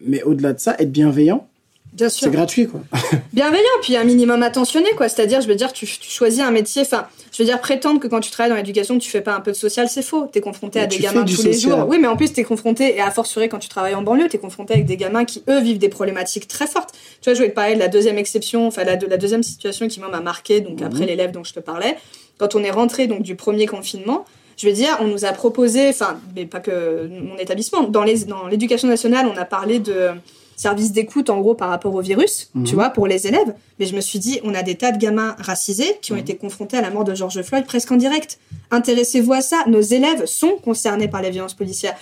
Mais 0.00 0.22
au-delà 0.22 0.54
de 0.54 0.58
ça, 0.58 0.74
être 0.78 0.90
bienveillant, 0.90 1.46
Bien 1.94 2.08
sûr. 2.08 2.24
C'est 2.24 2.32
gratuit, 2.32 2.66
quoi. 2.66 2.80
Bienveillant, 3.32 3.62
puis 3.80 3.96
un 3.96 4.02
minimum 4.02 4.42
attentionné, 4.42 4.88
quoi. 4.96 5.08
C'est-à-dire, 5.08 5.40
je 5.40 5.46
veux 5.46 5.54
dire, 5.54 5.72
tu, 5.72 5.86
tu, 5.86 6.10
choisis 6.10 6.40
un 6.40 6.50
métier. 6.50 6.82
Enfin, 6.82 7.06
je 7.30 7.40
veux 7.40 7.46
dire, 7.46 7.60
prétendre 7.60 8.00
que 8.00 8.08
quand 8.08 8.18
tu 8.18 8.32
travailles 8.32 8.50
dans 8.50 8.56
l'éducation, 8.56 8.98
tu 8.98 9.08
fais 9.08 9.20
pas 9.20 9.34
un 9.34 9.40
peu 9.40 9.52
de 9.52 9.56
social, 9.56 9.88
c'est 9.88 10.02
faux. 10.02 10.26
T'es 10.26 10.40
confronté 10.40 10.80
à 10.80 10.86
des 10.86 10.98
gamins 10.98 11.24
tous 11.24 11.44
les 11.44 11.52
jours. 11.52 11.86
Oui, 11.88 11.98
mais 12.00 12.08
en 12.08 12.16
plus, 12.16 12.32
t'es 12.32 12.42
confronté, 12.42 12.96
et 12.96 13.00
à 13.00 13.12
fortiori 13.12 13.48
quand 13.48 13.60
tu 13.60 13.68
travailles 13.68 13.94
en 13.94 14.02
banlieue, 14.02 14.28
t'es 14.28 14.38
confronté 14.38 14.74
avec 14.74 14.86
des 14.86 14.96
gamins 14.96 15.24
qui, 15.24 15.44
eux, 15.48 15.60
vivent 15.60 15.78
des 15.78 15.88
problématiques 15.88 16.48
très 16.48 16.66
fortes. 16.66 16.90
Tu 17.20 17.30
vois, 17.30 17.34
je 17.34 17.38
voulais 17.38 17.50
te 17.50 17.54
parler 17.54 17.74
de 17.74 17.80
la 17.80 17.88
deuxième 17.88 18.18
exception, 18.18 18.66
enfin, 18.66 18.82
la, 18.82 18.96
de, 18.96 19.06
la 19.06 19.16
deuxième 19.16 19.44
situation 19.44 19.86
qui, 19.86 20.00
m'a 20.00 20.20
marqué, 20.20 20.60
donc 20.60 20.80
mhm. 20.80 20.86
après 20.86 21.06
l'élève 21.06 21.30
dont 21.30 21.44
je 21.44 21.52
te 21.52 21.60
parlais. 21.60 21.96
Quand 22.38 22.56
on 22.56 22.64
est 22.64 22.72
rentré, 22.72 23.06
donc, 23.06 23.22
du 23.22 23.36
premier 23.36 23.66
confinement, 23.66 24.24
je 24.56 24.66
veux 24.66 24.72
dire, 24.72 24.96
on 25.00 25.06
nous 25.06 25.24
a 25.24 25.32
proposé, 25.32 25.88
enfin, 25.88 26.18
mais 26.34 26.44
pas 26.46 26.60
que 26.60 27.08
mon 27.08 27.36
établissement, 27.38 27.84
dans 27.84 28.02
l'éducation 28.02 28.88
dans 28.88 28.92
nationale, 28.92 29.30
on 29.32 29.36
a 29.36 29.44
parlé 29.44 29.78
de 29.78 30.10
service 30.56 30.92
d'écoute 30.92 31.30
en 31.30 31.40
gros 31.40 31.54
par 31.54 31.68
rapport 31.68 31.94
au 31.94 32.00
virus, 32.00 32.50
tu 32.52 32.58
mhm. 32.58 32.66
vois, 32.74 32.90
pour 32.90 33.06
les 33.06 33.26
élèves. 33.26 33.54
Mais 33.78 33.86
je 33.86 33.94
me 33.94 34.00
suis 34.00 34.18
dit, 34.18 34.40
on 34.44 34.54
a 34.54 34.62
des 34.62 34.76
tas 34.76 34.92
de 34.92 34.98
gamins 34.98 35.36
racisés 35.38 35.98
qui 36.02 36.12
ont 36.12 36.16
mhm. 36.16 36.22
été 36.22 36.36
confrontés 36.36 36.76
à 36.76 36.80
la 36.80 36.90
mort 36.90 37.04
de 37.04 37.14
George 37.14 37.42
Floyd 37.42 37.66
presque 37.66 37.90
en 37.90 37.96
direct. 37.96 38.38
Intéressez-vous 38.70 39.32
à 39.32 39.40
ça. 39.40 39.64
Nos 39.66 39.80
élèves 39.80 40.26
sont 40.26 40.56
concernés 40.62 41.08
par 41.08 41.22
les 41.22 41.30
violences 41.30 41.54
policières. 41.54 41.96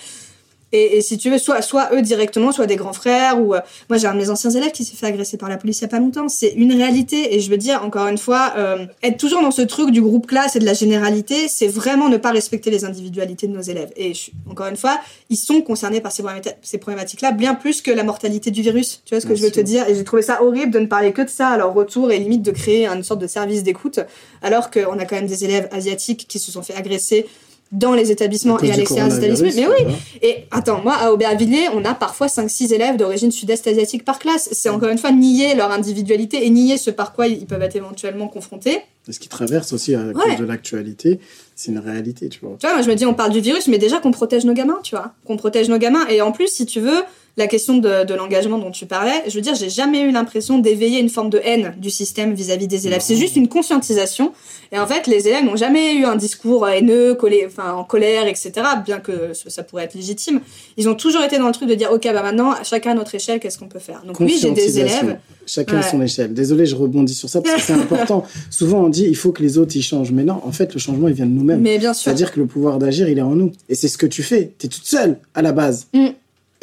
Et, 0.75 1.01
si 1.01 1.19
tu 1.19 1.29
veux, 1.29 1.37
soit, 1.37 1.61
soit 1.61 1.89
eux 1.93 2.01
directement, 2.01 2.51
soit 2.51 2.65
des 2.65 2.75
grands 2.75 2.93
frères, 2.93 3.39
ou 3.39 3.53
euh, 3.53 3.59
moi 3.89 3.99
j'ai 3.99 4.07
un 4.07 4.13
de 4.13 4.19
mes 4.19 4.31
anciens 4.31 4.49
élèves 4.49 4.71
qui 4.71 4.83
s'est 4.83 4.95
fait 4.95 5.05
agresser 5.05 5.37
par 5.37 5.47
la 5.47 5.57
police 5.57 5.79
il 5.79 5.81
y 5.83 5.85
a 5.85 5.87
pas 5.87 5.99
longtemps. 5.99 6.27
C'est 6.27 6.49
une 6.49 6.73
réalité. 6.73 7.35
Et 7.35 7.39
je 7.39 7.49
veux 7.51 7.57
dire, 7.57 7.83
encore 7.85 8.07
une 8.07 8.17
fois, 8.17 8.53
euh, 8.57 8.87
être 9.03 9.17
toujours 9.17 9.41
dans 9.43 9.51
ce 9.51 9.61
truc 9.61 9.91
du 9.91 10.01
groupe 10.01 10.25
classe 10.25 10.55
et 10.55 10.59
de 10.59 10.65
la 10.65 10.73
généralité, 10.73 11.47
c'est 11.47 11.67
vraiment 11.67 12.09
ne 12.09 12.17
pas 12.17 12.31
respecter 12.31 12.71
les 12.71 12.85
individualités 12.85 13.47
de 13.47 13.53
nos 13.53 13.61
élèves. 13.61 13.91
Et 13.95 14.13
encore 14.49 14.65
une 14.65 14.75
fois, 14.75 14.99
ils 15.29 15.37
sont 15.37 15.61
concernés 15.61 16.01
par 16.01 16.11
ces, 16.11 16.23
ces 16.63 16.79
problématiques-là 16.79 17.31
bien 17.31 17.53
plus 17.53 17.83
que 17.83 17.91
la 17.91 18.03
mortalité 18.03 18.49
du 18.49 18.63
virus. 18.63 19.03
Tu 19.05 19.13
vois 19.13 19.21
ce 19.21 19.27
que 19.27 19.35
je 19.35 19.43
veux 19.43 19.51
te 19.51 19.61
dire? 19.61 19.87
Et 19.87 19.93
j'ai 19.93 20.03
trouvé 20.03 20.23
ça 20.23 20.41
horrible 20.41 20.71
de 20.71 20.79
ne 20.79 20.87
parler 20.87 21.13
que 21.13 21.21
de 21.21 21.29
ça 21.29 21.49
à 21.49 21.57
leur 21.57 21.75
retour 21.75 22.11
et 22.11 22.17
limite 22.17 22.41
de 22.41 22.51
créer 22.51 22.87
une 22.87 23.03
sorte 23.03 23.21
de 23.21 23.27
service 23.27 23.61
d'écoute, 23.61 23.99
alors 24.41 24.71
qu'on 24.71 24.97
a 24.97 25.05
quand 25.05 25.15
même 25.15 25.27
des 25.27 25.45
élèves 25.45 25.67
asiatiques 25.71 26.25
qui 26.27 26.39
se 26.39 26.51
sont 26.51 26.63
fait 26.63 26.73
agresser 26.73 27.27
dans 27.73 27.93
les 27.93 28.11
établissements 28.11 28.59
et 28.59 28.71
à 28.71 28.77
l'extérieur 28.77 29.09
des 29.09 29.25
établissements. 29.25 29.73
Mais 29.79 29.85
oui. 29.85 29.93
Et 30.21 30.45
attends, 30.51 30.81
moi, 30.81 30.93
à 30.93 31.11
Aubervilliers, 31.11 31.69
on 31.73 31.83
a 31.83 31.95
parfois 31.95 32.27
5-6 32.27 32.71
élèves 32.73 32.97
d'origine 32.97 33.31
sud-est 33.31 33.65
asiatique 33.67 34.05
par 34.05 34.19
classe. 34.19 34.49
C'est 34.51 34.69
encore 34.69 34.89
une 34.89 34.99
fois 34.99 35.11
nier 35.11 35.55
leur 35.55 35.71
individualité 35.71 36.45
et 36.45 36.49
nier 36.51 36.77
ce 36.77 36.91
par 36.91 37.13
quoi 37.13 37.27
ils 37.27 37.45
peuvent 37.45 37.61
être 37.63 37.75
éventuellement 37.75 38.27
confrontés. 38.27 38.81
ce 39.09 39.19
qui 39.19 39.27
traverse 39.27 39.73
aussi 39.73 39.95
à 39.95 40.03
cause 40.13 40.37
de 40.37 40.45
l'actualité, 40.45 41.19
c'est 41.55 41.71
une 41.71 41.79
réalité, 41.79 42.29
tu 42.29 42.39
vois. 42.41 42.55
Tu 42.59 42.67
vois, 42.67 42.75
moi 42.75 42.83
je 42.83 42.89
me 42.89 42.95
dis, 42.95 43.05
on 43.07 43.15
parle 43.15 43.31
du 43.31 43.41
virus, 43.41 43.67
mais 43.67 43.79
déjà 43.79 43.99
qu'on 43.99 44.11
protège 44.11 44.45
nos 44.45 44.53
gamins, 44.53 44.79
tu 44.83 44.95
vois. 44.95 45.13
Qu'on 45.25 45.37
protège 45.37 45.67
nos 45.67 45.79
gamins. 45.79 46.05
Et 46.07 46.21
en 46.21 46.31
plus, 46.31 46.49
si 46.49 46.67
tu 46.67 46.79
veux, 46.79 47.03
la 47.35 47.47
question 47.47 47.77
de, 47.77 48.13
l'engagement 48.13 48.59
dont 48.59 48.69
tu 48.69 48.85
parlais, 48.85 49.23
je 49.27 49.33
veux 49.33 49.41
dire, 49.41 49.55
j'ai 49.55 49.69
jamais 49.69 50.01
eu 50.01 50.11
l'impression 50.11 50.59
d'éveiller 50.59 50.99
une 50.99 51.09
forme 51.09 51.29
de 51.29 51.41
haine 51.43 51.73
du 51.77 51.89
système 51.89 52.33
vis-à-vis 52.33 52.67
des 52.67 52.85
élèves. 52.85 53.01
C'est 53.01 53.15
juste 53.15 53.35
une 53.35 53.47
conscientisation. 53.47 54.33
Et 54.71 54.79
en 54.79 54.85
fait, 54.85 55.07
les 55.07 55.27
élèves 55.27 55.43
n'ont 55.43 55.55
jamais 55.55 55.95
eu 55.95 56.05
un 56.05 56.15
discours 56.15 56.67
haineux, 56.67 57.15
collé, 57.15 57.45
enfin, 57.47 57.73
en 57.73 57.83
colère, 57.83 58.27
etc., 58.27 58.51
bien 58.85 58.99
que 58.99 59.31
ça 59.33 59.63
pourrait 59.63 59.85
être 59.85 59.95
légitime. 59.95 60.41
Ils 60.77 60.87
ont 60.89 60.95
toujours 60.95 61.23
été 61.23 61.37
dans 61.37 61.47
le 61.47 61.53
truc 61.53 61.69
de 61.69 61.75
dire, 61.75 61.91
OK, 61.91 62.03
bah 62.03 62.21
maintenant, 62.21 62.53
chacun 62.63 62.91
à 62.91 62.95
notre 62.95 63.15
échelle, 63.15 63.39
qu'est-ce 63.39 63.57
qu'on 63.57 63.67
peut 63.67 63.79
faire? 63.79 64.03
Donc 64.05 64.19
oui, 64.19 64.37
j'ai 64.39 64.51
des 64.51 64.79
élèves... 64.79 65.17
Chacun 65.45 65.79
à 65.79 65.83
son 65.83 66.01
échelle. 66.01 66.33
Désolé, 66.33 66.65
je 66.65 66.75
rebondis 66.75 67.13
sur 67.13 67.29
ça 67.29 67.41
parce 67.41 67.55
que 67.55 67.61
c'est 67.61 67.73
important. 67.81 68.25
Souvent, 68.49 68.85
on 68.85 68.89
dit, 68.89 69.05
il 69.05 69.15
faut 69.15 69.31
que 69.31 69.41
les 69.41 69.57
autres, 69.57 69.75
ils 69.75 69.81
changent. 69.81 70.11
Mais 70.11 70.23
non, 70.23 70.39
en 70.43 70.51
fait, 70.51 70.73
le 70.73 70.79
changement, 70.79 71.07
il 71.09 71.13
vient 71.13 71.25
de 71.25 71.31
nous-mêmes. 71.31 71.61
Mais 71.61 71.77
bien 71.79 71.93
sûr. 71.93 72.05
C'est-à-dire 72.05 72.31
que 72.31 72.39
le 72.39 72.45
pouvoir 72.45 72.79
d'agir, 72.79 73.09
il 73.09 73.17
est 73.17 73.23
en 73.23 73.35
nous. 73.35 73.51
Et 73.67 73.75
c'est 73.75 73.89
ce 73.89 73.97
que 73.97 74.05
tu 74.05 74.23
fais. 74.23 74.53
Tu 74.57 74.67
es 74.67 74.69
toute 74.69 74.85
seule, 74.85 75.17
à 75.33 75.41
la 75.41 75.51
base. 75.51 75.87
Mm. 75.93 76.07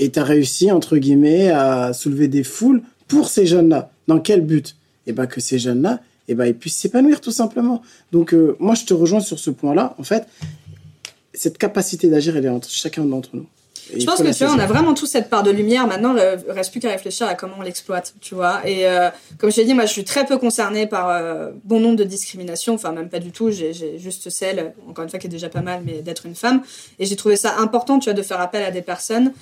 Et 0.01 0.11
tu 0.11 0.19
as 0.19 0.25
réussi, 0.25 0.73
entre 0.73 0.97
guillemets, 0.97 1.51
à 1.51 1.93
soulever 1.93 2.27
des 2.27 2.43
foules 2.43 2.83
pour 3.07 3.29
ces 3.29 3.45
jeunes-là. 3.47 3.93
Dans 4.09 4.19
quel 4.19 4.41
but? 4.41 4.75
Eh 5.07 5.13
bien, 5.13 5.27
que 5.27 5.43
ces 5.43 5.59
jeunes-là, 5.59 6.01
eh 6.27 6.35
ben, 6.35 6.47
ils 6.47 6.55
puissent 6.55 6.77
s'épanouir 6.77 7.21
tout 7.21 7.31
simplement. 7.31 7.83
Donc, 8.11 8.33
euh, 8.33 8.57
moi, 8.61 8.75
je 8.75 8.87
te 8.87 8.95
rejoins 8.95 9.21
sur 9.21 9.39
ce 9.39 9.51
point-là. 9.51 9.95
En 9.99 10.03
fait, 10.03 10.27
cette 11.35 11.59
capacité 11.59 12.09
d'agir, 12.09 12.35
elle 12.35 12.47
est 12.47 12.49
entre 12.49 12.71
chacun 12.71 13.05
d'entre 13.05 13.29
nous. 13.35 13.47
Je 13.97 14.05
pense 14.05 14.23
que 14.23 14.37
tu 14.37 14.45
vois, 14.45 14.55
on 14.55 14.59
a 14.59 14.67
vraiment 14.67 14.95
tous 14.95 15.07
cette 15.07 15.31
part 15.31 15.43
de 15.43 15.51
lumière. 15.51 15.87
Maintenant, 15.87 16.15
il 16.17 16.53
reste 16.53 16.71
plus 16.71 16.81
qu'à 16.81 16.91
réfléchir 16.91 17.27
à 17.27 17.35
comment 17.35 17.55
on 17.59 17.63
l'exploite, 17.63 18.15
tu 18.21 18.35
vois. 18.35 18.61
Et 18.67 18.87
euh, 18.87 19.11
comme 19.39 19.51
je 19.51 19.57
t'ai 19.57 19.65
dit, 19.65 19.75
moi, 19.75 19.87
je 19.87 19.93
suis 19.93 20.05
très 20.05 20.27
peu 20.27 20.39
concernée 20.39 20.87
par 20.87 21.09
euh, 21.09 21.51
bon 21.65 21.81
nombre 21.81 21.97
de 21.97 22.05
discriminations. 22.05 22.75
Enfin, 22.75 22.93
même 22.93 23.09
pas 23.09 23.19
du 23.19 23.33
tout. 23.33 23.51
J'ai 23.51 23.73
juste 23.99 24.31
celle, 24.31 24.75
encore 24.89 25.05
une 25.05 25.11
fois, 25.11 25.19
qui 25.19 25.27
est 25.27 25.31
déjà 25.31 25.49
pas 25.49 25.63
mal, 25.63 25.83
mais 25.85 26.03
d'être 26.03 26.27
une 26.27 26.35
femme. 26.35 26.63
Et 26.99 27.07
j'ai 27.07 27.17
trouvé 27.17 27.37
ça 27.37 27.57
important, 27.59 27.99
tu 27.99 28.05
vois, 28.05 28.15
de 28.15 28.23
faire 28.23 28.41
appel 28.41 28.63
à 28.63 28.71
des 28.71 28.83
personnes 28.83 29.33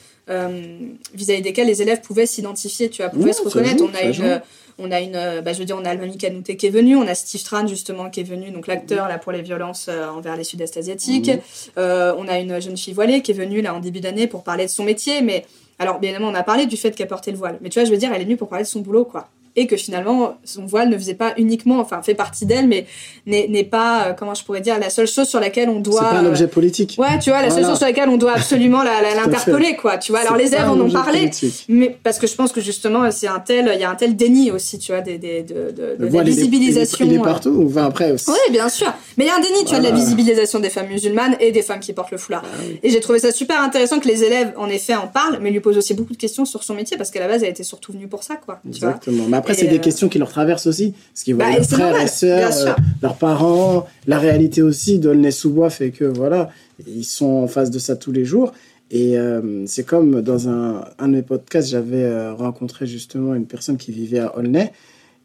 vis-à-vis 1.14 1.40
desquelles 1.40 1.66
les 1.66 1.80
élèves 1.80 2.02
pouvaient 2.02 2.26
s'identifier, 2.26 2.90
tu 2.90 3.02
vois, 3.02 3.10
pouvaient 3.10 3.32
se 3.32 3.42
reconnaître. 3.42 3.82
on 3.82 3.94
a 3.94 4.02
une 4.02 4.42
on 4.78 4.90
a 4.90 5.00
une, 5.00 5.16
euh, 5.16 5.42
bah, 5.42 5.52
je 5.52 5.58
veux 5.58 5.64
dire, 5.64 5.76
on 5.78 5.84
a 5.84 5.90
Almami 5.90 6.16
Kanouté 6.16 6.56
qui 6.56 6.66
est 6.66 6.70
venu, 6.70 6.96
on 6.96 7.06
a 7.06 7.14
Steve 7.14 7.42
Tran 7.42 7.66
justement 7.66 8.10
qui 8.10 8.20
est 8.20 8.24
venu, 8.24 8.50
donc 8.50 8.66
l'acteur 8.66 9.08
là 9.08 9.18
pour 9.18 9.32
les 9.32 9.42
violences 9.42 9.88
euh, 9.88 10.08
envers 10.08 10.36
les 10.36 10.44
Sud-Est 10.44 10.76
asiatiques. 10.76 11.30
Euh, 11.76 12.14
on 12.16 12.28
a 12.28 12.38
une 12.38 12.60
jeune 12.60 12.76
fille 12.76 12.94
voilée 12.94 13.22
qui 13.22 13.32
est 13.32 13.34
venue 13.34 13.60
là 13.60 13.74
en 13.74 13.80
début 13.80 14.00
d'année 14.00 14.26
pour 14.26 14.44
parler 14.44 14.66
de 14.66 14.70
son 14.70 14.84
métier, 14.84 15.20
mais 15.20 15.44
alors 15.78 15.98
bien 15.98 16.10
évidemment 16.10 16.30
on 16.30 16.34
a 16.34 16.42
parlé 16.42 16.66
du 16.66 16.76
fait 16.76 16.92
qu'elle 16.92 17.08
portait 17.08 17.32
le 17.32 17.36
voile, 17.36 17.58
mais 17.60 17.68
tu 17.68 17.78
vois, 17.78 17.86
je 17.86 17.90
veux 17.90 17.98
dire, 17.98 18.12
elle 18.12 18.20
est 18.20 18.24
venue 18.24 18.36
pour 18.36 18.48
parler 18.48 18.64
de 18.64 18.68
son 18.68 18.80
boulot 18.80 19.04
quoi 19.04 19.28
et 19.56 19.66
que 19.66 19.76
finalement 19.76 20.38
son 20.44 20.66
voile 20.66 20.88
ne 20.88 20.96
faisait 20.96 21.14
pas 21.14 21.34
uniquement, 21.36 21.80
enfin 21.80 22.02
fait 22.02 22.14
partie 22.14 22.46
d'elle, 22.46 22.68
mais 22.68 22.86
n'est 23.26 23.64
pas, 23.64 24.06
euh, 24.06 24.12
comment 24.12 24.34
je 24.34 24.44
pourrais 24.44 24.60
dire, 24.60 24.78
la 24.78 24.90
seule 24.90 25.06
chose 25.06 25.28
sur 25.28 25.40
laquelle 25.40 25.68
on 25.68 25.80
doit. 25.80 26.00
C'est 26.00 26.16
pas 26.16 26.20
un 26.20 26.26
objet 26.26 26.48
politique. 26.48 26.96
Ouais, 26.98 27.18
tu 27.18 27.30
vois, 27.30 27.42
la 27.42 27.50
seule 27.50 27.64
chose 27.64 27.78
sur 27.78 27.86
laquelle 27.86 28.08
on 28.08 28.16
doit 28.16 28.32
absolument 28.32 28.82
l'interpeller, 29.16 29.76
quoi. 29.76 29.98
Tu 29.98 30.12
vois, 30.12 30.20
alors 30.20 30.36
les 30.36 30.54
élèves 30.54 30.68
en 30.68 30.80
ont 30.80 30.90
parlé, 30.90 31.30
mais 31.68 31.96
parce 32.02 32.18
que 32.18 32.26
je 32.26 32.34
pense 32.34 32.52
que 32.52 32.60
justement 32.60 33.10
c'est 33.10 33.28
un 33.28 33.40
tel, 33.40 33.70
il 33.74 33.80
y 33.80 33.84
a 33.84 33.90
un 33.90 33.94
tel 33.94 34.16
déni 34.16 34.50
aussi, 34.50 34.78
tu 34.78 34.92
vois, 34.92 35.00
des, 35.00 35.18
des 35.18 35.42
de, 35.42 35.72
de, 35.72 36.06
de 36.06 36.16
la 36.16 36.22
visibilisation. 36.22 37.04
Il 37.04 37.14
est, 37.14 37.18
partout, 37.18 37.56
on 37.60 37.66
va 37.66 37.84
après 37.84 38.12
aussi. 38.12 38.30
Oui, 38.30 38.52
bien 38.52 38.68
sûr. 38.68 38.92
Mais 39.16 39.24
il 39.24 39.28
y 39.28 39.30
a 39.30 39.36
un 39.36 39.40
déni, 39.40 39.64
tu 39.64 39.70
vois, 39.70 39.78
de 39.78 39.84
la 39.84 39.90
visibilisation 39.90 40.60
des 40.60 40.70
femmes 40.70 40.88
musulmanes 40.88 41.36
et 41.40 41.52
des 41.52 41.62
femmes 41.62 41.80
qui 41.80 41.92
portent 41.92 42.10
le 42.10 42.18
foulard. 42.18 42.42
Ah 42.44 42.62
et 42.82 42.90
j'ai 42.90 43.00
trouvé 43.00 43.18
ça 43.18 43.32
super 43.32 43.62
intéressant 43.62 43.98
que 43.98 44.08
les 44.08 44.24
élèves, 44.24 44.52
en 44.56 44.68
effet, 44.68 44.94
en 44.94 45.06
parlent, 45.06 45.38
mais 45.40 45.50
lui 45.50 45.60
posent 45.60 45.78
aussi 45.78 45.94
beaucoup 45.94 46.12
de 46.12 46.18
questions 46.18 46.44
sur 46.44 46.62
son 46.62 46.74
métier 46.74 46.96
parce 46.96 47.10
qu'à 47.10 47.20
la 47.20 47.28
base, 47.28 47.42
elle 47.42 47.50
était 47.50 47.64
surtout 47.64 47.92
venue 47.92 48.08
pour 48.08 48.22
ça, 48.22 48.36
quoi. 48.36 48.60
Exactement. 48.66 49.26
Après, 49.48 49.60
c'est 49.60 49.70
des 49.70 49.76
euh, 49.76 49.80
questions 49.80 50.08
qui 50.08 50.18
leur 50.18 50.28
traversent 50.28 50.66
aussi. 50.66 50.92
Parce 51.12 51.24
qu'ils 51.24 51.34
voient 51.34 51.46
bah, 51.46 51.56
leurs 51.56 51.66
frères 51.66 52.00
et 52.00 52.06
sœurs, 52.06 52.66
euh, 52.66 52.72
leurs 53.02 53.16
parents, 53.16 53.86
la 54.06 54.18
réalité 54.18 54.60
aussi 54.60 54.98
d'Aulnay-sous-Bois 54.98 55.70
fait 55.70 55.90
que 55.90 56.04
voilà, 56.04 56.50
ils 56.86 57.04
sont 57.04 57.26
en 57.26 57.48
face 57.48 57.70
de 57.70 57.78
ça 57.78 57.96
tous 57.96 58.12
les 58.12 58.24
jours. 58.24 58.52
Et 58.90 59.18
euh, 59.18 59.66
c'est 59.66 59.84
comme 59.84 60.22
dans 60.22 60.48
un, 60.48 60.84
un 60.98 61.08
de 61.08 61.14
mes 61.14 61.22
podcasts, 61.22 61.68
j'avais 61.68 62.04
euh, 62.04 62.34
rencontré 62.34 62.86
justement 62.86 63.34
une 63.34 63.46
personne 63.46 63.76
qui 63.76 63.92
vivait 63.92 64.20
à 64.20 64.36
Aulnay. 64.36 64.72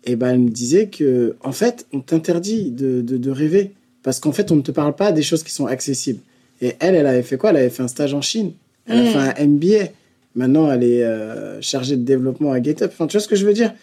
Et 0.06 0.16
ben, 0.16 0.30
elle 0.30 0.40
me 0.40 0.50
disait 0.50 0.88
que, 0.88 1.36
en 1.44 1.54
fait, 1.54 1.86
on 1.94 2.02
t'interdit 2.02 2.72
de, 2.72 3.02
de, 3.02 3.18
de, 3.18 3.32
rêver. 3.32 3.72
Parce 4.04 4.20
qu'en 4.20 4.34
fait, 4.34 4.52
on 4.52 4.58
ne 4.58 4.62
te 4.62 4.72
parle 4.72 4.96
pas 4.96 5.14
des 5.14 5.22
choses 5.22 5.44
qui 5.44 5.52
sont 5.52 5.66
accessibles. 5.66 6.20
Et 6.62 6.76
elle, 6.80 6.96
elle 6.96 7.08
avait 7.08 7.24
fait 7.24 7.38
quoi? 7.38 7.52
Elle 7.52 7.58
avait 7.58 7.70
fait 7.70 7.84
un 7.84 7.88
stage 7.88 8.14
en 8.14 8.22
Chine. 8.22 8.52
Elle 8.86 9.00
a 9.00 9.04
mm. 9.04 9.08
fait 9.08 9.42
un 9.42 9.48
MBA. 9.48 9.92
Maintenant, 10.36 10.70
elle 10.70 10.84
est 10.84 11.62
chargée 11.62 11.96
de 11.96 12.04
développement 12.04 12.52
à 12.52 12.62
GitHub. 12.62 12.90
Enfin, 12.92 13.08
tu 13.08 13.16
vois 13.16 13.22
ce 13.22 13.30
que 13.30 13.36
je 13.38 13.46
veux 13.46 13.54
dire? 13.54 13.74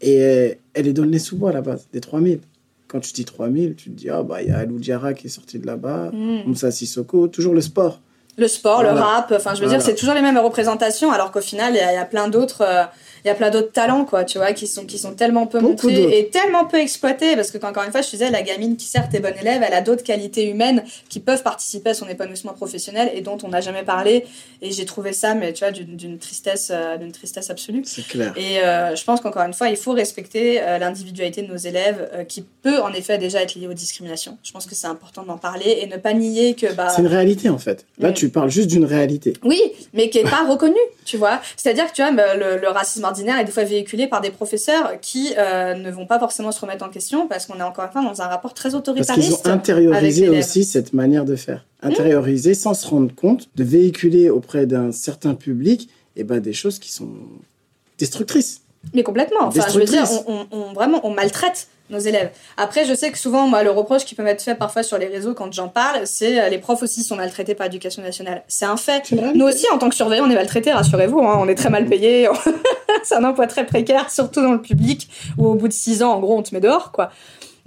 Et 0.00 0.58
elle 0.74 0.86
est 0.86 0.92
dans 0.92 1.04
les 1.04 1.18
sous-bois 1.18 1.50
à 1.50 1.52
la 1.52 1.60
base, 1.60 1.88
des 1.92 2.00
3000. 2.00 2.40
Quand 2.88 3.00
tu 3.00 3.12
dis 3.12 3.24
3000, 3.24 3.74
tu 3.74 3.90
te 3.90 3.94
dis, 3.94 4.10
ah 4.10 4.22
bah 4.22 4.42
il 4.42 4.48
y 4.48 4.50
a 4.52 4.58
Alou 4.58 4.78
Diarra 4.78 5.14
qui 5.14 5.26
est 5.26 5.30
sorti 5.30 5.58
de 5.58 5.66
là-bas, 5.66 6.10
mm. 6.12 6.42
Moussa 6.46 6.70
Sissoko, 6.70 7.28
toujours 7.28 7.54
le 7.54 7.60
sport. 7.60 8.00
Le 8.36 8.48
sport, 8.48 8.82
le 8.82 8.90
rap, 8.90 9.32
enfin 9.34 9.54
je 9.54 9.62
veux 9.62 9.68
dire, 9.68 9.80
c'est 9.80 9.94
toujours 9.94 10.14
les 10.14 10.22
mêmes 10.22 10.38
représentations, 10.38 11.12
alors 11.12 11.30
qu'au 11.30 11.40
final, 11.40 11.74
il 11.74 11.76
y, 11.76 11.80
a 11.80 12.04
plein 12.04 12.28
d'autres. 12.28 12.62
Euh, 12.62 12.84
il 13.24 13.28
y 13.28 13.30
a 13.30 13.34
plein 13.34 13.48
d'autres 13.48 13.72
talents, 13.72 14.04
quoi, 14.04 14.24
tu 14.24 14.36
vois, 14.36 14.52
qui 14.52 14.66
sont, 14.66 14.84
qui 14.84 14.98
sont 14.98 15.14
tellement 15.14 15.46
peu 15.46 15.58
montrés 15.58 16.18
et 16.18 16.28
tellement 16.28 16.66
peu 16.66 16.76
exploités. 16.78 17.36
Parce 17.36 17.50
que, 17.50 17.64
encore 17.64 17.84
une 17.84 17.90
fois, 17.90 18.02
je 18.02 18.10
disais, 18.10 18.30
la 18.30 18.42
gamine 18.42 18.76
qui 18.76 18.86
certes 18.86 19.14
est 19.14 19.20
bonne 19.20 19.38
élève, 19.40 19.62
elle 19.66 19.72
a 19.72 19.80
d'autres 19.80 20.02
qualités 20.02 20.46
humaines 20.50 20.84
qui 21.08 21.20
peuvent 21.20 21.42
participer 21.42 21.90
à 21.90 21.94
son 21.94 22.06
épanouissement 22.06 22.52
professionnel 22.52 23.10
et 23.14 23.22
dont 23.22 23.38
on 23.42 23.48
n'a 23.48 23.62
jamais 23.62 23.82
parlé. 23.82 24.26
Et 24.60 24.72
j'ai 24.72 24.84
trouvé 24.84 25.14
ça, 25.14 25.34
mais 25.34 25.54
tu 25.54 25.64
vois, 25.64 25.72
d'une 25.72 26.18
tristesse, 26.18 26.70
euh, 26.70 26.98
d'une 26.98 27.12
tristesse 27.12 27.48
absolue. 27.48 27.82
C'est 27.86 28.06
clair. 28.06 28.34
Et 28.36 28.60
euh, 28.60 28.94
je 28.94 29.02
pense 29.04 29.22
qu'encore 29.22 29.42
une 29.42 29.54
fois, 29.54 29.70
il 29.70 29.76
faut 29.78 29.92
respecter 29.92 30.60
euh, 30.60 30.76
l'individualité 30.76 31.40
de 31.40 31.48
nos 31.50 31.56
élèves, 31.56 32.26
qui 32.28 32.42
peut 32.42 32.80
en 32.82 32.92
effet 32.92 33.16
déjà 33.16 33.40
être 33.40 33.54
liée 33.54 33.68
aux 33.68 33.72
discriminations. 33.72 34.36
Je 34.42 34.52
pense 34.52 34.66
que 34.66 34.74
c'est 34.74 34.86
important 34.86 35.22
d'en 35.22 35.38
parler 35.38 35.78
et 35.80 35.86
ne 35.86 35.96
pas 35.96 36.12
nier 36.12 36.54
que. 36.54 36.72
Bah, 36.74 36.90
c'est 36.90 37.00
une 37.00 37.08
réalité, 37.08 37.48
en 37.48 37.58
fait. 37.58 37.86
Là, 37.98 38.12
tu 38.12 38.28
parles 38.28 38.50
juste 38.50 38.68
d'une 38.68 38.84
réalité. 38.84 39.32
Oui, 39.44 39.60
mais 39.94 40.10
qui 40.10 40.22
n'est 40.22 40.30
pas 40.30 40.44
reconnue, 40.46 40.74
tu 41.06 41.16
vois. 41.16 41.40
C'est-à-dire 41.56 41.86
que, 41.90 41.94
tu 41.96 42.02
vois, 42.02 42.10
le, 42.12 42.58
le 42.60 42.68
racisme 42.68 43.04
ordinaire 43.14 43.38
est 43.38 43.44
des 43.44 43.52
fois 43.52 43.64
véhiculé 43.64 44.06
par 44.06 44.20
des 44.20 44.30
professeurs 44.30 45.00
qui 45.00 45.32
euh, 45.38 45.74
ne 45.74 45.90
vont 45.90 46.06
pas 46.06 46.18
forcément 46.18 46.50
se 46.50 46.60
remettre 46.60 46.84
en 46.84 46.88
question 46.88 47.28
parce 47.28 47.46
qu'on 47.46 47.58
est 47.58 47.62
encore 47.62 47.84
une 47.84 47.92
fois 47.92 48.02
dans 48.02 48.20
un 48.22 48.26
rapport 48.26 48.54
très 48.54 48.74
autoritariste. 48.74 49.30
Parce 49.30 49.42
qu'ils 49.42 49.50
ont 49.50 49.54
intériorisé 49.54 50.28
aussi 50.28 50.64
cette 50.64 50.92
manière 50.92 51.24
de 51.24 51.36
faire. 51.36 51.64
Mmh. 51.82 51.86
Intériorisé 51.88 52.54
sans 52.54 52.74
se 52.74 52.86
rendre 52.86 53.14
compte 53.14 53.48
de 53.54 53.64
véhiculer 53.64 54.30
auprès 54.30 54.66
d'un 54.66 54.90
certain 54.92 55.34
public 55.34 55.88
et 56.16 56.20
eh 56.20 56.24
ben, 56.24 56.40
des 56.40 56.52
choses 56.52 56.78
qui 56.78 56.92
sont 56.92 57.10
destructrices. 57.98 58.62
Mais 58.92 59.02
complètement. 59.02 59.46
Enfin, 59.46 59.64
je 59.72 59.78
veux 59.78 59.84
dire, 59.84 60.04
on, 60.26 60.72
vraiment, 60.72 61.00
on 61.04 61.10
maltraite 61.10 61.68
nos 61.90 61.98
élèves. 61.98 62.30
Après, 62.56 62.84
je 62.84 62.94
sais 62.94 63.10
que 63.10 63.18
souvent, 63.18 63.46
moi, 63.46 63.62
le 63.62 63.70
reproche 63.70 64.04
qui 64.04 64.14
peut 64.14 64.22
m'être 64.22 64.42
fait 64.42 64.54
parfois 64.54 64.82
sur 64.82 64.96
les 64.98 65.06
réseaux 65.06 65.34
quand 65.34 65.52
j'en 65.52 65.68
parle, 65.68 66.06
c'est 66.06 66.40
euh, 66.40 66.48
les 66.48 66.58
profs 66.58 66.82
aussi 66.82 67.02
sont 67.02 67.16
maltraités 67.16 67.54
par 67.54 67.66
l'éducation 67.66 68.02
nationale. 68.02 68.42
C'est 68.48 68.64
un 68.64 68.76
fait. 68.76 69.12
Nous 69.12 69.44
aussi, 69.44 69.66
en 69.72 69.78
tant 69.78 69.88
que 69.88 69.94
surveillants, 69.94 70.24
on 70.26 70.30
est 70.30 70.34
maltraités, 70.34 70.72
rassurez-vous. 70.72 71.20
Hein, 71.20 71.36
on 71.38 71.48
est 71.48 71.54
très 71.54 71.70
mal 71.70 71.86
payés. 71.86 72.28
c'est 73.04 73.14
un 73.14 73.24
emploi 73.24 73.46
très 73.46 73.66
précaire, 73.66 74.10
surtout 74.10 74.40
dans 74.40 74.52
le 74.52 74.62
public, 74.62 75.08
où 75.36 75.46
au 75.46 75.54
bout 75.54 75.68
de 75.68 75.72
six 75.72 76.02
ans, 76.02 76.12
en 76.12 76.20
gros, 76.20 76.38
on 76.38 76.42
te 76.42 76.54
met 76.54 76.60
dehors, 76.60 76.90
quoi. 76.90 77.10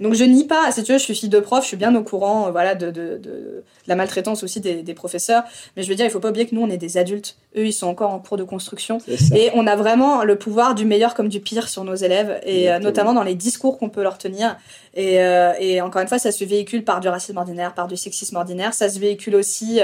Donc 0.00 0.14
je 0.14 0.24
nie 0.24 0.44
pas, 0.44 0.70
si 0.70 0.82
tu 0.84 0.92
veux, 0.92 0.98
je 0.98 1.02
suis 1.02 1.14
fille 1.14 1.28
de 1.28 1.40
prof, 1.40 1.62
je 1.62 1.68
suis 1.68 1.76
bien 1.76 1.94
au 1.96 2.02
courant 2.02 2.46
euh, 2.46 2.50
voilà, 2.50 2.74
de, 2.74 2.90
de, 2.90 3.18
de, 3.18 3.64
la 3.86 3.96
maltraitance 3.96 4.44
aussi 4.44 4.60
des, 4.60 4.82
des, 4.82 4.94
professeurs. 4.94 5.42
Mais 5.76 5.82
je 5.82 5.88
veux 5.88 5.96
dire, 5.96 6.06
il 6.06 6.10
faut 6.10 6.20
pas 6.20 6.28
oublier 6.28 6.46
que 6.46 6.54
nous, 6.54 6.62
on 6.62 6.70
est 6.70 6.76
des 6.76 6.98
adultes. 6.98 7.36
Eux, 7.56 7.66
ils 7.66 7.72
sont 7.72 7.88
encore 7.88 8.12
en 8.12 8.20
cours 8.20 8.36
de 8.36 8.44
construction. 8.44 8.98
Et 9.34 9.50
on 9.54 9.66
a 9.66 9.74
vraiment 9.74 10.22
le 10.22 10.36
pouvoir 10.36 10.74
du 10.74 10.84
meilleur 10.84 11.14
comme 11.14 11.28
du 11.28 11.40
pire 11.40 11.68
sur 11.68 11.82
nos 11.82 11.96
élèves, 11.96 12.40
et 12.44 12.70
euh, 12.70 12.78
notamment 12.78 13.12
dans 13.12 13.24
les 13.24 13.34
discours 13.34 13.78
qu'on 13.78 13.88
peut 13.88 14.02
leur 14.02 14.18
tenir. 14.18 14.56
Et, 14.94 15.20
euh, 15.20 15.52
et, 15.58 15.80
encore 15.80 16.02
une 16.02 16.08
fois, 16.08 16.18
ça 16.18 16.30
se 16.30 16.44
véhicule 16.44 16.84
par 16.84 17.00
du 17.00 17.08
racisme 17.08 17.36
ordinaire, 17.36 17.74
par 17.74 17.88
du 17.88 17.96
sexisme 17.96 18.36
ordinaire. 18.36 18.74
Ça 18.74 18.88
se 18.88 19.00
véhicule 19.00 19.34
aussi, 19.34 19.80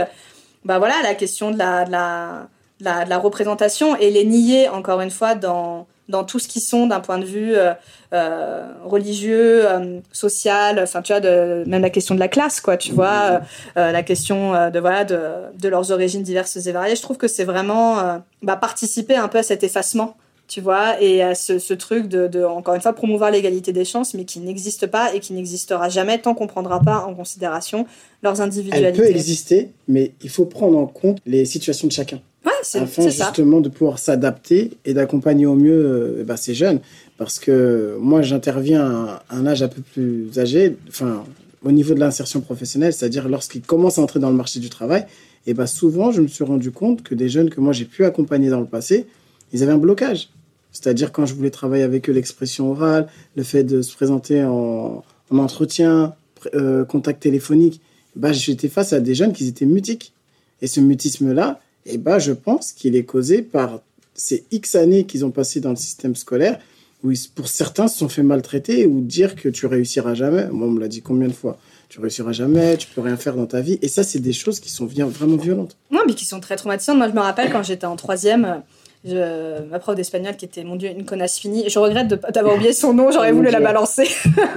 bah 0.64 0.78
voilà, 0.78 0.94
la 1.02 1.14
question 1.14 1.50
de 1.50 1.58
la, 1.58 1.84
de 1.84 1.90
la, 1.90 2.48
de 2.78 2.84
la, 2.84 3.04
de 3.04 3.10
la 3.10 3.18
représentation 3.18 3.96
et 3.96 4.10
les 4.10 4.24
nier, 4.24 4.68
encore 4.68 5.00
une 5.00 5.10
fois, 5.10 5.34
dans 5.34 5.86
dans 6.08 6.24
tout 6.24 6.38
ce 6.38 6.48
qu'ils 6.48 6.62
sont 6.62 6.86
d'un 6.86 7.00
point 7.00 7.18
de 7.18 7.24
vue 7.24 7.54
euh, 7.54 7.72
euh 8.12 8.66
religieux, 8.84 9.66
euh, 9.66 10.00
social, 10.12 10.78
enfin 10.82 11.02
tu 11.02 11.12
vois, 11.12 11.20
de, 11.20 11.64
même 11.66 11.82
la 11.82 11.90
question 11.90 12.14
de 12.14 12.20
la 12.20 12.28
classe, 12.28 12.60
quoi, 12.60 12.76
tu 12.76 12.92
vois, 12.92 13.40
euh, 13.76 13.92
la 13.92 14.02
question 14.02 14.70
de 14.70 14.78
voilà 14.78 15.04
de, 15.04 15.18
de, 15.58 15.68
leurs 15.68 15.90
origines 15.90 16.22
diverses 16.22 16.56
et 16.56 16.72
variées. 16.72 16.96
Je 16.96 17.02
trouve 17.02 17.16
que 17.16 17.28
c'est 17.28 17.44
vraiment 17.44 18.22
bah, 18.42 18.56
participer 18.56 19.16
un 19.16 19.28
peu 19.28 19.38
à 19.38 19.42
cet 19.42 19.64
effacement, 19.64 20.16
tu 20.46 20.60
vois, 20.60 21.00
et 21.00 21.22
à 21.22 21.34
ce, 21.34 21.58
ce 21.58 21.72
truc 21.74 22.06
de, 22.06 22.28
de, 22.28 22.44
encore 22.44 22.74
une 22.74 22.80
fois, 22.80 22.92
promouvoir 22.92 23.30
l'égalité 23.30 23.72
des 23.72 23.84
chances, 23.84 24.14
mais 24.14 24.24
qui 24.24 24.40
n'existe 24.40 24.86
pas 24.86 25.14
et 25.14 25.20
qui 25.20 25.32
n'existera 25.32 25.88
jamais 25.88 26.20
tant 26.20 26.34
qu'on 26.34 26.46
prendra 26.46 26.80
pas 26.80 27.04
en 27.06 27.14
considération 27.14 27.86
leurs 28.22 28.40
individualités. 28.40 29.02
Elle 29.02 29.08
peut 29.08 29.16
exister, 29.16 29.70
mais 29.88 30.12
il 30.22 30.28
faut 30.28 30.44
prendre 30.44 30.76
en 30.78 30.86
compte 30.86 31.18
les 31.26 31.44
situations 31.44 31.88
de 31.88 31.92
chacun. 31.92 32.20
Ouais, 32.44 32.52
c'est 32.62 32.80
afin 32.80 33.08
justement 33.08 33.62
de 33.62 33.70
pouvoir 33.70 33.98
s'adapter 33.98 34.72
et 34.84 34.92
d'accompagner 34.92 35.46
au 35.46 35.54
mieux 35.54 35.72
euh, 35.72 36.24
bah, 36.24 36.36
ces 36.36 36.54
jeunes. 36.54 36.80
Parce 37.16 37.38
que 37.38 37.96
moi, 38.00 38.20
j'interviens 38.20 38.84
à 38.84 39.24
un 39.30 39.46
âge 39.46 39.62
un 39.62 39.68
peu 39.68 39.80
plus 39.80 40.38
âgé, 40.38 40.76
enfin, 40.88 41.24
au 41.64 41.72
niveau 41.72 41.94
de 41.94 42.00
l'insertion 42.00 42.42
professionnelle, 42.42 42.92
c'est-à-dire 42.92 43.28
lorsqu'ils 43.28 43.62
commencent 43.62 43.98
à 43.98 44.02
entrer 44.02 44.20
dans 44.20 44.30
le 44.30 44.36
marché 44.36 44.60
du 44.60 44.68
travail. 44.68 45.06
Et 45.46 45.54
bah, 45.54 45.66
souvent, 45.66 46.12
je 46.12 46.20
me 46.20 46.26
suis 46.26 46.44
rendu 46.44 46.70
compte 46.70 47.02
que 47.02 47.14
des 47.14 47.28
jeunes 47.30 47.48
que 47.50 47.60
moi 47.60 47.72
j'ai 47.72 47.84
pu 47.86 48.04
accompagner 48.04 48.50
dans 48.50 48.60
le 48.60 48.66
passé, 48.66 49.06
ils 49.54 49.62
avaient 49.62 49.72
un 49.72 49.78
blocage. 49.78 50.28
C'est-à-dire 50.72 51.12
quand 51.12 51.24
je 51.24 51.34
voulais 51.34 51.50
travailler 51.50 51.84
avec 51.84 52.10
eux 52.10 52.12
l'expression 52.12 52.72
orale, 52.72 53.08
le 53.36 53.44
fait 53.44 53.64
de 53.64 53.80
se 53.80 53.94
présenter 53.94 54.44
en, 54.44 55.02
en 55.30 55.38
entretien, 55.38 56.14
euh, 56.54 56.84
contact 56.84 57.22
téléphonique, 57.22 57.80
bah, 58.16 58.32
j'étais 58.32 58.68
face 58.68 58.92
à 58.92 59.00
des 59.00 59.14
jeunes 59.14 59.32
qui 59.32 59.46
étaient 59.46 59.64
mutiques. 59.64 60.12
Et 60.60 60.66
ce 60.66 60.80
mutisme-là, 60.80 61.60
eh 61.86 61.96
ben, 61.96 62.18
je 62.18 62.32
pense 62.32 62.72
qu'il 62.72 62.96
est 62.96 63.04
causé 63.04 63.42
par 63.42 63.80
ces 64.14 64.44
X 64.50 64.74
années 64.74 65.04
qu'ils 65.04 65.24
ont 65.24 65.30
passées 65.30 65.60
dans 65.60 65.70
le 65.70 65.76
système 65.76 66.16
scolaire, 66.16 66.58
où 67.02 67.12
pour 67.34 67.48
certains 67.48 67.86
se 67.86 67.98
sont 67.98 68.08
fait 68.08 68.22
maltraiter 68.22 68.86
ou 68.86 69.00
dire 69.00 69.36
que 69.36 69.48
tu 69.48 69.66
réussiras 69.66 70.14
jamais. 70.14 70.46
Moi, 70.48 70.66
on 70.68 70.70
me 70.70 70.80
l'a 70.80 70.88
dit 70.88 71.02
combien 71.02 71.28
de 71.28 71.32
fois? 71.32 71.58
Tu 71.88 72.00
réussiras 72.00 72.32
jamais, 72.32 72.76
tu 72.76 72.88
peux 72.92 73.02
rien 73.02 73.16
faire 73.16 73.36
dans 73.36 73.46
ta 73.46 73.60
vie. 73.60 73.78
Et 73.82 73.88
ça, 73.88 74.02
c'est 74.02 74.18
des 74.18 74.32
choses 74.32 74.58
qui 74.58 74.70
sont 74.70 74.86
vraiment 74.86 75.36
violentes. 75.36 75.76
Non, 75.90 76.00
mais 76.06 76.14
qui 76.14 76.24
sont 76.24 76.40
très 76.40 76.56
traumatisantes. 76.56 76.96
Moi, 76.96 77.08
je 77.08 77.14
me 77.14 77.20
rappelle 77.20 77.52
quand 77.52 77.62
j'étais 77.62 77.86
en 77.86 77.96
troisième, 77.96 78.62
je, 79.04 79.62
ma 79.70 79.78
prof 79.78 79.94
d'espagnol 79.94 80.36
qui 80.36 80.44
était, 80.46 80.64
mon 80.64 80.76
Dieu, 80.76 80.90
une 80.90 81.04
connasse 81.04 81.38
finie. 81.38 81.68
Je 81.68 81.78
regrette 81.78 82.08
d'avoir 82.08 82.54
oublié 82.54 82.72
son 82.72 82.94
nom, 82.94 83.10
j'aurais 83.10 83.32
voulu 83.32 83.50
la 83.50 83.60
balancer. 83.60 84.08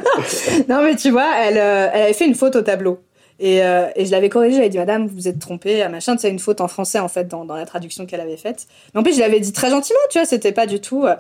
non, 0.70 0.82
mais 0.84 0.96
tu 0.96 1.12
vois, 1.12 1.30
elle, 1.38 1.58
euh, 1.58 1.90
elle 1.94 2.02
avait 2.04 2.14
fait 2.14 2.26
une 2.26 2.36
faute 2.36 2.56
au 2.56 2.62
tableau. 2.62 3.00
Et, 3.40 3.64
euh, 3.64 3.88
et 3.96 4.06
je 4.06 4.12
l'avais 4.12 4.30
corrigé, 4.30 4.56
j'avais 4.56 4.70
dit 4.70 4.78
Madame, 4.78 5.06
vous 5.08 5.16
vous 5.16 5.28
êtes 5.28 5.40
trompée, 5.40 5.88
machin, 5.90 6.18
c'est 6.18 6.30
une 6.30 6.40
faute 6.40 6.60
en 6.60 6.68
français 6.68 7.00
en 7.00 7.08
fait 7.08 7.28
dans, 7.28 7.46
dans 7.46 7.56
la 7.56 7.66
traduction 7.66 8.06
qu'elle 8.06 8.22
avait 8.22 8.38
faite. 8.38 8.68
Mais 8.94 9.02
en 9.02 9.04
plus, 9.04 9.16
je 9.16 9.20
l'avais 9.20 9.40
dit 9.40 9.54
très 9.54 9.70
gentiment, 9.70 10.00
tu 10.10 10.18
vois, 10.18 10.26
c'était 10.26 10.52
pas 10.52 10.66
du 10.66 10.80
tout. 10.80 11.06
Euh, 11.06 11.16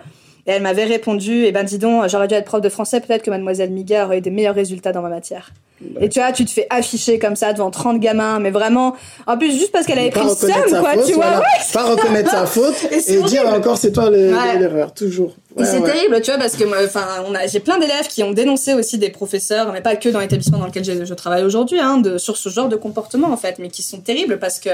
et 0.47 0.51
elle 0.51 0.61
m'avait 0.61 0.86
répondu 0.86 1.43
Eh 1.45 1.51
ben 1.51 1.63
dis 1.63 1.78
donc, 1.78 2.07
j'aurais 2.09 2.28
dû 2.28 2.34
être 2.34 2.45
prof 2.45 2.61
de 2.61 2.69
français, 2.69 3.01
peut-être 3.01 3.21
que 3.21 3.30
Mademoiselle 3.30 3.69
Miga 3.69 4.05
aurait 4.05 4.19
eu 4.19 4.21
des 4.21 4.32
meilleurs 4.32 4.55
résultats 4.55 4.93
dans 4.93 5.01
ma 5.01 5.09
matière. 5.09 5.51
Et 6.01 6.09
tu 6.09 6.19
vois, 6.19 6.32
tu 6.32 6.43
te 6.45 6.49
fais 6.51 6.65
afficher 6.69 7.19
comme 7.19 7.36
ça 7.36 7.53
devant 7.53 7.69
30 7.69 7.99
gamins, 7.99 8.39
mais 8.39 8.49
vraiment, 8.49 8.95
en 9.28 9.38
plus, 9.38 9.51
juste 9.51 9.71
parce 9.71 9.86
qu'elle 9.86 9.99
avait 9.99 10.09
pris 10.09 10.23
le 10.23 10.30
seum, 10.30 10.49
quoi, 10.80 10.93
faute, 10.93 11.05
tu 11.05 11.13
vois. 11.13 11.25
voilà. 11.25 11.39
Ouais, 11.39 11.45
Pas 11.73 11.84
reconnaître 11.84 12.32
sa 12.32 12.45
faute 12.47 12.75
Et 12.91 13.13
et, 13.13 13.21
dire 13.23 13.47
encore 13.47 13.78
c'est 13.78 13.91
toi 13.91 14.09
Ouais. 14.09 14.57
l'erreur, 14.59 14.93
toujours. 14.93 15.36
Et 15.59 15.65
c'est 15.65 15.82
terrible, 15.82 16.21
tu 16.21 16.30
vois, 16.32 16.39
parce 16.39 16.55
que 16.55 16.63
enfin, 16.86 17.05
on 17.28 17.34
a, 17.36 17.47
j'ai 17.47 17.59
plein 17.59 17.80
d'élèves 17.80 18.07
qui 18.07 18.21
ont 18.23 18.32
dénoncé 18.32 18.73
aussi 18.75 18.97
des 18.99 19.09
professeurs, 19.09 19.71
mais 19.73 19.82
pas 19.82 19.95
que 19.95 20.09
dans 20.09 20.19
l'établissement 20.19 20.59
dans 20.59 20.67
lequel 20.67 20.84
je, 20.84 21.03
je 21.05 21.13
travaille 21.15 21.43
aujourd'hui, 21.43 21.80
hein, 21.80 21.97
de, 21.97 22.17
sur 22.19 22.38
ce 22.38 22.49
genre 22.49 22.69
de 22.69 22.75
comportement 22.75 23.32
en 23.32 23.38
fait, 23.38 23.57
mais 23.59 23.69
qui 23.69 23.82
sont 23.82 23.99
terribles 23.99 24.38
parce 24.39 24.59
que 24.59 24.69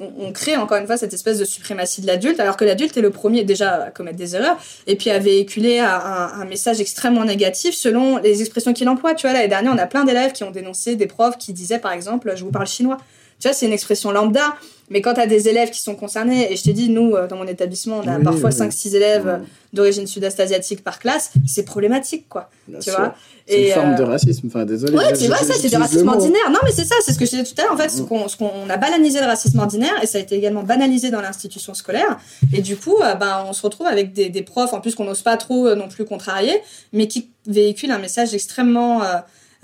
on, 0.00 0.10
on 0.26 0.32
crée 0.32 0.56
encore 0.56 0.76
une 0.78 0.86
fois 0.86 0.96
cette 0.96 1.14
espèce 1.14 1.38
de 1.38 1.44
suprématie 1.44 2.00
de 2.00 2.08
l'adulte, 2.08 2.40
alors 2.40 2.56
que 2.56 2.64
l'adulte 2.64 2.96
est 2.96 3.00
le 3.00 3.10
premier 3.10 3.44
déjà 3.44 3.74
à 3.84 3.90
commettre 3.90 4.16
des 4.16 4.34
erreurs 4.34 4.56
et 4.88 4.96
puis 4.96 5.10
à 5.10 5.20
véhiculer 5.20 5.78
un, 5.78 5.86
un- 5.86 6.40
un 6.40 6.44
message 6.46 6.80
extrêmement 6.80 7.24
négatif 7.24 7.76
selon 7.76 8.16
les 8.18 8.40
expressions 8.40 8.72
qu'il 8.72 8.88
emploie. 8.88 9.14
Tu 9.14 9.28
vois, 9.28 9.34
l'année 9.34 9.46
dernière, 9.48 9.72
on 9.72 9.78
a 9.78 9.86
plein 9.86 10.04
d'élèves 10.04 10.32
qui 10.32 10.42
ont 10.44 10.50
dénoncé 10.50 10.96
des 10.96 11.06
profs 11.06 11.38
qui 11.38 11.52
disaient 11.52 11.78
par 11.80 11.92
exemple, 11.92 12.32
je 12.36 12.44
vous 12.44 12.50
parle 12.52 12.66
chinois. 12.66 12.98
Tu 13.40 13.48
vois, 13.48 13.52
c'est 13.54 13.66
une 13.66 13.72
expression 13.72 14.12
lambda, 14.12 14.54
mais 14.90 15.00
quand 15.02 15.14
tu 15.14 15.20
as 15.20 15.26
des 15.26 15.48
élèves 15.48 15.70
qui 15.70 15.80
sont 15.82 15.96
concernés, 15.96 16.52
et 16.52 16.56
je 16.56 16.62
t'ai 16.62 16.72
dit, 16.72 16.88
nous, 16.88 17.14
euh, 17.16 17.26
dans 17.26 17.36
mon 17.36 17.48
établissement, 17.48 18.00
on 18.02 18.08
a 18.08 18.16
Oui, 18.18 18.24
parfois 18.24 18.50
oui. 18.50 18.56
5-6 18.56 18.94
élèves 18.94 19.26
euh, 19.28 19.38
d'origine 19.72 20.06
sud-est 20.06 20.38
asiatique 20.38 20.84
par 20.84 21.00
classe, 21.00 21.32
c'est 21.44 21.64
problématique, 21.64 22.26
quoi. 22.28 22.48
Bien 22.68 22.78
tu 22.78 22.90
sûr. 22.90 22.98
vois 22.98 23.14
C'est 23.48 23.66
une 23.66 23.72
forme 23.72 23.90
euh, 23.92 23.96
de 23.96 24.02
racisme. 24.04 24.46
Enfin, 24.46 24.64
désolé. 24.64 24.96
Ouais, 24.96 25.12
tu 25.14 25.26
vois, 25.26 25.38
ça, 25.38 25.52
c'est 25.60 25.68
du 25.68 25.76
racisme 25.76 26.06
ordinaire. 26.08 26.48
Non, 26.50 26.60
mais 26.64 26.70
c'est 26.70 26.84
ça, 26.84 26.94
c'est 27.04 27.12
ce 27.12 27.18
que 27.18 27.24
je 27.26 27.30
disais 27.30 27.42
tout 27.44 27.54
à 27.60 27.64
l'heure. 27.64 27.72
En 27.72 27.76
fait, 27.76 27.88
ce 27.88 28.02
Mm. 28.02 28.06
qu'on, 28.06 28.28
ce 28.28 28.36
qu'on 28.36 28.50
on 28.66 28.70
a 28.70 28.76
banalisé 28.76 29.18
le 29.20 29.26
racisme 29.26 29.58
ordinaire 29.58 29.94
et 30.00 30.06
ça 30.06 30.18
a 30.18 30.20
été 30.20 30.36
également 30.36 30.62
banalisé 30.62 31.10
dans 31.10 31.20
l'institution 31.20 31.74
scolaire. 31.74 32.18
Et 32.52 32.62
du 32.62 32.76
coup, 32.76 32.96
euh, 33.02 33.14
ben, 33.14 33.44
on 33.48 33.52
se 33.52 33.62
retrouve 33.62 33.88
avec 33.88 34.12
des, 34.12 34.28
des 34.30 34.42
profs, 34.42 34.72
en 34.74 34.80
plus 34.80 34.94
qu'on 34.94 35.04
n'ose 35.04 35.22
pas 35.22 35.36
trop 35.36 35.66
euh, 35.66 35.74
non 35.74 35.88
plus 35.88 36.04
contrarier, 36.04 36.54
mais 36.92 37.08
qui 37.08 37.30
véhiculent 37.48 37.90
un 37.90 37.98
message 37.98 38.32
extrêmement 38.32 39.02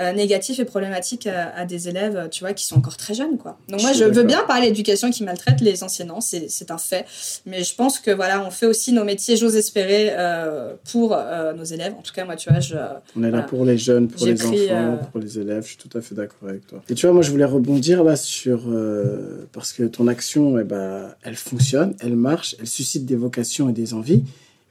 euh, 0.01 0.13
négatif 0.13 0.59
et 0.59 0.65
problématique 0.65 1.27
à, 1.27 1.55
à 1.55 1.67
des 1.67 1.89
élèves, 1.89 2.17
euh, 2.17 2.29
tu 2.29 2.43
vois, 2.43 2.55
qui 2.55 2.65
sont 2.65 2.79
encore 2.79 2.97
très 2.97 3.13
jeunes, 3.13 3.37
quoi. 3.37 3.59
Donc 3.69 3.83
moi, 3.83 3.93
je 3.93 4.05
veux 4.05 4.23
bien 4.23 4.45
parler 4.47 4.69
d'éducation 4.69 5.11
qui 5.11 5.25
maltraite 5.25 5.61
les 5.61 5.83
enseignants, 5.83 6.23
c'est, 6.23 6.71
un 6.71 6.79
fait. 6.79 7.05
Mais 7.45 7.63
je 7.65 7.75
pense 7.75 7.99
que 7.99 8.11
voilà, 8.11 8.43
on 8.43 8.51
fait 8.51 8.65
aussi 8.65 8.93
nos 8.93 9.05
métiers, 9.05 9.37
j'ose 9.37 9.57
espérer, 9.57 10.09
euh, 10.13 10.73
pour 10.91 11.13
euh, 11.13 11.53
nos 11.53 11.65
élèves. 11.65 11.93
En 11.99 12.03
tout 12.03 12.15
cas, 12.15 12.25
moi, 12.25 12.37
tu 12.37 12.49
vois, 12.49 12.61
je, 12.61 12.77
On 13.15 13.23
est 13.25 13.31
là 13.31 13.43
pour 13.43 13.65
les 13.67 13.77
jeunes, 13.77 14.09
pour 14.09 14.25
les 14.25 14.35
pris, 14.35 14.73
enfants, 14.73 15.01
pour 15.13 15.21
les 15.21 15.39
élèves. 15.39 15.65
Je 15.65 15.69
suis 15.69 15.77
tout 15.77 15.99
à 15.99 16.01
fait 16.01 16.15
d'accord 16.15 16.49
avec 16.49 16.67
toi. 16.67 16.83
Et 16.89 16.95
tu 16.95 17.05
vois, 17.05 17.13
moi, 17.13 17.23
je 17.23 17.31
voulais 17.31 17.45
rebondir 17.45 18.03
là 18.03 18.17
sur 18.17 18.63
parce 19.53 19.75
que 19.75 19.83
ton 19.83 20.09
action, 20.09 20.59
eh 20.59 20.65
ben, 20.65 21.15
elle 21.23 21.37
fonctionne, 21.37 21.95
elle 22.01 22.17
marche, 22.17 22.57
elle 22.59 22.67
suscite 22.67 23.05
des 23.05 23.17
vocations 23.17 23.69
et 23.69 23.73
des 23.73 23.93
envies. 23.93 24.25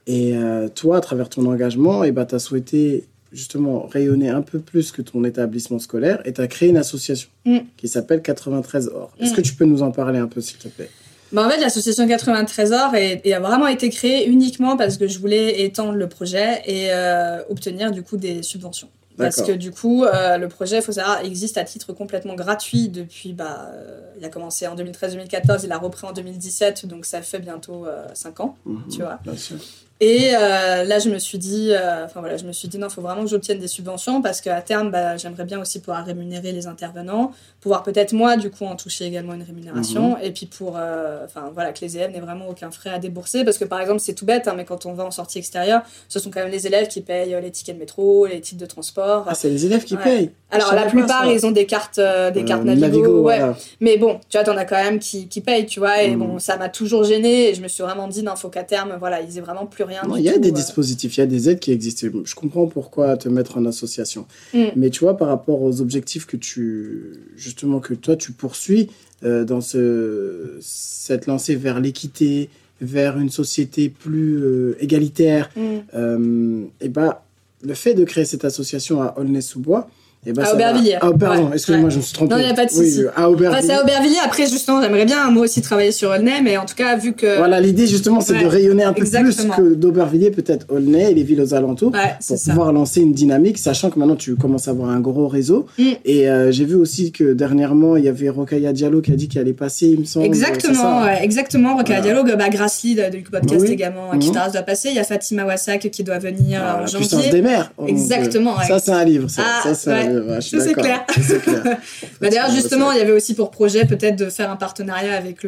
Et 0.08 0.34
toi, 0.74 0.96
à 0.96 1.00
travers 1.00 1.28
ton 1.28 1.46
engagement, 1.46 2.02
eh 2.02 2.10
ben, 2.10 2.24
tu 2.24 2.34
as 2.34 2.40
souhaité 2.40 3.04
justement 3.32 3.86
rayonner 3.86 4.28
un 4.28 4.42
peu 4.42 4.58
plus 4.58 4.92
que 4.92 5.02
ton 5.02 5.24
établissement 5.24 5.78
scolaire 5.78 6.20
et 6.24 6.32
tu 6.32 6.40
as 6.40 6.46
créé 6.48 6.68
une 6.68 6.76
association 6.76 7.28
Mm. 7.44 7.58
qui 7.76 7.88
s'appelle 7.88 8.22
93 8.22 8.88
Or. 8.94 9.12
Est-ce 9.20 9.32
Mm. 9.32 9.36
que 9.36 9.40
tu 9.40 9.54
peux 9.54 9.64
nous 9.64 9.82
en 9.82 9.92
parler 9.92 10.18
un 10.18 10.26
peu, 10.26 10.40
s'il 10.40 10.58
te 10.58 10.68
plaît? 10.68 10.90
Bah, 11.32 11.46
en 11.46 11.50
fait, 11.50 11.60
l'association 11.60 12.08
93 12.08 12.70
Trésors 12.70 12.94
est, 12.96 13.20
est- 13.24 13.32
a 13.32 13.38
vraiment 13.40 13.68
été 13.68 13.88
créée 13.88 14.26
uniquement 14.28 14.76
parce 14.76 14.96
que 14.96 15.06
je 15.06 15.18
voulais 15.20 15.60
étendre 15.62 15.92
le 15.92 16.08
projet 16.08 16.60
et 16.66 16.88
euh, 16.92 17.40
obtenir 17.48 17.92
du 17.92 18.02
coup 18.02 18.16
des 18.16 18.42
subventions. 18.42 18.88
Parce 19.16 19.42
que 19.42 19.52
du 19.52 19.70
coup, 19.70 20.04
euh, 20.04 20.38
le 20.38 20.48
projet, 20.48 20.76
il 20.78 20.82
faut 20.82 20.92
savoir, 20.92 21.22
existe 21.24 21.58
à 21.58 21.64
titre 21.64 21.92
complètement 21.92 22.34
gratuit 22.34 22.88
depuis, 22.88 23.34
bah, 23.34 23.70
euh, 23.74 24.00
il 24.18 24.24
a 24.24 24.30
commencé 24.30 24.66
en 24.66 24.74
2013-2014, 24.74 25.62
il 25.64 25.72
a 25.72 25.76
repris 25.78 26.06
en 26.06 26.12
2017, 26.12 26.86
donc 26.86 27.04
ça 27.04 27.20
fait 27.20 27.38
bientôt 27.38 27.84
5 28.14 28.40
ans, 28.40 28.56
Mhm. 28.64 28.82
tu 28.90 29.02
vois. 29.02 29.20
Bien 29.22 29.36
sûr. 29.36 29.56
Et 30.02 30.34
euh, 30.34 30.82
là, 30.84 30.98
je 30.98 31.10
me 31.10 31.18
suis 31.18 31.36
dit, 31.36 31.72
euh, 31.72 32.06
enfin 32.06 32.20
voilà, 32.20 32.38
je 32.38 32.46
me 32.46 32.52
suis 32.52 32.68
dit 32.68 32.78
non, 32.78 32.86
il 32.88 32.90
faut 32.90 33.02
vraiment 33.02 33.22
que 33.22 33.28
j'obtienne 33.28 33.58
des 33.58 33.68
subventions 33.68 34.22
parce 34.22 34.40
qu'à 34.40 34.62
terme, 34.62 34.90
bah, 34.90 35.18
j'aimerais 35.18 35.44
bien 35.44 35.60
aussi 35.60 35.78
pouvoir 35.78 36.06
rémunérer 36.06 36.52
les 36.52 36.66
intervenants, 36.66 37.32
pouvoir 37.60 37.82
peut-être 37.82 38.14
moi, 38.14 38.38
du 38.38 38.50
coup, 38.50 38.64
en 38.64 38.76
toucher 38.76 39.04
également 39.04 39.34
une 39.34 39.42
rémunération, 39.42 40.16
et 40.18 40.30
puis 40.30 40.46
pour, 40.46 40.76
euh, 40.78 41.26
enfin 41.26 41.50
voilà, 41.52 41.72
que 41.74 41.82
les 41.82 41.96
élèves 41.98 42.12
n'aient 42.12 42.20
vraiment 42.20 42.48
aucun 42.48 42.70
frais 42.70 42.88
à 42.90 42.98
débourser 42.98 43.44
parce 43.44 43.58
que 43.58 43.66
par 43.66 43.78
exemple, 43.78 44.00
c'est 44.00 44.14
tout 44.14 44.24
bête, 44.24 44.48
hein, 44.48 44.54
mais 44.56 44.64
quand 44.64 44.86
on 44.86 44.94
va 44.94 45.04
en 45.04 45.10
sortie 45.10 45.36
extérieure, 45.38 45.82
ce 46.08 46.18
sont 46.18 46.30
quand 46.30 46.40
même 46.40 46.50
les 46.50 46.66
élèves 46.66 46.88
qui 46.88 47.02
payent 47.02 47.36
les 47.42 47.50
tickets 47.50 47.74
de 47.76 47.80
métro, 47.80 48.24
les 48.24 48.40
titres 48.40 48.60
de 48.60 48.66
transport. 48.66 49.26
Ah, 49.28 49.34
c'est 49.34 49.50
les 49.50 49.66
élèves 49.66 49.84
qui 49.84 49.96
Ouais. 49.96 50.02
payent. 50.02 50.30
Alors 50.52 50.74
la 50.74 50.86
plupart, 50.86 51.24
ça. 51.24 51.32
ils 51.32 51.46
ont 51.46 51.50
des 51.52 51.66
cartes, 51.66 51.98
euh, 51.98 52.30
des 52.30 52.40
Euh, 52.40 52.44
cartes 52.44 52.64
Navigo, 52.64 52.86
Navigo, 52.86 53.08
ouais. 53.22 53.38
voilà. 53.38 53.58
Mais 53.80 53.96
bon, 53.98 54.18
tu 54.28 54.36
vois, 54.36 54.44
t'en 54.44 54.56
as 54.56 54.64
quand 54.64 54.82
même 54.82 54.98
qui, 54.98 55.28
qui 55.28 55.40
payent, 55.40 55.66
tu 55.66 55.78
vois. 55.80 56.02
Et 56.02 56.14
Mm. 56.16 56.18
bon, 56.18 56.38
ça 56.38 56.56
m'a 56.56 56.68
toujours 56.68 57.04
gêné. 57.04 57.50
Et 57.50 57.54
je 57.54 57.62
me 57.62 57.68
suis 57.68 57.82
vraiment 57.82 58.08
dit, 58.08 58.22
non, 58.22 58.34
faut 58.36 58.48
qu'à 58.48 58.64
terme, 58.64 58.96
voilà, 58.98 59.20
ils 59.20 59.38
aient 59.38 59.40
vraiment 59.42 59.66
plus 59.66 59.84
rien. 59.84 60.02
Il 60.16 60.22
y 60.22 60.28
a 60.28 60.34
tout, 60.34 60.40
des 60.40 60.48
euh. 60.50 60.52
dispositifs, 60.52 61.16
il 61.16 61.20
y 61.20 61.22
a 61.22 61.26
des 61.26 61.48
aides 61.50 61.60
qui 61.60 61.70
existent. 61.72 62.06
Je 62.24 62.34
comprends 62.34 62.66
pourquoi 62.66 63.16
te 63.16 63.28
mettre 63.28 63.58
en 63.58 63.64
association. 63.66 64.26
Mm. 64.54 64.64
Mais 64.76 64.90
tu 64.90 65.00
vois, 65.00 65.16
par 65.16 65.28
rapport 65.28 65.62
aux 65.62 65.80
objectifs 65.80 66.26
que 66.26 66.36
tu, 66.36 67.12
justement, 67.36 67.78
que 67.80 67.94
toi, 67.94 68.16
tu 68.16 68.32
poursuis 68.32 68.88
euh, 69.22 69.44
dans 69.44 69.60
ce, 69.60 70.56
cette 70.60 71.26
lancée 71.26 71.54
vers 71.54 71.78
l'équité, 71.80 72.48
vers 72.80 73.18
une 73.18 73.30
société 73.30 73.88
plus 73.90 74.74
égalitaire, 74.80 75.50
Mm. 75.54 76.64
et 76.80 76.88
bah, 76.88 77.22
le 77.62 77.74
fait 77.74 77.92
de 77.94 78.04
créer 78.04 78.24
cette 78.24 78.44
association 78.44 79.02
à 79.02 79.14
Aulnay-sous-Bois, 79.18 79.88
et 80.26 80.32
bah, 80.32 80.42
À 80.46 80.54
Aubervilliers. 80.54 80.96
Ah, 81.00 81.10
pardon, 81.18 81.44
Ouais, 81.46 81.50
excuse-moi, 81.54 81.84
ouais. 81.86 81.90
je 81.90 81.96
me 81.96 82.02
suis 82.02 82.12
trompé. 82.12 82.34
Non, 82.34 82.40
il 82.40 82.46
y 82.46 82.50
a 82.50 82.54
pas 82.54 82.66
de 82.66 82.70
Oui, 82.72 82.90
souci. 82.90 83.04
euh, 83.04 83.10
à 83.16 83.30
Aubervilliers. 83.30 83.48
Enfin, 83.58 83.66
c'est 83.66 83.72
à 83.72 83.82
Aubervilliers. 83.82 84.18
Après, 84.24 84.46
justement, 84.46 84.82
j'aimerais 84.82 85.06
bien, 85.06 85.30
moi 85.30 85.44
aussi, 85.44 85.62
travailler 85.62 85.92
sur 85.92 86.10
Aulnay. 86.10 86.42
Mais 86.42 86.56
en 86.58 86.66
tout 86.66 86.74
cas, 86.74 86.96
vu 86.96 87.14
que. 87.14 87.38
Voilà, 87.38 87.58
l'idée 87.60 87.86
justement, 87.86 88.20
c'est 88.20 88.34
Ouais, 88.34 88.42
de 88.42 88.46
rayonner 88.48 88.84
un 88.84 88.92
peu 88.92 89.00
exactement. 89.02 89.54
plus 89.54 89.62
que 89.70 89.74
d'Aubervilliers, 89.74 90.30
peut-être 90.30 90.66
Aulnay 90.68 91.12
et 91.12 91.14
les 91.14 91.22
villes 91.22 91.40
aux 91.40 91.54
alentours. 91.54 91.92
Pour 91.92 92.00
ça. 92.38 92.50
pouvoir 92.52 92.72
lancer 92.72 93.00
une 93.00 93.12
dynamique, 93.14 93.56
sachant 93.58 93.88
que 93.90 93.98
maintenant 93.98 94.16
tu 94.16 94.34
commences 94.36 94.68
à 94.68 94.72
avoir 94.72 94.90
un 94.90 95.00
gros 95.00 95.26
réseau. 95.28 95.66
Mm. 95.78 95.84
Et 96.04 96.28
euh, 96.28 96.50
j'ai 96.52 96.64
vu 96.66 96.74
aussi 96.74 97.12
que 97.12 97.32
dernièrement, 97.32 97.96
il 97.96 98.04
y 98.04 98.08
avait 98.08 98.28
Rokaya 98.28 98.72
Diallo 98.72 99.00
qui 99.00 99.12
a 99.12 99.16
dit 99.16 99.28
qu'elle 99.28 99.42
allait 99.42 99.52
passer, 99.54 99.86
il 99.88 100.00
me 100.00 100.04
semble. 100.04 100.26
Exactement, 100.26 101.06
exactement. 101.08 101.76
Voilà. 101.76 102.00
Dialogue, 102.00 102.34
bah, 102.36 102.48
de- 102.50 103.10
du 103.16 103.22
podcast 103.22 103.60
Oui. 103.62 103.72
également, 103.72 104.12
Mhm. 104.12 104.18
qui 104.18 104.32
tarde 104.32 104.52
doit 104.52 104.62
passer. 104.62 104.88
Il 104.90 104.96
y 104.96 104.98
a 104.98 105.04
Fatima 105.04 105.44
Wassak 105.44 105.88
qui 105.90 106.02
doit 106.04 106.18
venir 106.18 106.60
Ah, 106.62 106.76
en 106.76 106.80
la 106.80 106.86
janvier. 106.86 107.06
puissance 107.08 107.30
des 107.30 107.42
mères. 107.42 107.72
Exactement. 107.86 108.54
Ça, 108.66 108.78
c'est 108.78 108.90
un 108.92 109.04
livre. 109.04 109.28
Ça, 109.30 109.42
Ah, 109.64 109.74
c'est 109.74 109.90
ouais. 110.18 110.40
c'est 110.40 110.72
clair. 110.74 111.04
Bah, 112.20 112.28
D'ailleurs, 112.28 112.50
justement, 112.50 112.92
il 112.92 112.98
y 112.98 113.00
avait 113.00 113.12
aussi 113.12 113.34
pour 113.34 113.50
projet 113.50 113.84
peut-être 113.86 114.16
de 114.16 114.28
faire 114.30 114.50
un 114.50 114.56
partenariat 114.56 115.14
avec 115.14 115.46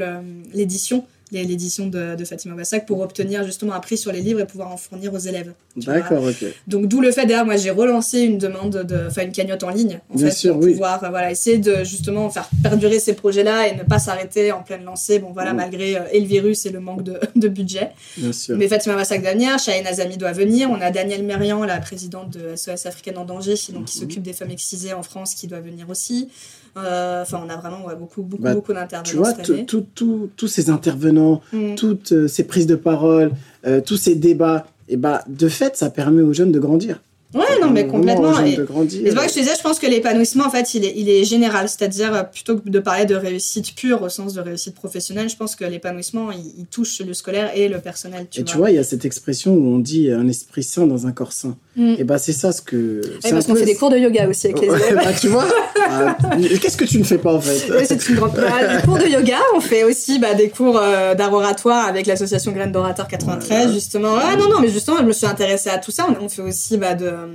l'édition, 0.54 1.04
l'édition 1.32 1.86
de, 1.86 2.14
de 2.14 2.24
Fatima 2.24 2.54
Wassak, 2.54 2.86
pour 2.86 3.00
obtenir 3.00 3.44
justement 3.44 3.72
un 3.72 3.80
prix 3.80 3.96
sur 3.98 4.12
les 4.12 4.20
livres 4.20 4.40
et 4.40 4.44
pouvoir 4.46 4.70
en 4.72 4.76
fournir 4.76 5.12
aux 5.14 5.18
élèves. 5.18 5.52
D'accord, 5.76 6.22
ok. 6.24 6.44
Donc 6.66 6.86
d'où 6.86 7.00
le 7.00 7.10
fait 7.10 7.24
d'ailleurs 7.26 7.46
moi 7.46 7.56
j'ai 7.56 7.70
relancé 7.70 8.20
une 8.20 8.38
demande 8.38 8.82
de 8.84 9.06
enfin 9.08 9.22
une 9.22 9.32
cagnotte 9.32 9.62
en 9.64 9.70
ligne 9.70 10.00
en 10.10 10.16
Bien 10.16 10.26
fait 10.26 10.32
sûr, 10.36 10.54
pour 10.54 10.62
oui. 10.64 10.72
pouvoir 10.72 11.02
euh, 11.02 11.08
voilà 11.08 11.30
essayer 11.30 11.58
de 11.58 11.82
justement 11.84 12.28
faire 12.30 12.48
perdurer 12.62 12.98
ces 12.98 13.14
projets 13.14 13.42
là 13.42 13.66
et 13.68 13.74
ne 13.76 13.82
pas 13.82 13.98
s'arrêter 13.98 14.52
en 14.52 14.62
pleine 14.62 14.84
lancée 14.84 15.18
bon 15.18 15.32
voilà 15.32 15.52
Mm. 15.52 15.56
malgré 15.56 15.96
euh, 15.96 16.00
et 16.12 16.20
le 16.20 16.26
virus 16.26 16.66
et 16.66 16.70
le 16.70 16.80
manque 16.80 17.02
de, 17.02 17.18
de 17.36 17.48
budget 17.48 17.90
Bien 18.18 18.32
sûr. 18.32 18.56
mais 18.58 18.68
Fatima 18.68 18.94
Wassak 18.96 19.22
va 19.22 19.32
venir 19.32 19.58
Shaheen 19.58 19.86
Azami 19.86 20.16
doit 20.18 20.32
venir 20.32 20.70
on 20.70 20.80
a 20.80 20.90
Danielle 20.90 21.24
Merian 21.24 21.64
la 21.64 21.78
présidente 21.80 22.30
de 22.30 22.54
SOS 22.56 22.86
Africaine 22.86 23.16
en 23.18 23.24
danger 23.24 23.54
donc 23.72 23.86
qui 23.86 23.96
Mhm. 23.98 24.00
s'occupe 24.02 24.22
des 24.22 24.32
femmes 24.34 24.50
excisées 24.50 24.92
en 24.92 25.02
France 25.02 25.34
qui 25.34 25.46
doit 25.46 25.60
venir 25.60 25.88
aussi 25.88 26.28
enfin 26.76 27.42
on 27.44 27.48
a 27.50 27.56
vraiment 27.56 27.84
ouais, 27.86 27.96
beaucoup 27.96 28.22
beaucoup 28.22 28.42
Bah, 28.42 28.54
beaucoup 28.54 28.72
Tu 28.72 28.78
d'intervenants 28.78 29.18
vois, 29.22 29.34
cette 29.34 29.44
tout- 29.44 29.52
année 29.52 29.66
tout- 29.66 29.86
tout- 29.94 30.30
tous 30.36 30.48
ces 30.48 30.70
intervenants, 30.70 31.40
Mm. 31.52 31.74
toutes 31.76 32.12
euh, 32.12 32.28
ces 32.28 32.44
prises 32.44 32.66
de 32.66 32.76
parole, 32.76 33.32
euh, 33.66 33.80
tous 33.80 33.96
ces 33.96 34.14
débats, 34.14 34.66
et 34.88 34.96
bah, 34.96 35.22
de 35.28 35.48
fait, 35.48 35.76
ça 35.76 35.90
permet 35.90 36.22
aux 36.22 36.32
jeunes 36.32 36.52
de 36.52 36.58
grandir. 36.58 37.00
ouais 37.34 37.40
non 37.62 37.70
mais 37.70 37.86
complètement 37.86 38.38
et- 38.44 38.56
grandir. 38.56 39.00
Et 39.06 39.08
c'est 39.08 39.14
vrai 39.16 39.24
que 39.26 39.30
je 39.32 39.36
te 39.36 39.40
disais, 39.40 39.54
je 39.56 39.62
pense 39.62 39.78
que 39.78 39.86
l'épanouissement, 39.86 40.44
en 40.44 40.50
fait, 40.50 40.74
il 40.74 40.84
est, 40.84 40.92
il 40.96 41.08
est 41.08 41.24
général. 41.24 41.66
C'est-à-dire, 41.66 42.12
euh, 42.14 42.22
plutôt 42.24 42.58
que 42.58 42.68
de 42.68 42.78
parler 42.78 43.06
de 43.06 43.14
réussite 43.14 43.74
pure 43.74 44.02
au 44.02 44.10
sens 44.10 44.34
de 44.34 44.40
réussite 44.42 44.74
professionnelle, 44.74 45.30
je 45.30 45.36
pense 45.36 45.56
que 45.56 45.64
l'épanouissement, 45.64 46.30
il, 46.30 46.40
il 46.58 46.66
touche 46.66 47.00
le 47.00 47.14
scolaire 47.14 47.50
et 47.56 47.68
le 47.70 47.78
personnel. 47.78 48.26
Tu 48.30 48.40
et 48.40 48.42
vois. 48.42 48.52
tu 48.52 48.58
vois, 48.58 48.70
il 48.70 48.74
y 48.76 48.78
a 48.78 48.84
cette 48.84 49.06
expression 49.06 49.54
où 49.54 49.66
on 49.66 49.78
dit 49.78 50.10
un 50.10 50.28
esprit 50.28 50.62
sain 50.62 50.86
dans 50.86 51.06
un 51.06 51.12
corps 51.12 51.32
sain. 51.32 51.56
Mm. 51.74 51.94
Et 51.98 52.04
bah, 52.04 52.18
c'est 52.18 52.32
ça 52.32 52.52
ce 52.52 52.60
que. 52.60 53.00
Ouais, 53.00 53.10
c'est 53.22 53.30
parce 53.30 53.46
qu'on 53.46 53.54
peu- 53.54 53.60
fait 53.60 53.64
des 53.64 53.76
cours 53.76 53.88
de 53.90 53.96
yoga 53.96 54.28
aussi 54.28 54.48
avec 54.48 54.60
les 54.60 54.66
élèves. 54.68 54.94
bah, 54.96 55.12
tu 55.18 55.28
vois, 55.28 55.46
ah, 55.88 56.16
qu'est-ce 56.60 56.76
que 56.76 56.84
tu 56.84 56.98
ne 56.98 57.04
fais 57.04 57.16
pas 57.18 57.32
en 57.32 57.40
fait 57.40 57.72
Oui, 57.72 57.84
c'est 57.88 58.08
une 58.08 58.16
grande 58.16 58.32
bah, 58.34 58.76
des 58.76 58.82
cours 58.82 58.98
de 58.98 59.06
yoga. 59.06 59.38
On 59.56 59.60
fait 59.60 59.84
aussi 59.84 60.18
bah, 60.18 60.34
des 60.34 60.50
cours 60.50 60.78
euh, 60.78 61.14
d'art 61.14 61.32
oratoire 61.32 61.86
avec 61.86 62.06
l'association 62.06 62.52
Graines 62.52 62.72
d'Orateur 62.72 63.08
93, 63.08 63.48
Voilà. 63.58 63.72
justement. 63.72 64.14
Ah 64.20 64.36
non, 64.36 64.48
non, 64.50 64.60
mais 64.60 64.68
justement, 64.68 64.98
je 64.98 65.04
me 65.04 65.12
suis 65.12 65.24
intéressée 65.26 65.70
à 65.70 65.78
tout 65.78 65.90
ça. 65.90 66.06
On, 66.10 66.24
on 66.26 66.28
fait 66.28 66.42
aussi 66.42 66.76
bah, 66.76 66.92
de, 66.94 67.06
euh, 67.06 67.26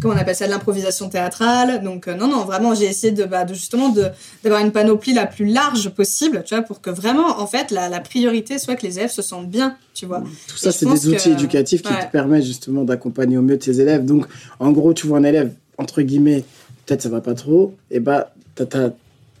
comment 0.00 0.14
on 0.14 0.16
appelle 0.16 0.36
ça, 0.36 0.46
de 0.46 0.50
l'improvisation 0.52 1.08
théâtrale. 1.08 1.82
Donc, 1.82 2.06
euh, 2.06 2.14
non, 2.14 2.28
non, 2.28 2.44
vraiment, 2.44 2.74
j'ai 2.74 2.84
essayé 2.86 3.12
de, 3.12 3.24
bah, 3.24 3.44
de 3.44 3.52
justement 3.54 3.88
de, 3.88 4.06
d'avoir 4.44 4.60
une 4.60 4.70
panoplie 4.70 5.12
la 5.12 5.26
plus 5.26 5.46
large 5.46 5.88
possible, 5.90 6.44
tu 6.46 6.54
vois, 6.54 6.62
pour 6.62 6.80
que 6.82 6.90
vraiment, 6.90 7.40
en 7.40 7.46
fait, 7.48 7.70
la, 7.72 7.88
la 7.88 7.98
priorité 8.00 8.58
soit 8.58 8.76
que 8.76 8.86
les 8.86 8.98
élèves 9.00 9.10
se 9.10 9.22
sentent 9.22 9.48
bien, 9.50 9.76
tu 9.94 10.06
vois. 10.06 10.22
Tout 10.48 10.56
ça, 10.56 10.72
c'est 10.72 10.86
des 10.86 11.08
outils 11.08 11.28
que- 11.30 11.34
éducatifs 11.34 11.82
qui 11.82 11.92
ouais. 11.92 12.06
te 12.06 12.10
permettent 12.12 12.44
justement 12.44 12.84
d'accompagner 12.84 13.36
au 13.38 13.42
mieux 13.42 13.58
tes 13.58 13.80
élèves. 13.80 14.04
Donc, 14.04 14.26
en 14.58 14.72
gros, 14.72 14.94
tu 14.94 15.06
vois 15.06 15.18
un 15.18 15.24
élève, 15.24 15.52
entre 15.78 16.02
guillemets, 16.02 16.44
peut-être 16.86 17.02
ça 17.02 17.08
va 17.08 17.20
pas 17.20 17.34
trop, 17.34 17.74
et 17.90 18.00
bah, 18.00 18.32
t'as 18.54 18.66
ta 18.66 18.94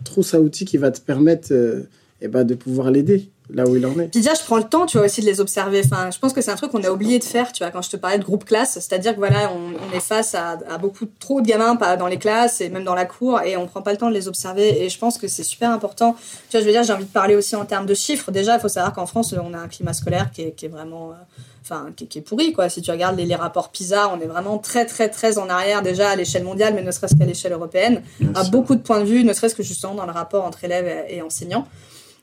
trousse 0.04 0.34
à 0.34 0.40
outils 0.40 0.64
qui 0.64 0.76
va 0.78 0.90
te 0.90 1.00
permettre 1.00 1.48
euh, 1.52 1.82
et 2.20 2.28
bah, 2.28 2.44
de 2.44 2.54
pouvoir 2.54 2.90
l'aider 2.90 3.28
là 3.54 3.66
où 3.66 3.76
il 3.76 3.84
en 3.84 3.98
est. 3.98 4.08
Puis 4.08 4.20
déjà, 4.20 4.34
je 4.34 4.42
prends 4.42 4.56
le 4.56 4.64
temps, 4.64 4.86
tu 4.86 4.96
vois, 4.96 5.06
aussi 5.06 5.20
de 5.20 5.26
les 5.26 5.40
observer. 5.40 5.82
Enfin, 5.84 6.10
je 6.10 6.18
pense 6.18 6.32
que 6.32 6.40
c'est 6.40 6.50
un 6.50 6.56
truc 6.56 6.72
qu'on 6.72 6.82
a 6.82 6.90
oublié 6.90 7.18
de 7.18 7.24
faire, 7.24 7.52
tu 7.52 7.62
vois, 7.62 7.70
quand 7.70 7.82
je 7.82 7.90
te 7.90 7.96
parlais 7.96 8.18
de 8.18 8.24
groupe 8.24 8.44
classe. 8.44 8.74
C'est-à-dire 8.74 9.12
que 9.12 9.18
voilà, 9.18 9.52
on, 9.52 9.96
est 9.96 10.00
face 10.00 10.34
à, 10.34 10.56
beaucoup 10.78 11.06
trop 11.18 11.40
de 11.40 11.46
gamins 11.46 11.76
pas 11.76 11.96
dans 11.96 12.06
les 12.06 12.18
classes 12.18 12.60
et 12.60 12.68
même 12.68 12.84
dans 12.84 12.94
la 12.94 13.04
cour 13.04 13.40
et 13.42 13.56
on 13.56 13.66
prend 13.66 13.82
pas 13.82 13.92
le 13.92 13.98
temps 13.98 14.08
de 14.08 14.14
les 14.14 14.28
observer. 14.28 14.82
Et 14.82 14.88
je 14.88 14.98
pense 14.98 15.18
que 15.18 15.28
c'est 15.28 15.42
super 15.42 15.70
important. 15.70 16.16
Tu 16.48 16.56
vois, 16.56 16.60
je 16.60 16.66
veux 16.66 16.72
dire, 16.72 16.82
j'ai 16.82 16.92
envie 16.92 17.04
de 17.04 17.10
parler 17.10 17.36
aussi 17.36 17.54
en 17.56 17.64
termes 17.64 17.86
de 17.86 17.94
chiffres. 17.94 18.30
Déjà, 18.30 18.56
il 18.56 18.60
faut 18.60 18.68
savoir 18.68 18.92
qu'en 18.94 19.06
France, 19.06 19.34
on 19.34 19.54
a 19.54 19.58
un 19.58 19.68
climat 19.68 19.92
scolaire 19.92 20.30
qui 20.32 20.42
est, 20.42 20.68
vraiment. 20.68 21.10
Euh, 21.10 21.14
enfin, 21.62 21.88
qui, 21.94 22.18
est 22.18 22.22
pourri, 22.22 22.52
quoi. 22.52 22.68
Si 22.68 22.82
tu 22.82 22.90
regardes 22.90 23.18
les, 23.18 23.34
rapports 23.34 23.70
PISA, 23.70 24.08
on 24.08 24.20
est 24.20 24.26
vraiment 24.26 24.58
très, 24.58 24.86
très, 24.86 25.08
très 25.08 25.38
en 25.38 25.48
arrière 25.48 25.82
déjà 25.82 26.10
à 26.10 26.16
l'échelle 26.16 26.44
mondiale, 26.44 26.74
mais 26.74 26.82
ne 26.82 26.90
serait-ce 26.90 27.14
qu'à 27.14 27.24
l'échelle 27.24 27.52
européenne, 27.52 28.02
à 28.34 28.44
beaucoup 28.44 28.74
de 28.74 28.80
points 28.80 29.00
de 29.00 29.04
vue, 29.04 29.24
ne 29.24 29.32
serait-ce 29.32 29.54
que 29.54 29.62
justement 29.62 29.94
dans 29.94 30.06
le 30.06 30.12
rapport 30.12 30.44
entre 30.44 30.64
élèves 30.64 31.06
et 31.08 31.22
enseignants. 31.22 31.66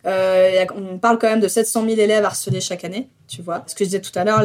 Euh, 0.05 0.65
on 0.75 0.97
parle 0.97 1.19
quand 1.19 1.29
même 1.29 1.41
de 1.41 1.47
700 1.47 1.85
000 1.85 1.99
élèves 1.99 2.23
harcelés 2.23 2.61
chaque 2.61 2.85
année, 2.85 3.09
tu 3.27 3.41
vois. 3.41 3.63
Ce 3.67 3.75
que 3.75 3.83
je 3.83 3.89
disais 3.89 4.01
tout 4.01 4.17
à 4.17 4.23
l'heure, 4.23 4.43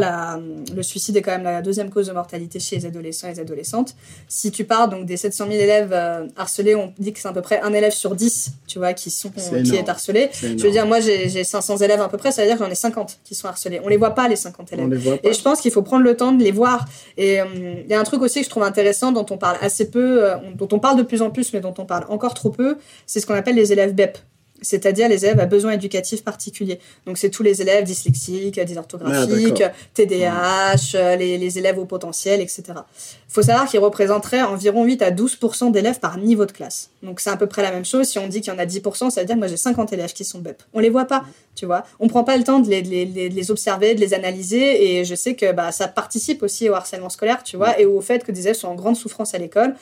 le 0.74 0.82
suicide 0.82 1.16
est 1.16 1.22
quand 1.22 1.30
même 1.30 1.44
la 1.44 1.62
deuxième 1.62 1.90
cause 1.90 2.08
de 2.08 2.12
mortalité 2.12 2.58
chez 2.58 2.76
les 2.76 2.86
adolescents 2.86 3.28
et 3.28 3.34
les 3.34 3.40
adolescentes. 3.40 3.94
Si 4.26 4.50
tu 4.50 4.64
parles 4.64 4.90
donc 4.90 5.06
des 5.06 5.16
700 5.16 5.46
000 5.48 5.56
élèves 5.56 5.92
euh, 5.92 6.26
harcelés, 6.36 6.74
on 6.74 6.92
dit 6.98 7.12
que 7.12 7.20
c'est 7.20 7.28
à 7.28 7.32
peu 7.32 7.40
près 7.40 7.60
un 7.60 7.72
élève 7.72 7.92
sur 7.92 8.16
10, 8.16 8.52
tu 8.66 8.78
vois, 8.78 8.94
qui, 8.94 9.10
sont, 9.10 9.30
qui 9.30 9.76
est 9.76 9.88
harcelé. 9.88 10.30
je 10.32 10.56
veux 10.56 10.70
dire, 10.72 10.86
moi 10.86 10.98
j'ai 10.98 11.44
500 11.44 11.76
élèves 11.78 12.00
à 12.00 12.08
peu 12.08 12.18
près, 12.18 12.32
ça 12.32 12.42
veut 12.42 12.48
dire 12.48 12.58
que 12.58 12.64
j'en 12.64 12.70
ai 12.70 12.74
50 12.74 13.20
qui 13.22 13.36
sont 13.36 13.46
harcelés. 13.46 13.80
On 13.84 13.88
les 13.88 13.96
voit 13.96 14.14
pas, 14.14 14.26
les 14.26 14.36
50 14.36 14.72
élèves. 14.72 15.20
Et 15.22 15.32
je 15.32 15.42
pense 15.42 15.60
qu'il 15.60 15.70
faut 15.70 15.82
prendre 15.82 16.02
le 16.02 16.16
temps 16.16 16.32
de 16.32 16.42
les 16.42 16.52
voir. 16.52 16.84
Et 17.16 17.40
euh, 17.40 17.44
il 17.84 17.88
y 17.88 17.94
a 17.94 18.00
un 18.00 18.04
truc 18.04 18.22
aussi 18.22 18.40
que 18.40 18.46
je 18.46 18.50
trouve 18.50 18.64
intéressant, 18.64 19.12
dont 19.12 19.26
on 19.30 19.38
parle 19.38 19.58
assez 19.60 19.88
peu, 19.88 20.30
dont 20.56 20.68
on 20.72 20.80
parle 20.80 20.98
de 20.98 21.04
plus 21.04 21.22
en 21.22 21.30
plus, 21.30 21.52
mais 21.52 21.60
dont 21.60 21.74
on 21.78 21.84
parle 21.84 22.06
encore 22.08 22.34
trop 22.34 22.50
peu, 22.50 22.76
c'est 23.06 23.20
ce 23.20 23.26
qu'on 23.26 23.34
appelle 23.34 23.54
les 23.54 23.72
élèves 23.72 23.94
BEP 23.94 24.18
c'est-à-dire 24.64 25.08
les 25.08 25.24
élèves 25.24 25.38
à 25.38 25.46
besoins 25.46 25.72
éducatifs 25.72 26.24
particuliers. 26.24 26.80
Donc 27.06 27.18
c'est 27.18 27.30
tous 27.30 27.42
les 27.42 27.62
élèves 27.62 27.84
dyslexiques, 27.84 28.58
dysorthographiques, 28.58 29.62
TDAH, 29.94 31.16
les, 31.16 31.58
élèves 31.58 31.78
au 31.78 31.84
potentiel, 31.84 32.40
etc. 32.40 32.62
Il 32.68 33.32
faut 33.32 33.42
savoir 33.42 33.68
qu'ils 33.68 33.80
représenteraient 33.80 34.42
environ 34.42 34.84
8 34.84 35.02
à 35.02 35.10
12% 35.10 35.70
d'élèves 35.70 36.00
par 36.00 36.18
niveau 36.18 36.46
de 36.46 36.52
classe. 36.52 36.90
Donc 37.02 37.20
c'est 37.20 37.30
à 37.30 37.36
peu 37.36 37.46
près 37.46 37.62
la 37.62 37.70
même 37.70 37.84
chose. 37.84 38.06
Si 38.06 38.18
on 38.18 38.26
dit 38.26 38.40
qu'il 38.40 38.52
y 38.52 38.56
en 38.56 38.58
a 38.58 38.66
10%, 38.66 39.10
ça 39.10 39.20
veut 39.20 39.26
dire 39.26 39.36
que 39.36 39.40
moi 39.40 39.48
j'ai 39.48 39.56
50 39.56 39.92
élèves 39.92 40.12
qui 40.12 40.24
sont 40.24 40.38
BEP. 40.38 40.62
On 40.72 40.80
les 40.80 40.90
voit 40.90 41.04
pas, 41.04 41.24
tu 41.54 41.66
vois. 41.66 41.84
On 42.00 42.08
prend 42.08 42.24
pas 42.24 42.36
le 42.36 42.44
temps 42.44 42.60
de 42.60 42.68
les, 42.68 43.50
observer, 43.50 43.94
de 43.94 44.00
les 44.00 44.14
analyser, 44.14 44.98
et 44.98 45.04
je 45.04 45.14
sais 45.14 45.34
que 45.34 45.52
bah, 45.52 45.70
ça 45.72 45.88
participe 45.88 46.42
aussi 46.42 46.68
au 46.68 46.74
harcèlement 46.74 47.10
scolaire, 47.10 47.42
tu 47.42 47.56
vois, 47.56 47.78
et 47.78 47.84
au 47.84 48.00
fait 48.00 48.24
que 48.24 48.32
des 48.32 48.42
élèves 48.42 48.56
sont 48.56 48.68
en 48.68 48.74
grande 48.74 48.96
souffrance 48.96 49.34
à 49.34 49.38
l'école 49.38 49.74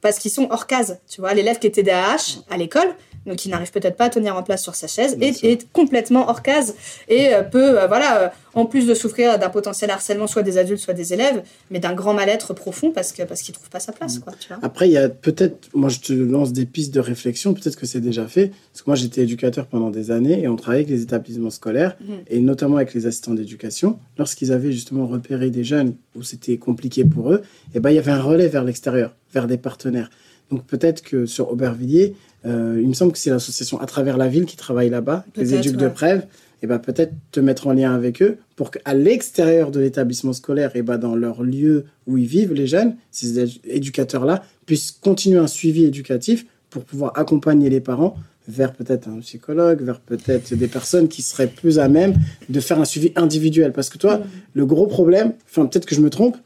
parce 0.00 0.18
qu'ils 0.18 0.30
sont 0.30 0.48
hors 0.50 0.66
case, 0.66 0.98
tu 1.08 1.20
vois. 1.20 1.34
L'élève 1.34 1.58
qui 1.58 1.66
est 1.66 1.70
TDAH 1.70 2.42
à 2.50 2.56
l'école, 2.56 2.94
donc 3.28 3.36
qui 3.36 3.48
n'arrive 3.48 3.70
peut-être 3.70 3.96
pas 3.96 4.06
à 4.06 4.08
tenir 4.08 4.36
en 4.36 4.42
place 4.42 4.62
sur 4.62 4.74
sa 4.74 4.86
chaise, 4.86 5.16
est, 5.20 5.44
est, 5.44 5.70
complètement 5.72 6.28
hors 6.28 6.42
case 6.42 6.74
et 7.08 7.34
euh, 7.34 7.42
peut, 7.42 7.78
euh, 7.78 7.86
voilà, 7.86 8.22
euh, 8.22 8.28
en 8.54 8.66
plus 8.66 8.86
de 8.86 8.94
souffrir 8.94 9.38
d'un 9.38 9.50
potentiel 9.50 9.90
harcèlement, 9.90 10.26
soit 10.26 10.42
des 10.42 10.58
adultes, 10.58 10.80
soit 10.80 10.94
des 10.94 11.12
élèves, 11.12 11.42
mais 11.70 11.78
d'un 11.78 11.94
grand 11.94 12.14
mal-être 12.14 12.54
profond 12.54 12.90
parce 12.90 13.12
que 13.12 13.22
parce 13.22 13.42
qu'il 13.42 13.54
trouve 13.54 13.68
pas 13.68 13.80
sa 13.80 13.92
place, 13.92 14.18
quoi. 14.18 14.32
Tu 14.40 14.48
vois. 14.48 14.58
Après, 14.62 14.88
il 14.88 14.92
y 14.92 14.96
a 14.96 15.08
peut-être, 15.08 15.68
moi 15.74 15.90
je 15.90 16.00
te 16.00 16.12
lance 16.12 16.52
des 16.52 16.66
pistes 16.66 16.92
de 16.94 17.00
réflexion, 17.00 17.54
peut-être 17.54 17.76
que 17.76 17.86
c'est 17.86 18.00
déjà 18.00 18.26
fait, 18.26 18.50
parce 18.72 18.82
que 18.82 18.90
moi 18.90 18.96
j'étais 18.96 19.22
éducateur 19.22 19.66
pendant 19.66 19.90
des 19.90 20.10
années 20.10 20.40
et 20.40 20.48
on 20.48 20.56
travaillait 20.56 20.84
avec 20.84 20.96
les 20.96 21.02
établissements 21.02 21.50
scolaires 21.50 21.96
mhm. 22.00 22.18
et 22.28 22.40
notamment 22.40 22.76
avec 22.76 22.94
les 22.94 23.06
assistants 23.06 23.34
d'éducation. 23.34 23.98
Lorsqu'ils 24.16 24.52
avaient 24.52 24.72
justement 24.72 25.06
repéré 25.06 25.50
des 25.50 25.64
jeunes 25.64 25.94
où 26.16 26.22
c'était 26.22 26.56
compliqué 26.56 27.04
pour 27.04 27.32
eux, 27.32 27.42
et 27.74 27.76
eh 27.76 27.80
ben 27.80 27.90
il 27.90 27.96
y 27.96 27.98
avait 27.98 28.10
un 28.10 28.22
relais 28.22 28.48
vers 28.48 28.64
l'extérieur, 28.64 29.14
vers 29.32 29.46
des 29.46 29.58
partenaires. 29.58 30.10
Donc 30.50 30.64
peut-être 30.64 31.02
que 31.02 31.26
sur 31.26 31.50
Aubervilliers, 31.52 32.14
euh, 32.46 32.78
il 32.80 32.88
me 32.88 32.94
semble 32.94 33.12
que 33.12 33.18
c'est 33.18 33.30
l'association 33.30 33.80
à 33.80 33.86
travers 33.86 34.16
la 34.16 34.28
ville 34.28 34.44
qui 34.44 34.56
travaille 34.56 34.90
là-bas, 34.90 35.24
les 35.36 35.54
éduques 35.54 35.76
de 35.76 35.88
Prève, 35.88 36.26
et 36.62 36.66
ben 36.66 36.78
peut-être 36.78 37.12
te 37.30 37.40
mettre 37.40 37.68
en 37.68 37.72
lien 37.72 37.94
avec 37.94 38.20
eux 38.20 38.38
pour 38.56 38.70
qu'à 38.70 38.94
l'extérieur 38.94 39.70
de 39.70 39.80
l'établissement 39.80 40.32
scolaire, 40.32 40.74
et 40.74 40.82
ben 40.82 40.98
dans 40.98 41.14
leur 41.14 41.42
lieu 41.42 41.84
où 42.06 42.18
ils 42.18 42.26
vivent, 42.26 42.52
les 42.52 42.66
jeunes, 42.66 42.96
ces 43.10 43.60
éducateurs-là, 43.64 44.42
puissent 44.66 44.92
continuer 44.92 45.38
un 45.38 45.46
suivi 45.46 45.84
éducatif 45.84 46.46
pour 46.70 46.84
pouvoir 46.84 47.12
accompagner 47.16 47.70
les 47.70 47.80
parents 47.80 48.16
vers 48.48 48.72
peut-être 48.72 49.08
un 49.08 49.20
psychologue, 49.20 49.82
vers 49.82 50.00
peut-être 50.00 50.54
des 50.54 50.68
personnes 50.68 51.08
qui 51.08 51.22
seraient 51.22 51.48
plus 51.48 51.78
à 51.78 51.88
même 51.88 52.14
de 52.48 52.60
faire 52.60 52.80
un 52.80 52.86
suivi 52.86 53.12
individuel. 53.14 53.72
Parce 53.72 53.90
que 53.90 53.98
toi, 53.98 54.22
le 54.54 54.66
gros 54.66 54.86
problème, 54.86 55.34
enfin 55.50 55.66
peut-être 55.66 55.84
que 55.84 55.94
je 55.94 56.00
me 56.00 56.08
trompe, 56.08 56.36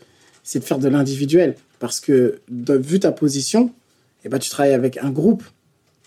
c'est 0.43 0.59
de 0.59 0.65
faire 0.65 0.79
de 0.79 0.89
l'individuel. 0.89 1.55
Parce 1.79 2.01
que 2.01 2.41
vu 2.51 2.99
ta 2.99 3.13
position, 3.13 3.71
et 4.25 4.29
ben, 4.29 4.39
tu 4.39 4.51
travailles 4.51 4.75
avec 4.75 4.99
un 4.99 5.11
groupe 5.11 5.45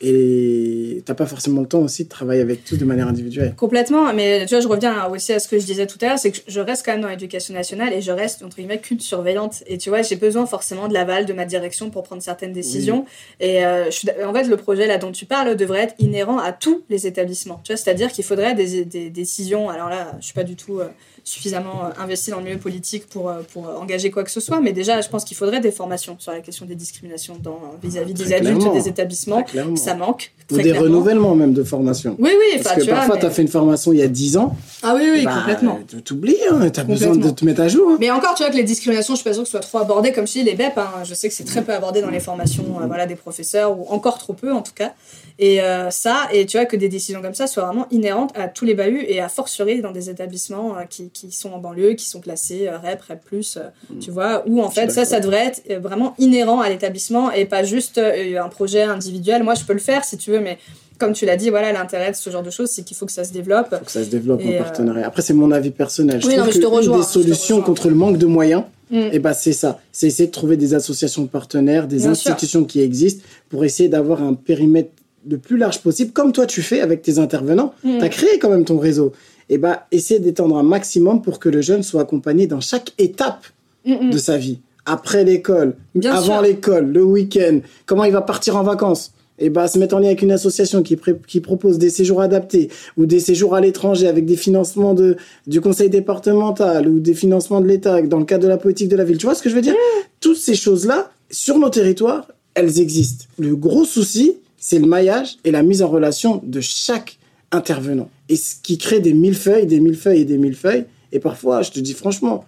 et 0.01 1.01
t'as 1.05 1.13
pas 1.13 1.25
forcément 1.25 1.61
le 1.61 1.67
temps 1.67 1.79
aussi 1.79 2.03
de 2.03 2.09
travailler 2.09 2.41
avec 2.41 2.65
tous 2.65 2.75
de 2.75 2.83
manière 2.83 3.07
individuelle. 3.07 3.55
Complètement, 3.55 4.13
mais 4.13 4.45
tu 4.45 4.53
vois, 4.53 4.59
je 4.59 4.67
reviens 4.67 5.07
aussi 5.07 5.31
à 5.31 5.39
ce 5.39 5.47
que 5.47 5.57
je 5.57 5.65
disais 5.65 5.87
tout 5.87 5.97
à 6.01 6.07
l'heure, 6.07 6.19
c'est 6.19 6.31
que 6.31 6.39
je 6.47 6.59
reste 6.59 6.85
quand 6.85 6.91
même 6.91 7.01
dans 7.01 7.07
l'éducation 7.07 7.53
nationale 7.53 7.93
et 7.93 8.01
je 8.01 8.11
reste 8.11 8.43
entre 8.43 8.57
guillemets 8.57 8.79
culte 8.79 9.01
surveillante. 9.01 9.63
Et 9.67 9.77
tu 9.77 9.89
vois, 9.89 10.01
j'ai 10.01 10.17
besoin 10.17 10.45
forcément 10.45 10.89
de 10.89 10.93
l'aval 10.93 11.25
de 11.25 11.33
ma 11.33 11.45
direction 11.45 11.89
pour 11.89 12.03
prendre 12.03 12.21
certaines 12.21 12.51
décisions. 12.51 13.05
Et 13.39 13.65
euh, 13.65 13.89
je 13.89 14.05
en 14.25 14.33
fait, 14.33 14.43
le 14.43 14.57
projet 14.57 14.85
là 14.85 14.97
dont 14.97 15.11
tu 15.11 15.25
parles 15.25 15.55
devrait 15.55 15.83
être 15.83 15.95
inhérent 15.99 16.39
à 16.39 16.51
tous 16.51 16.83
les 16.89 17.07
établissements. 17.07 17.61
Tu 17.63 17.71
vois, 17.71 17.77
c'est-à-dire 17.77 18.11
qu'il 18.11 18.25
faudrait 18.25 18.53
des, 18.53 18.83
des, 18.83 19.09
décisions. 19.09 19.69
Alors 19.69 19.89
là, 19.89 20.11
je 20.19 20.25
suis 20.25 20.33
pas 20.33 20.43
du 20.43 20.55
tout 20.55 20.79
euh, 20.79 20.87
suffisamment 21.25 21.85
euh, 21.85 21.89
investi 21.97 22.29
dans 22.29 22.37
le 22.37 22.43
milieu 22.43 22.59
politique 22.59 23.07
pour, 23.07 23.29
euh, 23.29 23.41
pour 23.51 23.67
engager 23.67 24.11
quoi 24.11 24.23
que 24.23 24.29
ce 24.31 24.39
soit, 24.39 24.61
mais 24.61 24.71
déjà, 24.71 25.01
je 25.01 25.09
pense 25.09 25.25
qu'il 25.25 25.35
faudrait 25.35 25.59
des 25.59 25.71
formations 25.71 26.15
sur 26.19 26.31
la 26.31 26.39
question 26.39 26.65
des 26.65 26.75
discriminations 26.75 27.37
vis-à-vis 27.81 28.13
des 28.13 28.31
adultes 28.31 28.71
des 28.71 28.87
établissements. 28.87 29.43
Ça 29.75 29.95
manque. 29.95 30.31
Ou 30.51 30.57
des 30.57 30.73
renouvellements 30.73 31.35
même 31.35 31.53
de 31.53 31.63
formation. 31.63 32.15
Oui, 32.19 32.31
oui. 32.31 32.61
Parce 32.63 32.75
que 32.75 32.89
parfois, 32.89 33.17
tu 33.17 33.25
as 33.25 33.31
fait 33.31 33.41
une 33.41 33.47
formation 33.47 33.93
il 33.93 33.99
y 33.99 34.03
a 34.03 34.07
10 34.07 34.37
ans. 34.37 34.55
Ah 34.83 34.93
oui, 34.95 35.03
oui, 35.11 35.25
bah, 35.25 35.33
complètement. 35.39 35.79
Tu 35.87 36.01
t'oublies, 36.01 36.37
hein, 36.49 36.69
tu 36.69 36.79
as 36.79 36.83
besoin 36.83 37.15
de 37.15 37.29
te 37.29 37.45
mettre 37.45 37.61
à 37.61 37.67
jour. 37.67 37.89
Hein. 37.91 37.97
Mais 37.99 38.11
encore, 38.11 38.35
tu 38.35 38.43
vois 38.43 38.51
que 38.51 38.57
les 38.57 38.63
discriminations, 38.63 39.15
je 39.15 39.21
suis 39.21 39.29
pas 39.29 39.33
sûre 39.33 39.43
que 39.43 39.47
ce 39.47 39.51
soit 39.51 39.59
trop 39.61 39.79
abordé, 39.79 40.11
comme 40.11 40.27
je 40.27 40.33
dis, 40.33 40.43
les 40.43 40.55
BEP, 40.55 40.77
hein, 40.77 41.03
je 41.03 41.13
sais 41.13 41.29
que 41.29 41.33
c'est 41.33 41.45
très 41.45 41.63
peu 41.63 41.73
abordé 41.73 42.01
dans 42.01 42.11
les 42.11 42.19
formations 42.19 42.65
euh, 42.81 42.85
voilà, 42.85 43.05
des 43.05 43.15
professeurs, 43.15 43.77
ou 43.77 43.87
encore 43.89 44.17
trop 44.17 44.33
peu 44.33 44.51
en 44.51 44.61
tout 44.61 44.73
cas. 44.73 44.93
Et 45.37 45.59
ça, 45.89 46.29
et 46.31 46.45
tu 46.45 46.55
vois 46.55 46.65
que 46.65 46.77
des 46.77 46.87
décisions 46.87 47.21
comme 47.21 47.33
ça 47.33 47.45
soient 47.45 47.65
vraiment 47.65 47.87
inhérentes 47.91 48.31
à 48.37 48.47
tous 48.47 48.63
les 48.63 48.73
bahuts 48.73 49.03
et 49.05 49.19
à 49.19 49.27
fortiori 49.27 49.81
dans 49.81 49.91
des 49.91 50.09
établissements 50.09 50.75
qui, 50.89 51.09
qui 51.09 51.31
sont 51.31 51.51
en 51.51 51.59
banlieue, 51.59 51.93
qui 51.93 52.07
sont 52.07 52.21
classés 52.21 52.67
euh, 52.67 52.77
REP, 52.77 53.01
REP+, 53.01 53.19
euh, 53.33 53.69
mm. 53.89 53.99
tu 53.99 54.11
vois, 54.11 54.43
où 54.47 54.61
en 54.61 54.69
fait 54.69 54.91
ça, 54.91 55.05
ça 55.05 55.19
devrait 55.19 55.47
être 55.47 55.63
euh, 55.69 55.79
vraiment 55.79 56.15
inhérent 56.17 56.61
à 56.61 56.69
l'établissement 56.69 57.31
et 57.31 57.45
pas 57.45 57.63
juste 57.63 57.97
un 57.99 58.49
projet 58.49 58.83
individuel. 58.83 59.43
Moi, 59.43 59.55
je 59.55 59.63
peux 59.63 59.73
le 59.73 59.79
faire 59.79 60.03
si 60.03 60.17
tu 60.17 60.31
veux, 60.31 60.34
mais 60.39 60.57
comme 60.97 61.13
tu 61.13 61.25
l'as 61.25 61.35
dit, 61.35 61.49
voilà, 61.49 61.71
l'intérêt 61.71 62.11
de 62.11 62.15
ce 62.15 62.29
genre 62.29 62.43
de 62.43 62.49
choses, 62.49 62.69
c'est 62.69 62.83
qu'il 62.83 62.95
faut 62.95 63.05
que 63.05 63.11
ça 63.11 63.23
se 63.23 63.33
développe. 63.33 63.67
Faut 63.69 63.85
que 63.85 63.91
ça 63.91 64.03
se 64.03 64.09
développe 64.09 64.41
en 64.45 64.57
partenariat. 64.57 65.07
Après, 65.07 65.21
c'est 65.21 65.33
mon 65.33 65.51
avis 65.51 65.71
personnel. 65.71 66.21
Je 66.21 66.27
oui, 66.27 66.35
trouve 66.35 66.47
non, 66.47 66.51
je 66.53 66.59
te 66.59 66.65
rejoins, 66.65 66.97
des 66.99 67.03
solutions 67.03 67.61
contre 67.61 67.89
le 67.89 67.95
manque 67.95 68.17
de 68.17 68.25
moyens, 68.25 68.63
mm. 68.91 68.95
et 68.95 69.09
eh 69.13 69.19
ben, 69.19 69.33
c'est 69.33 69.53
ça. 69.53 69.79
C'est 69.91 70.07
essayer 70.07 70.27
de 70.27 70.33
trouver 70.33 70.57
des 70.57 70.73
associations 70.73 71.27
partenaires, 71.27 71.87
des 71.87 72.07
institutions 72.07 72.63
qui 72.63 72.81
existent 72.81 73.23
pour 73.49 73.65
essayer 73.65 73.89
d'avoir 73.89 74.23
un 74.23 74.33
périmètre 74.33 74.91
le 75.27 75.37
plus 75.37 75.57
large 75.57 75.79
possible, 75.79 76.11
comme 76.11 76.31
toi 76.31 76.45
tu 76.45 76.61
fais 76.61 76.81
avec 76.81 77.01
tes 77.01 77.19
intervenants. 77.19 77.73
Mm. 77.83 77.97
Tu 77.97 78.03
as 78.03 78.09
créé 78.09 78.39
quand 78.39 78.49
même 78.49 78.65
ton 78.65 78.77
réseau 78.77 79.13
et 79.47 79.55
eh 79.55 79.57
ben, 79.59 79.77
essayer 79.91 80.19
d'étendre 80.19 80.57
un 80.57 80.63
maximum 80.63 81.21
pour 81.21 81.37
que 81.37 81.49
le 81.49 81.61
jeune 81.61 81.83
soit 81.83 82.01
accompagné 82.01 82.47
dans 82.47 82.61
chaque 82.61 82.93
étape 82.97 83.45
de 83.85 84.17
sa 84.17 84.37
vie. 84.37 84.59
Après 84.87 85.23
l'école, 85.23 85.75
avant 86.03 86.41
l'école, 86.41 86.91
le 86.91 87.03
week-end, 87.03 87.59
comment 87.85 88.05
il 88.05 88.11
va 88.11 88.21
partir 88.21 88.55
en 88.55 88.63
vacances. 88.63 89.13
Et 89.37 89.47
eh 89.47 89.49
ben, 89.49 89.67
se 89.67 89.77
mettre 89.77 89.95
en 89.95 89.99
lien 89.99 90.07
avec 90.07 90.21
une 90.21 90.31
association 90.31 90.81
qui, 90.81 90.97
qui 91.27 91.41
propose 91.41 91.77
des 91.77 91.89
séjours 91.89 92.21
adaptés 92.21 92.69
ou 92.95 93.05
des 93.05 93.19
séjours 93.19 93.53
à 93.53 93.59
l'étranger 93.59 94.07
avec 94.07 94.25
des 94.25 94.37
financements 94.37 94.93
de, 94.93 95.17
du 95.45 95.59
conseil 95.59 95.89
départemental 95.89 96.87
ou 96.87 97.01
des 97.01 97.13
financements 97.13 97.59
de 97.59 97.67
l'État 97.67 98.01
dans 98.03 98.19
le 98.19 98.23
cadre 98.23 98.43
de 98.43 98.47
la 98.47 98.57
politique 98.57 98.87
de 98.87 98.95
la 98.95 99.03
ville. 99.03 99.17
Tu 99.17 99.25
vois 99.25 99.35
ce 99.35 99.43
que 99.43 99.49
je 99.49 99.55
veux 99.55 99.61
dire? 99.61 99.73
Mm. 99.73 100.03
Toutes 100.21 100.37
ces 100.37 100.55
choses-là, 100.55 101.11
sur 101.29 101.59
nos 101.59 101.69
territoires, 101.69 102.29
elles 102.53 102.79
existent. 102.79 103.25
Le 103.37 103.57
gros 103.57 103.83
souci, 103.83 104.37
c'est 104.57 104.79
le 104.79 104.87
maillage 104.87 105.35
et 105.43 105.51
la 105.51 105.63
mise 105.63 105.83
en 105.83 105.89
relation 105.89 106.41
de 106.45 106.61
chaque 106.61 107.19
intervenant. 107.51 108.09
Et 108.29 108.37
ce 108.37 108.55
qui 108.63 108.77
crée 108.77 109.01
des 109.01 109.13
millefeuilles, 109.13 109.65
des 109.65 109.81
millefeuilles 109.81 110.21
et 110.21 110.25
des 110.25 110.37
millefeuilles. 110.37 110.85
Et 111.11 111.19
parfois, 111.19 111.61
je 111.61 111.71
te 111.71 111.79
dis 111.79 111.93
franchement, 111.93 112.45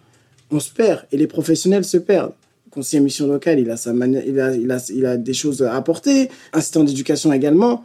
on 0.52 0.60
se 0.60 0.72
perd 0.72 1.06
et 1.12 1.18
les 1.18 1.28
professionnels 1.28 1.86
se 1.86 1.98
perdent. 1.98 2.34
Conseiller 2.78 3.02
mission 3.02 3.26
locale, 3.26 3.60
il 3.60 3.72
a, 3.72 3.76
sa 3.76 3.92
il, 3.92 4.40
a, 4.40 4.56
il, 4.56 4.72
a, 4.72 4.78
il 4.94 5.06
a 5.08 5.18
des 5.18 5.34
choses 5.34 5.64
à 5.64 5.74
apporter. 5.74 6.30
Assistant 6.54 6.84
d'éducation 6.84 7.34
également. 7.34 7.84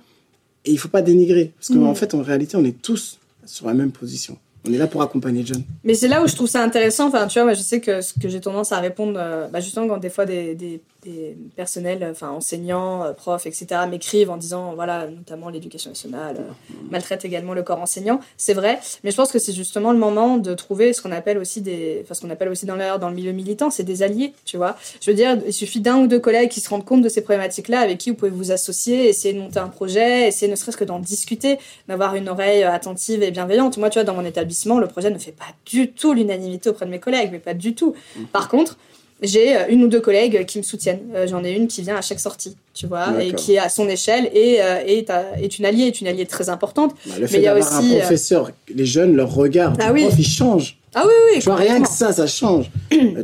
Et 0.67 0.71
il 0.71 0.79
faut 0.79 0.89
pas 0.89 1.01
dénigrer. 1.01 1.53
Parce 1.57 1.69
qu'en 1.69 1.87
en 1.87 1.95
fait, 1.95 2.13
en 2.13 2.21
réalité, 2.21 2.57
on 2.57 2.65
est 2.65 2.81
tous 2.83 3.19
sur 3.47 3.67
la 3.67 3.75
même 3.75 3.91
position. 3.91 4.37
On 4.69 4.73
est 4.73 4.77
là 4.77 4.87
pour 4.87 5.01
accompagner 5.01 5.41
les 5.41 5.47
jeunes. 5.47 5.65
Mais 5.83 5.95
c'est 5.95 6.09
là 6.09 6.23
où 6.23 6.29
je 6.29 6.37
trouve 6.37 6.47
ça 6.47 6.63
intéressant. 6.63 7.09
Enfin, 7.09 7.27
tu 7.27 7.39
vois, 7.39 7.45
moi, 7.45 7.55
je 7.55 7.63
sais 7.63 7.81
que, 7.81 8.01
que 8.21 8.29
j'ai 8.29 8.41
tendance 8.41 8.71
à 8.71 8.81
répondre, 8.81 9.19
euh, 9.19 9.49
bah, 9.49 9.61
justement, 9.61 9.89
quand 9.89 9.97
des 9.97 10.11
fois 10.11 10.27
des, 10.27 10.55
des 10.55 10.81
des 11.05 11.37
personnels, 11.57 12.07
enfin 12.11 12.31
enseignants, 12.31 13.05
euh, 13.05 13.13
profs, 13.13 13.47
etc., 13.47 13.67
m'écrivent 13.91 14.31
en 14.31 14.37
disant, 14.37 14.75
voilà, 14.75 15.09
notamment 15.09 15.49
l'éducation 15.49 15.91
nationale 15.91 16.37
euh, 16.39 16.75
maltraite 16.91 17.25
également 17.25 17.55
le 17.55 17.63
corps 17.63 17.81
enseignant. 17.81 18.21
C'est 18.37 18.55
vrai, 18.55 18.79
mais 19.03 19.11
je 19.11 19.17
pense 19.17 19.33
que 19.33 19.39
c'est 19.39 19.53
justement 19.53 19.93
le 19.93 19.99
moment 19.99 20.39
de 20.39 20.55
trouver 20.55 20.93
ce 20.93 21.03
qu'on 21.03 21.11
appelle 21.11 21.39
aussi 21.39 21.61
des, 21.61 22.01
enfin 22.03 22.15
ce 22.15 22.21
qu'on 22.21 22.31
appelle 22.31 22.49
aussi 22.49 22.67
dans 22.67 22.77
le, 22.77 22.99
dans 22.99 23.09
le 23.09 23.15
milieu 23.15 23.33
militant, 23.33 23.71
c'est 23.71 23.83
des 23.83 24.03
alliés, 24.03 24.33
tu 24.45 24.57
vois. 24.57 24.77
Je 25.01 25.11
veux 25.11 25.17
dire, 25.17 25.39
il 25.45 25.53
suffit 25.53 25.81
d'un 25.81 25.99
ou 25.99 26.07
deux 26.07 26.21
collègues 26.21 26.51
qui 26.51 26.61
se 26.61 26.69
rendent 26.69 26.85
compte 26.85 27.03
de 27.03 27.09
ces 27.09 27.23
problématiques-là, 27.23 27.81
avec 27.81 27.99
qui 27.99 28.11
vous 28.11 28.17
pouvez 28.17 28.31
vous 28.31 28.53
associer, 28.53 29.09
essayer 29.09 29.35
de 29.35 29.41
monter 29.41 29.59
un 29.59 29.69
projet, 29.69 30.29
essayer 30.29 30.51
ne 30.51 30.57
serait-ce 30.57 30.77
que 30.77 30.85
d'en 30.85 31.01
discuter, 31.01 31.59
d'avoir 31.89 32.15
une 32.15 32.29
oreille 32.29 32.63
attentive 32.63 33.23
et 33.23 33.33
bienveillante. 33.33 33.77
Moi, 33.77 33.91
tu 33.91 33.99
vois, 33.99 34.05
dans 34.05 34.15
mon 34.15 34.25
établissement, 34.25 34.79
le 34.79 34.87
projet 34.87 35.11
ne 35.11 35.19
fait 35.19 35.33
pas 35.33 35.47
du 35.67 35.91
tout 35.91 36.13
l'unanimité 36.13 36.71
auprès 36.71 36.87
de 36.87 36.91
mes 36.91 37.01
collègues, 37.01 37.31
mais 37.33 37.41
pas 37.41 37.55
du 37.55 37.75
tout. 37.75 37.95
Mhm. 38.17 38.27
Par 38.27 38.49
contre, 38.49 38.77
j'ai 39.23 39.57
euh, 39.57 39.61
une 39.69 39.85
ou 39.85 39.89
deux 39.89 40.01
collègues 40.01 40.45
qui 40.47 40.59
me 40.59 40.63
soutiennent. 40.63 41.01
Euh, 41.15 41.27
j'en 41.27 41.45
ai 41.45 41.53
une 41.53 41.69
qui 41.69 41.83
vient 41.83 41.97
à 41.97 42.03
chaque 42.03 42.21
sortie, 42.21 42.57
tu 42.75 42.87
vois, 42.87 43.23
et 43.23 43.33
qui 43.33 43.55
est 43.55 43.59
à 43.59 43.69
son 43.69 43.89
échelle 43.89 44.31
et 44.35 44.61
euh, 44.61 44.81
est, 44.87 45.11
est, 45.41 45.59
une 45.59 45.65
alliée, 45.65 45.85
est 45.85 46.01
une 46.01 46.09
alliée 46.09 46.27
très 46.27 46.49
importante. 46.49 46.95
Bah, 47.07 47.15
le 47.21 47.27
fait 47.27 47.37
mais 47.37 47.43
il 47.43 47.45
y 47.45 47.49
a 47.49 47.57
aussi 47.57 47.97
un 47.97 47.99
professeur, 48.01 48.51
les 48.75 48.87
jeunes 48.87 49.15
leur 49.15 49.33
regard, 49.33 49.75
ah, 49.81 49.93
oui. 49.93 50.03
prof, 50.03 50.15
il 50.19 50.27
change. 50.27 50.79
Ah 50.95 51.05
oui, 51.07 51.13
oui. 51.33 51.39
Tu 51.39 51.47
vois, 51.47 51.57
rien 51.57 51.81
que 51.81 51.89
ça, 51.89 52.13
ça 52.13 52.27
change. 52.27 52.71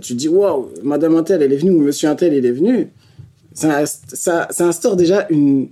tu 0.01 0.14
dis, 0.14 0.28
waouh, 0.28 0.70
Madame 0.82 1.16
Intel, 1.16 1.42
elle 1.42 1.53
est 1.53 1.57
venue, 1.57 1.72
ou 1.72 1.80
Monsieur 1.80 2.09
Intel, 2.09 2.32
il 2.32 2.46
est 2.46 2.53
venu. 2.53 2.88
Ça, 3.53 3.84
ça, 3.86 4.46
ça 4.51 4.66
instaure 4.66 4.96
déjà 4.96 5.26
une, 5.30 5.68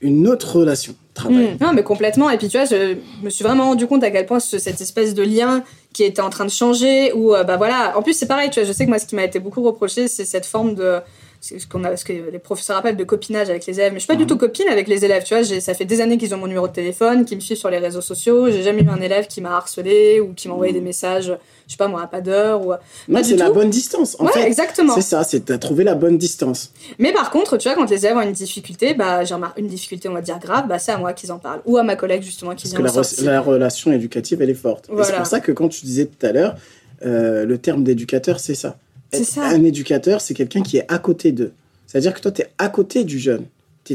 une 0.00 0.28
autre 0.28 0.56
relation. 0.56 0.94
Hmm. 1.22 1.56
non, 1.60 1.72
mais 1.74 1.82
complètement. 1.82 2.30
Et 2.30 2.38
puis, 2.38 2.48
tu 2.48 2.56
vois, 2.56 2.66
je 2.66 2.96
me 3.22 3.30
suis 3.30 3.44
vraiment 3.44 3.64
rendu 3.64 3.86
compte 3.86 4.02
à 4.02 4.10
quel 4.10 4.24
point 4.24 4.40
cette 4.40 4.80
espèce 4.80 5.14
de 5.14 5.22
lien 5.22 5.62
qui 5.92 6.04
était 6.04 6.22
en 6.22 6.30
train 6.30 6.44
de 6.44 6.50
changer, 6.50 7.12
ou 7.12 7.32
bah 7.32 7.56
voilà. 7.56 7.98
En 7.98 8.02
plus, 8.02 8.14
c'est 8.14 8.26
pareil, 8.26 8.48
tu 8.48 8.60
vois, 8.60 8.66
je 8.66 8.72
sais 8.72 8.84
que 8.84 8.90
moi, 8.90 8.98
ce 8.98 9.06
qui 9.06 9.16
m'a 9.16 9.24
été 9.24 9.38
beaucoup 9.38 9.62
reproché, 9.62 10.08
c'est 10.08 10.24
cette 10.24 10.46
forme 10.46 10.74
de 10.74 11.00
ce 11.40 11.66
qu'on 11.66 11.84
a, 11.84 11.96
ce 11.96 12.04
que 12.04 12.12
les 12.12 12.38
professeurs 12.38 12.76
appellent 12.76 12.96
de 12.96 13.04
copinage 13.04 13.48
avec 13.48 13.64
les 13.66 13.80
élèves. 13.80 13.92
Mais 13.92 13.98
je 13.98 14.04
suis 14.04 14.08
pas 14.08 14.16
du 14.16 14.24
mhm. 14.24 14.28
tout 14.28 14.36
copine 14.36 14.68
avec 14.68 14.88
les 14.88 15.04
élèves. 15.04 15.24
Tu 15.24 15.34
vois, 15.34 15.42
ça 15.60 15.74
fait 15.74 15.86
des 15.86 16.00
années 16.00 16.18
qu'ils 16.18 16.34
ont 16.34 16.38
mon 16.38 16.46
numéro 16.46 16.68
de 16.68 16.72
téléphone, 16.72 17.24
qu'ils 17.24 17.38
me 17.38 17.40
suivent 17.40 17.56
sur 17.56 17.70
les 17.70 17.78
réseaux 17.78 18.02
sociaux. 18.02 18.50
J'ai 18.50 18.62
jamais 18.62 18.82
eu 18.82 18.88
un 18.88 19.00
élève 19.00 19.26
qui 19.26 19.40
m'a 19.40 19.56
harcelé 19.56 20.20
ou 20.20 20.34
qui 20.34 20.48
m'a 20.48 20.54
envoyé 20.54 20.72
des 20.72 20.80
mhm. 20.80 20.86
messages, 20.86 21.32
je 21.66 21.72
sais 21.72 21.78
pas 21.78 21.88
moi, 21.88 22.02
à 22.02 22.06
pas 22.06 22.20
d'heure 22.20 22.66
ou. 22.66 22.72
Non, 23.08 23.20
c'est 23.22 23.36
la 23.36 23.50
bonne 23.50 23.70
distance. 23.70 24.16
En 24.18 24.26
ouais, 24.26 24.46
exactement. 24.46 24.94
C'est 24.94 25.00
ça, 25.00 25.24
c'est 25.24 25.50
à 25.50 25.56
trouver 25.56 25.84
la 25.84 25.94
bonne 25.94 26.18
distance. 26.18 26.72
Mais 26.98 27.12
par 27.12 27.30
contre, 27.30 27.56
tu 27.56 27.68
vois, 27.68 27.76
quand 27.76 27.88
les 27.88 28.04
élèves 28.04 28.16
ont 28.16 28.22
une 28.22 28.32
difficulté, 28.32 28.92
bah, 28.92 29.24
j'ai 29.24 29.34
une 29.56 29.66
difficulté, 29.66 30.08
on 30.08 30.14
va 30.14 30.20
dire 30.20 30.38
grave, 30.38 30.66
bah, 30.68 30.78
c'est 30.78 30.92
à 30.92 30.98
moi 30.98 31.14
qu'ils 31.14 31.32
en 31.32 31.38
parlent. 31.38 31.62
Ou 31.64 31.78
à 31.78 31.82
ma 31.82 31.96
collègue, 31.96 32.22
justement, 32.22 32.54
qui 32.54 32.68
vient 32.68 32.80
Parce 32.82 33.16
que 33.16 33.24
la, 33.24 33.40
relation 33.40 33.92
éducative, 33.92 34.42
elle 34.42 34.50
est 34.50 34.54
forte. 34.54 34.90
C'est 35.02 35.16
pour 35.16 35.26
ça 35.26 35.40
que 35.40 35.52
quand 35.52 35.68
tu 35.68 35.86
disais 35.86 36.06
tout 36.06 36.26
à 36.26 36.32
l'heure, 36.32 36.56
euh, 37.04 37.46
le 37.46 37.56
terme 37.56 37.82
d'éducateur, 37.82 38.40
c'est 38.40 38.54
ça. 38.54 38.76
Ça. 39.12 39.46
Un 39.46 39.64
éducateur, 39.64 40.20
c'est 40.20 40.34
quelqu'un 40.34 40.62
qui 40.62 40.78
est 40.78 40.84
à 40.88 40.98
côté 40.98 41.32
d'eux. 41.32 41.52
C'est-à-dire 41.86 42.14
que 42.14 42.20
toi, 42.20 42.30
tu 42.30 42.42
es 42.42 42.48
à 42.58 42.68
côté 42.68 43.04
du 43.04 43.18
jeune. 43.18 43.44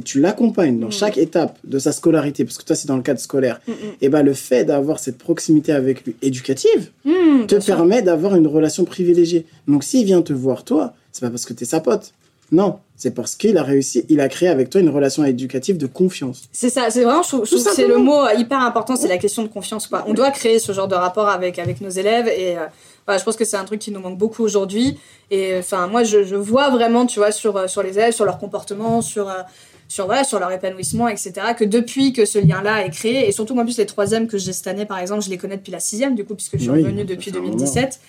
tu 0.03 0.20
l'accompagnes 0.20 0.80
dans 0.80 0.88
mm. 0.88 0.91
chaque 0.91 1.18
étape 1.18 1.57
de 1.63 1.80
sa 1.80 1.93
scolarité, 1.93 2.43
parce 2.43 2.57
que 2.57 2.66
toi, 2.66 2.76
c'est 2.76 2.88
dans 2.88 2.97
le 2.97 3.03
cadre 3.03 3.20
scolaire. 3.20 3.61
Mm, 3.68 3.72
mm. 3.72 3.76
Et 4.01 4.09
ben, 4.09 4.24
le 4.24 4.34
fait 4.34 4.66
d'avoir 4.66 4.99
cette 4.99 5.18
proximité 5.18 5.72
avec 5.72 6.05
lui 6.05 6.16
éducative 6.22 6.91
te 7.47 7.66
permet 7.66 8.01
d'avoir 8.01 8.36
une 8.36 8.47
relation 8.47 8.84
privilégiée. 8.84 9.45
Donc, 9.68 9.84
s'il 9.84 10.05
vient 10.05 10.22
te 10.22 10.34
voir, 10.34 10.66
toi, 10.66 10.93
c'est 11.11 11.22
pas 11.22 11.30
parce 11.30 11.45
que 11.45 11.53
tu 11.53 11.63
es 11.63 11.68
sa 11.68 11.80
pote. 11.80 12.11
Non, 12.51 12.80
c'est 12.95 13.11
parce 13.11 13.36
qu'il 13.36 13.57
a 13.57 13.63
réussi, 13.63 14.05
il 14.07 14.20
a 14.20 14.30
créé 14.30 14.49
avec 14.49 14.70
toi 14.70 14.80
une 14.80 14.89
relation 14.89 15.26
éducative 15.26 15.78
de 15.78 15.88
confiance. 15.88 16.43
C'est 16.51 16.70
ça, 16.70 16.89
c'est 16.89 17.03
vraiment, 17.03 17.24
c'est 17.24 17.88
le 17.88 17.97
mot 17.97 18.28
hyper 18.38 18.59
important, 18.59 18.95
c'est 18.95 19.07
la 19.07 19.18
question 19.18 19.41
de 19.41 19.47
confiance. 19.47 19.88
Quoi. 19.88 20.03
On 20.07 20.13
doit 20.13 20.32
créer 20.32 20.59
ce 20.59 20.72
genre 20.72 20.88
de 20.88 20.95
rapport 20.95 21.28
avec, 21.28 21.57
avec 21.57 21.82
nos 21.82 21.89
élèves 21.89 22.28
et 22.28 22.55
euh, 23.10 23.18
je 23.18 23.24
pense 23.24 23.36
que 23.36 23.45
c'est 23.45 23.58
un 23.58 23.66
truc 23.66 23.80
qui 23.80 23.91
nous 23.91 23.99
manque 23.99 24.18
beaucoup 24.18 24.43
aujourd'hui. 24.43 24.99
Et 25.32 25.58
enfin, 25.60 25.88
moi, 25.88 26.03
je, 26.03 26.24
je, 26.24 26.36
vois 26.36 26.70
vraiment, 26.70 27.06
tu 27.06 27.20
vois, 27.20 27.32
sur, 27.32 27.70
sur 27.70 27.84
les 27.84 27.97
élèves, 27.97 28.14
sur 28.14 28.26
leur 28.26 28.38
comportement, 28.38 29.01
sur, 29.01 29.30
euh, 29.30 29.41
sur, 29.88 30.06
voilà, 30.06 30.24
sur 30.24 30.39
leur 30.39 30.51
épanouissement, 30.51 31.08
etc., 31.08 31.34
que 31.58 31.64
depuis 31.64 32.14
que 32.14 32.26
ce 32.26 32.39
lien-là 32.39 32.86
est 32.86 32.89
créé, 32.89 33.28
et 33.28 33.32
surtout, 33.32 33.53
moi, 33.53 33.64
en 33.64 33.66
plus, 33.66 33.78
les 33.78 33.86
troisièmes 33.86 34.28
que 34.28 34.38
j'ai 34.38 34.53
cette 34.53 34.68
année, 34.68 34.86
par 34.86 34.99
exemple, 34.99 35.22
je 35.22 35.30
les 35.30 35.38
connais 35.38 35.58
depuis 35.58 35.72
la 35.72 35.80
sixième, 35.80 36.16
du 36.16 36.26
coup, 36.26 36.36
puisque 36.36 36.58
je 36.58 36.64
suis 36.64 36.70
revenue 36.70 37.06
depuis 37.06 37.32
2017. 37.32 37.99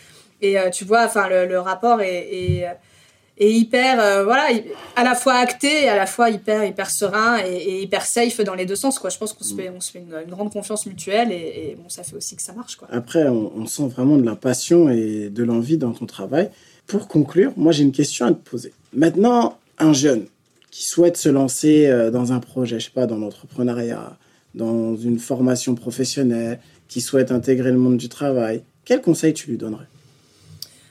Et 0.43 0.59
euh, 0.59 0.71
tu 0.71 0.85
vois, 0.85 1.05
enfin, 1.05 1.29
le, 1.29 1.47
le, 1.47 1.59
rapport 1.61 2.01
est, 2.01 2.29
est 2.33 2.67
et 3.39 3.53
hyper 3.53 4.01
euh, 4.01 4.25
voilà 4.25 4.49
à 4.97 5.05
la 5.05 5.15
fois 5.15 5.35
acté 5.35 5.85
et 5.85 5.89
à 5.89 5.97
la 5.97 6.07
fois 6.07 6.31
hyper 6.31 6.65
hyper 6.65 6.89
serein 6.89 7.39
et, 7.45 7.83
hyper 7.83 8.07
safe 8.07 8.41
dans 8.41 8.55
les 8.55 8.67
deux 8.67 8.77
sens 8.77 8.99
quoi. 8.99 9.11
Je 9.11 9.19
pense 9.19 9.33
qu'on 9.33 9.45
se 9.45 9.55
fait 9.55 9.71
on 9.75 9.81
se 9.81 9.91
fait 9.91 9.99
une, 9.99 10.31
grande 10.31 10.53
confiance 10.53 10.87
mutuelle 10.87 11.33
et, 11.33 11.77
bon 11.79 11.89
ça 11.89 12.03
fait 12.03 12.17
aussi 12.17 12.37
que 12.37 12.43
ça 12.43 12.53
marche 12.53 12.77
quoi. 12.77 12.89
Après 12.91 13.29
on, 13.29 13.67
sent 13.67 13.89
vraiment 13.89 14.17
de 14.17 14.25
la 14.25 14.37
passion 14.37 14.89
et 14.89 15.29
de 15.29 15.45
l'envie 15.45 15.77
dans 15.77 15.93
ton 15.93 16.07
travail. 16.07 16.51
Pour 16.87 17.09
conclure 17.09 17.53
moi 17.57 17.73
j'ai 17.73 17.83
une 17.83 17.93
question 17.93 18.27
à 18.27 18.33
te 18.33 18.49
poser. 18.49 18.73
Maintenant 18.95 19.59
un 19.79 19.93
jeune 19.93 20.27
qui 20.71 20.85
souhaite 20.85 21.17
se 21.17 21.29
lancer 21.29 21.87
euh, 21.87 22.11
dans 22.11 22.33
un 22.33 22.41
projet 22.41 22.79
je 22.81 22.87
sais 22.87 22.91
pas 22.91 23.07
dans 23.07 23.19
l'entrepreneuriat 23.19 24.17
dans 24.55 24.97
une 24.97 25.19
formation 25.19 25.75
professionnelle 25.75 26.59
qui 26.89 27.03
souhaite 27.03 27.31
intégrer 27.31 27.71
le 27.71 27.79
monde 27.79 27.99
du 27.99 28.09
travail 28.09 28.63
quel 28.87 29.03
conseil 29.03 29.35
tu 29.35 29.51
lui 29.51 29.59
donnerais? 29.59 29.89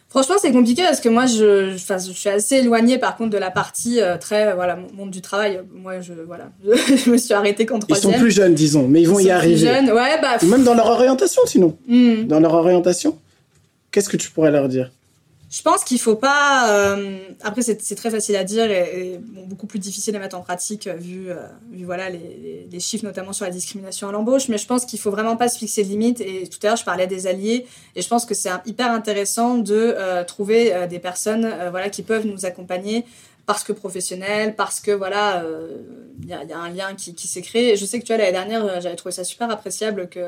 Franchement, 0.10 0.36
c'est 0.41 0.51
compliqué 0.51 0.82
parce 0.84 1.01
que 1.01 1.10
moi, 1.10 1.26
je, 1.26 1.72
je, 1.72 1.78
je 1.78 2.12
suis 2.14 2.30
assez 2.30 2.58
éloignée 2.58 2.97
par 2.97 3.18
contre 3.18 3.32
de 3.32 3.38
la 3.38 3.51
partie 3.51 3.99
euh, 3.99 4.18
très 4.18 4.47
euh, 4.47 4.56
voilà 4.56 4.78
monde 4.93 5.12
du 5.12 5.22
travail. 5.22 5.62
Moi, 5.74 5.99
je 5.99 6.14
voilà, 6.26 6.51
je, 6.64 7.10
me 7.10 7.18
suis 7.18 7.34
arrêtée 7.34 7.66
quand 7.66 7.80
troisième. 7.80 8.12
Ils 8.12 8.16
sont 8.16 8.20
plus 8.22 8.32
jeunes, 8.32 8.53
disons, 8.53 8.88
mais 8.88 9.01
ils 9.01 9.10
vont 9.10 9.20
y 9.20 9.30
arriver. 9.30 9.56
Plus 9.56 9.66
jeunes, 9.66 9.91
ouais, 9.91 10.22
bah. 10.22 10.38
Même 10.43 10.64
dans 10.64 10.74
leur 10.74 10.88
orientation, 10.88 11.41
sinon. 11.45 11.78
Hmm. 11.88 12.28
Dans 12.28 12.39
leur 12.39 12.53
orientation, 12.53 13.18
qu'est-ce 13.91 14.08
que 14.08 14.18
tu 14.18 14.32
pourrais 14.32 14.51
leur 14.51 14.70
dire? 14.70 14.91
Je 15.49 15.61
pense 15.61 15.83
qu'il 15.83 15.99
faut 15.99 16.15
pas. 16.15 16.71
Euh, 16.71 17.19
après, 17.41 17.61
c'est 17.61 17.95
très 17.95 18.09
facile 18.09 18.35
à 18.35 18.43
dire 18.43 18.69
et, 18.69 19.19
beaucoup 19.21 19.67
plus 19.67 19.79
difficile 19.79 20.15
à 20.15 20.19
mettre 20.19 20.35
en 20.35 20.41
pratique 20.41 20.87
euh, 20.87 20.95
vu, 20.95 21.29
euh, 21.29 21.35
vu 21.71 21.85
voilà 21.85 22.09
les, 22.09 22.67
les, 22.69 22.79
chiffres 22.79 23.05
notamment 23.05 23.31
sur 23.31 23.45
la 23.45 23.51
discrimination 23.51 24.09
à 24.09 24.11
l'embauche. 24.11 24.49
Mais 24.49 24.57
je 24.57 24.65
pense 24.65 24.85
qu'il 24.85 24.99
faut 24.99 25.11
vraiment 25.11 25.37
pas 25.37 25.47
se 25.47 25.59
fixer 25.59 25.83
de 25.83 25.89
limites. 25.89 26.19
Et 26.19 26.47
tout 26.47 26.57
à 26.63 26.67
l'heure, 26.67 26.77
je 26.77 26.83
parlais 26.83 27.05
des 27.05 27.27
alliés 27.27 27.67
et 27.95 28.01
je 28.01 28.07
pense 28.07 28.25
que 28.25 28.33
c'est 28.33 28.49
hyper 28.65 28.91
intéressant 28.91 29.55
de 29.55 29.95
trouver 30.23 30.87
des 30.89 30.99
personnes 30.99 31.53
voilà 31.69 31.89
qui 31.89 32.01
peuvent 32.01 32.25
nous 32.25 32.45
accompagner 32.45 33.05
parce 33.45 33.63
que 33.63 33.73
professionnels, 33.73 34.55
parce 34.55 34.79
que 34.79 34.91
voilà, 34.91 35.43
il 36.21 36.27
y, 36.27 36.33
a, 36.33 36.43
y, 36.43 36.53
a 36.53 36.57
un 36.57 36.69
lien 36.69 36.95
qui, 36.95 37.13
qui 37.13 37.27
s'est 37.27 37.41
créé. 37.43 37.77
Je 37.77 37.85
sais 37.85 37.99
que 37.99 38.05
tu 38.05 38.13
vois 38.13 38.17
l'année 38.17 38.31
dernière, 38.31 38.81
j'avais 38.81 38.95
trouvé 38.95 39.13
ça 39.13 39.23
super 39.23 39.49
appréciable 39.51 40.09
que 40.09 40.19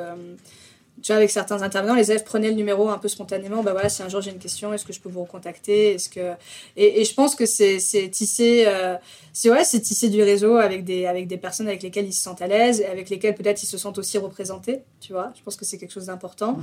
tu 1.02 1.12
vois, 1.12 1.18
avec 1.18 1.30
certains 1.30 1.62
intervenants, 1.62 1.95
les 1.95 2.10
élèves 2.12 2.24
prenaient 2.24 2.50
le 2.50 2.56
numéro 2.56 2.89
un 2.89 2.98
peu 2.98 3.08
spontanément. 3.08 3.62
Bah 3.64 3.72
voilà, 3.72 3.89
si 3.89 4.02
un 4.02 4.10
jour 4.10 4.22
j'ai 4.22 4.32
une 4.32 4.39
question, 4.39 4.74
est-ce 4.74 4.86
que 4.86 4.93
je 4.93 5.00
peux 5.00 5.10
vous 5.10 5.22
recontacter? 5.22 5.93
Est-ce 5.93 6.10
que 6.10 6.34
et, 6.76 7.02
et, 7.02 7.06
je 7.06 7.14
pense 7.14 7.36
que 7.36 7.45
c'est 7.45 7.80
c'est 7.80 8.10
tisser, 8.10 8.64
euh, 8.68 8.95
c'est 9.32 9.52
ouais, 9.52 9.64
c'est 9.64 9.80
tisser 9.80 10.10
du 10.10 10.24
réseau 10.24 10.56
avec 10.56 10.84
des 10.84 11.06
avec 11.06 11.28
des 11.28 11.38
personnes 11.38 11.68
avec 11.68 11.84
lesquelles 11.84 12.08
ils 12.08 12.14
se 12.14 12.24
sentent 12.24 12.41
à 12.41 12.48
l'aise, 12.48 12.84
avec 12.89 13.10
lesquelles 13.10 13.36
peut-être 13.36 13.62
ils 13.62 13.68
se 13.68 13.78
sentent 13.78 14.00
aussi 14.00 14.18
représentés. 14.18 14.80
Tu 15.00 15.14
vois, 15.14 15.32
je 15.38 15.43
pense 15.43 15.56
que 15.56 15.66
c'est 15.66 15.78
quelque 15.78 15.93
chose 15.93 16.08
d'important. 16.08 16.58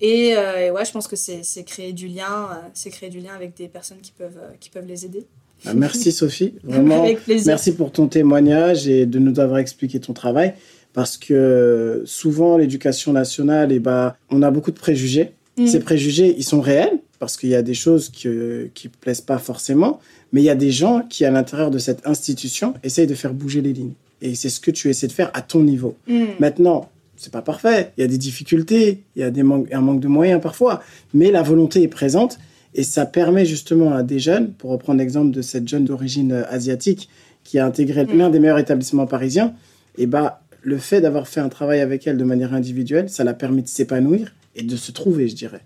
Et, 0.00 0.36
euh, 0.36 0.66
et, 0.66 0.70
ouais, 0.70 0.84
je 0.84 0.92
pense 0.92 1.08
que 1.08 1.16
c'est 1.16 1.42
c'est 1.42 1.64
créer 1.64 1.92
du 1.92 2.06
lien, 2.06 2.48
euh, 2.50 2.68
c'est 2.74 2.90
créer 2.90 3.10
du 3.10 3.18
lien 3.18 3.34
avec 3.34 3.56
des 3.56 3.68
personnes 3.68 4.00
qui 4.00 4.12
peuvent 4.12 4.38
euh, 4.40 4.52
qui 4.60 4.70
peuvent 4.70 4.86
les 4.86 5.04
aider. 5.04 5.26
Ah, 5.66 5.74
merci 5.74 6.12
Sophie, 6.12 6.54
vraiment. 6.62 7.02
avec 7.02 7.24
plaisir. 7.24 7.48
Merci 7.48 7.74
pour 7.74 7.92
ton 7.92 8.06
témoignage 8.06 8.88
et 8.88 9.04
de 9.04 9.18
nous 9.18 9.40
avoir 9.40 9.58
expliqué 9.58 10.00
ton 10.00 10.12
travail 10.12 10.54
parce 10.92 11.16
que 11.16 12.02
souvent 12.04 12.56
l'éducation 12.56 13.12
nationale, 13.12 13.72
et 13.72 13.76
eh 13.76 13.78
ben, 13.78 14.14
on 14.30 14.42
a 14.42 14.50
beaucoup 14.50 14.70
de 14.70 14.78
préjugés. 14.78 15.32
Mm. 15.56 15.66
Ces 15.66 15.80
préjugés, 15.80 16.34
ils 16.36 16.44
sont 16.44 16.60
réels 16.60 16.98
parce 17.18 17.36
qu'il 17.36 17.50
y 17.50 17.54
a 17.54 17.62
des 17.62 17.74
choses 17.74 18.08
qui 18.08 18.28
ne 18.28 18.68
plaisent 19.00 19.20
pas 19.20 19.38
forcément, 19.38 20.00
mais 20.32 20.40
il 20.40 20.44
y 20.44 20.50
a 20.50 20.54
des 20.54 20.70
gens 20.70 21.02
qui, 21.08 21.24
à 21.24 21.30
l'intérieur 21.30 21.70
de 21.70 21.78
cette 21.78 22.06
institution, 22.06 22.74
essayent 22.82 23.06
de 23.06 23.14
faire 23.14 23.34
bouger 23.34 23.60
les 23.60 23.72
lignes. 23.72 23.92
Et 24.22 24.34
c'est 24.34 24.48
ce 24.48 24.60
que 24.60 24.70
tu 24.70 24.88
essaies 24.88 25.06
de 25.06 25.12
faire 25.12 25.30
à 25.34 25.42
ton 25.42 25.62
niveau. 25.62 25.96
Mm. 26.08 26.24
Maintenant, 26.38 26.90
c'est 27.16 27.32
pas 27.32 27.42
parfait. 27.42 27.92
Il 27.96 28.00
y 28.00 28.04
a 28.04 28.06
des 28.06 28.18
difficultés, 28.18 29.02
il 29.16 29.20
y 29.20 29.22
a 29.22 29.30
des 29.30 29.42
un 29.42 29.80
manque 29.80 30.00
de 30.00 30.08
moyens 30.08 30.40
parfois, 30.40 30.82
mais 31.12 31.30
la 31.30 31.42
volonté 31.42 31.82
est 31.82 31.88
présente 31.88 32.38
et 32.74 32.82
ça 32.82 33.04
permet 33.04 33.44
justement 33.44 33.92
à 33.94 34.02
des 34.02 34.18
jeunes, 34.18 34.52
pour 34.52 34.70
reprendre 34.70 35.00
l'exemple 35.00 35.30
de 35.30 35.42
cette 35.42 35.68
jeune 35.68 35.84
d'origine 35.84 36.44
asiatique 36.48 37.08
qui 37.44 37.58
a 37.58 37.66
intégré 37.66 38.04
mm. 38.04 38.16
l'un 38.16 38.30
des 38.30 38.38
meilleurs 38.38 38.58
établissements 38.58 39.06
parisiens, 39.06 39.54
et 39.98 40.04
eh 40.04 40.06
ben, 40.06 40.32
le 40.62 40.78
fait 40.78 41.00
d'avoir 41.00 41.28
fait 41.28 41.40
un 41.40 41.48
travail 41.48 41.80
avec 41.80 42.06
elle 42.06 42.16
de 42.16 42.24
manière 42.24 42.54
individuelle, 42.54 43.08
ça 43.08 43.24
l'a 43.24 43.34
permis 43.34 43.62
de 43.62 43.68
s'épanouir 43.68 44.34
et 44.54 44.62
de 44.62 44.76
se 44.76 44.92
trouver, 44.92 45.28
je 45.28 45.34
dirais. 45.34 45.62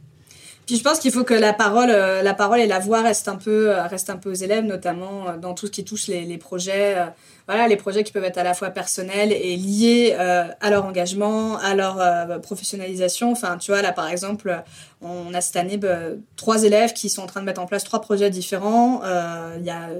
Puis 0.66 0.76
je 0.76 0.82
pense 0.82 0.98
qu'il 0.98 1.12
faut 1.12 1.24
que 1.24 1.34
la 1.34 1.52
parole, 1.52 1.90
euh, 1.90 2.22
la 2.22 2.32
parole 2.32 2.60
et 2.60 2.66
la 2.66 2.78
voix 2.78 3.02
restent 3.02 3.28
un 3.28 3.36
peu, 3.36 3.70
euh, 3.70 3.82
restent 3.82 4.08
un 4.08 4.16
peu 4.16 4.30
aux 4.30 4.34
élèves, 4.34 4.64
notamment 4.64 5.28
euh, 5.28 5.36
dans 5.36 5.52
tout 5.52 5.66
ce 5.66 5.70
qui 5.70 5.84
touche 5.84 6.06
les, 6.06 6.24
les 6.24 6.38
projets, 6.38 6.96
voilà, 7.46 7.68
les 7.68 7.76
projets 7.76 8.04
qui 8.04 8.12
peuvent 8.12 8.24
être 8.24 8.38
à 8.38 8.42
la 8.42 8.54
fois 8.54 8.70
personnels 8.70 9.32
et 9.32 9.56
liés 9.56 10.12
à 10.14 10.70
leur 10.70 10.84
engagement, 10.84 11.58
à 11.58 11.74
leur 11.74 12.40
professionnalisation. 12.40 13.32
Enfin, 13.32 13.58
tu 13.58 13.70
vois, 13.70 13.82
là 13.82 13.92
par 13.92 14.08
exemple, 14.08 14.62
On 15.02 15.34
a 15.34 15.42
cette 15.42 15.56
année 15.56 15.76
bah, 15.76 15.98
trois 16.36 16.62
élèves 16.64 16.94
qui 16.94 17.10
sont 17.10 17.22
en 17.22 17.26
train 17.26 17.40
de 17.40 17.46
mettre 17.46 17.60
en 17.60 17.66
place 17.66 17.84
trois 17.84 18.00
projets 18.00 18.30
différents. 18.30 19.02
Euh, 19.04 19.56
il 19.58 19.64
y 19.64 19.70
a 19.70 19.90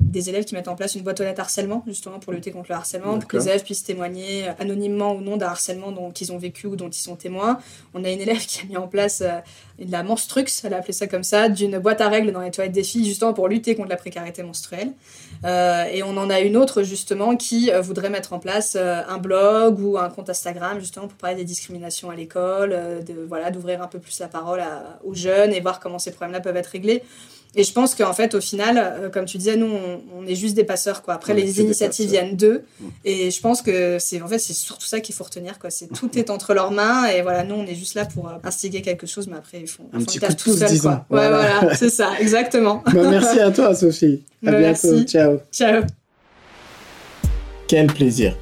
des 0.00 0.30
élèves 0.30 0.44
qui 0.44 0.54
mettent 0.54 0.68
en 0.68 0.74
place 0.74 0.94
une 0.94 1.02
boîte 1.02 1.20
aux 1.20 1.24
lettres 1.24 1.40
harcèlement, 1.40 1.82
justement 1.86 2.18
pour 2.18 2.32
lutter 2.32 2.50
contre 2.50 2.70
le 2.70 2.76
harcèlement, 2.76 3.18
pour 3.18 3.28
que 3.28 3.36
les 3.36 3.48
élèves 3.48 3.62
puissent 3.62 3.84
témoigner 3.84 4.48
anonymement 4.58 5.12
ou 5.12 5.20
non 5.20 5.36
d'un 5.36 5.48
harcèlement 5.48 5.92
dont 5.92 6.10
ils 6.12 6.32
ont 6.32 6.38
vécu 6.38 6.66
ou 6.66 6.76
dont 6.76 6.88
ils 6.88 6.94
sont 7.00 7.16
témoins. 7.16 7.58
On 7.92 8.04
a 8.04 8.10
une 8.10 8.20
élève 8.20 8.38
qui 8.46 8.62
a 8.62 8.64
mis 8.64 8.76
en 8.76 8.88
place 8.88 9.22
euh, 9.22 9.40
la 9.78 10.02
menstrux, 10.02 10.44
elle 10.62 10.74
a 10.74 10.78
appelé 10.78 10.92
ça 10.92 11.06
comme 11.06 11.24
ça, 11.24 11.48
d'une 11.48 11.78
boîte 11.78 12.00
à 12.00 12.08
règles 12.08 12.32
dans 12.32 12.40
les 12.40 12.50
toilettes 12.50 12.72
des 12.72 12.84
filles, 12.84 13.04
justement 13.04 13.32
pour 13.32 13.48
lutter 13.48 13.74
contre 13.74 13.90
la 13.90 13.96
précarité 13.96 14.42
menstruelle. 14.42 14.92
Euh, 15.44 15.84
et 15.84 16.02
on 16.02 16.16
en 16.16 16.30
a 16.30 16.40
une 16.40 16.56
autre, 16.56 16.82
justement, 16.82 17.36
qui 17.36 17.70
euh, 17.70 17.80
voudrait 17.80 18.10
mettre 18.10 18.32
en 18.32 18.38
place 18.38 18.76
un 18.76 19.18
blog 19.18 19.80
ou 19.80 19.98
un 19.98 20.08
compte 20.08 20.30
Instagram, 20.30 20.80
justement, 20.80 21.06
pour 21.06 21.18
parler 21.18 21.36
des 21.36 21.44
discriminations 21.44 22.10
à 22.10 22.16
l'école, 22.16 22.70
de, 23.06 23.14
voilà, 23.26 23.50
d'ouvrir 23.50 23.82
un 23.82 23.88
peu 23.88 23.98
plus 23.98 24.18
la 24.20 24.28
parole 24.28 24.62
aux 25.04 25.14
jeunes 25.14 25.52
et 25.52 25.60
voir 25.60 25.80
comment 25.80 25.98
ces 25.98 26.12
problèmes-là 26.12 26.40
peuvent 26.40 26.56
être 26.56 26.68
réglés. 26.68 27.02
Et 27.56 27.62
je 27.62 27.72
pense 27.72 27.94
qu'en 27.94 28.12
fait, 28.12 28.34
au 28.34 28.40
final, 28.40 28.78
euh, 28.78 29.08
comme 29.08 29.26
tu 29.26 29.38
disais, 29.38 29.56
nous, 29.56 29.70
on, 30.16 30.26
est 30.26 30.34
juste 30.34 30.54
des 30.56 30.64
passeurs. 30.64 31.02
Quoi. 31.02 31.14
Après, 31.14 31.34
les 31.34 31.60
initiatives 31.60 32.10
viennent 32.10 32.36
d'eux. 32.36 32.64
Mm. 32.80 32.86
Et 33.04 33.30
je 33.30 33.40
pense 33.40 33.62
que 33.62 33.98
c'est 34.00 34.20
en 34.22 34.26
fait, 34.26 34.38
c'est 34.38 34.52
surtout 34.52 34.86
ça 34.86 35.00
qu'il 35.00 35.14
faut 35.14 35.24
retenir. 35.24 35.58
Quoi. 35.58 35.70
C'est, 35.70 35.86
tout 35.86 36.18
est 36.18 36.30
entre 36.30 36.54
leurs 36.54 36.72
mains. 36.72 37.06
Et 37.06 37.22
voilà, 37.22 37.44
nous, 37.44 37.54
on 37.54 37.66
est 37.66 37.74
juste 37.74 37.94
là 37.94 38.06
pour 38.06 38.28
euh, 38.28 38.32
instiguer 38.42 38.82
quelque 38.82 39.06
chose. 39.06 39.28
Mais 39.28 39.36
après, 39.36 39.60
ils 39.60 39.68
font, 39.68 39.84
un 39.92 39.98
petit 40.00 40.18
coup 40.18 40.26
de 40.26 40.32
tout 40.34 40.56
seul. 40.56 40.80
Quoi. 40.80 41.06
Ouais, 41.10 41.28
voilà, 41.28 41.74
c'est 41.76 41.90
ça, 41.90 42.12
exactement. 42.20 42.82
Bah, 42.92 43.08
merci 43.08 43.38
à 43.38 43.50
toi, 43.50 43.74
Sophie. 43.74 44.22
À 44.44 44.50
bah, 44.50 44.58
bientôt. 44.58 45.02
Ciao. 45.04 45.38
Ciao. 45.52 45.82
Quel 47.68 47.86
plaisir. 47.86 48.36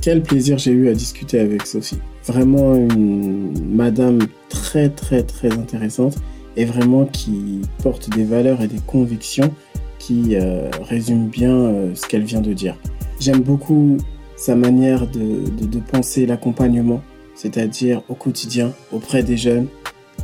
Quel 0.00 0.22
plaisir 0.22 0.58
j'ai 0.58 0.72
eu 0.72 0.88
à 0.88 0.94
discuter 0.94 1.38
avec 1.38 1.66
Sophie. 1.66 1.98
Vraiment 2.26 2.74
une 2.74 3.74
madame 3.74 4.20
très, 4.48 4.88
très, 4.88 5.22
très 5.22 5.52
intéressante 5.52 6.16
et 6.56 6.64
vraiment 6.64 7.04
qui 7.06 7.60
porte 7.82 8.10
des 8.10 8.24
valeurs 8.24 8.62
et 8.62 8.68
des 8.68 8.80
convictions 8.86 9.52
qui 9.98 10.36
euh, 10.36 10.70
résument 10.82 11.28
bien 11.28 11.54
euh, 11.54 11.94
ce 11.94 12.06
qu'elle 12.06 12.24
vient 12.24 12.40
de 12.40 12.52
dire. 12.52 12.76
J'aime 13.20 13.40
beaucoup 13.40 13.96
sa 14.36 14.54
manière 14.54 15.06
de, 15.06 15.78
penser 15.90 16.26
l'accompagnement, 16.26 17.02
c'est-à-dire 17.34 18.02
au 18.08 18.14
quotidien, 18.14 18.72
auprès 18.92 19.22
des 19.22 19.36
jeunes, 19.36 19.68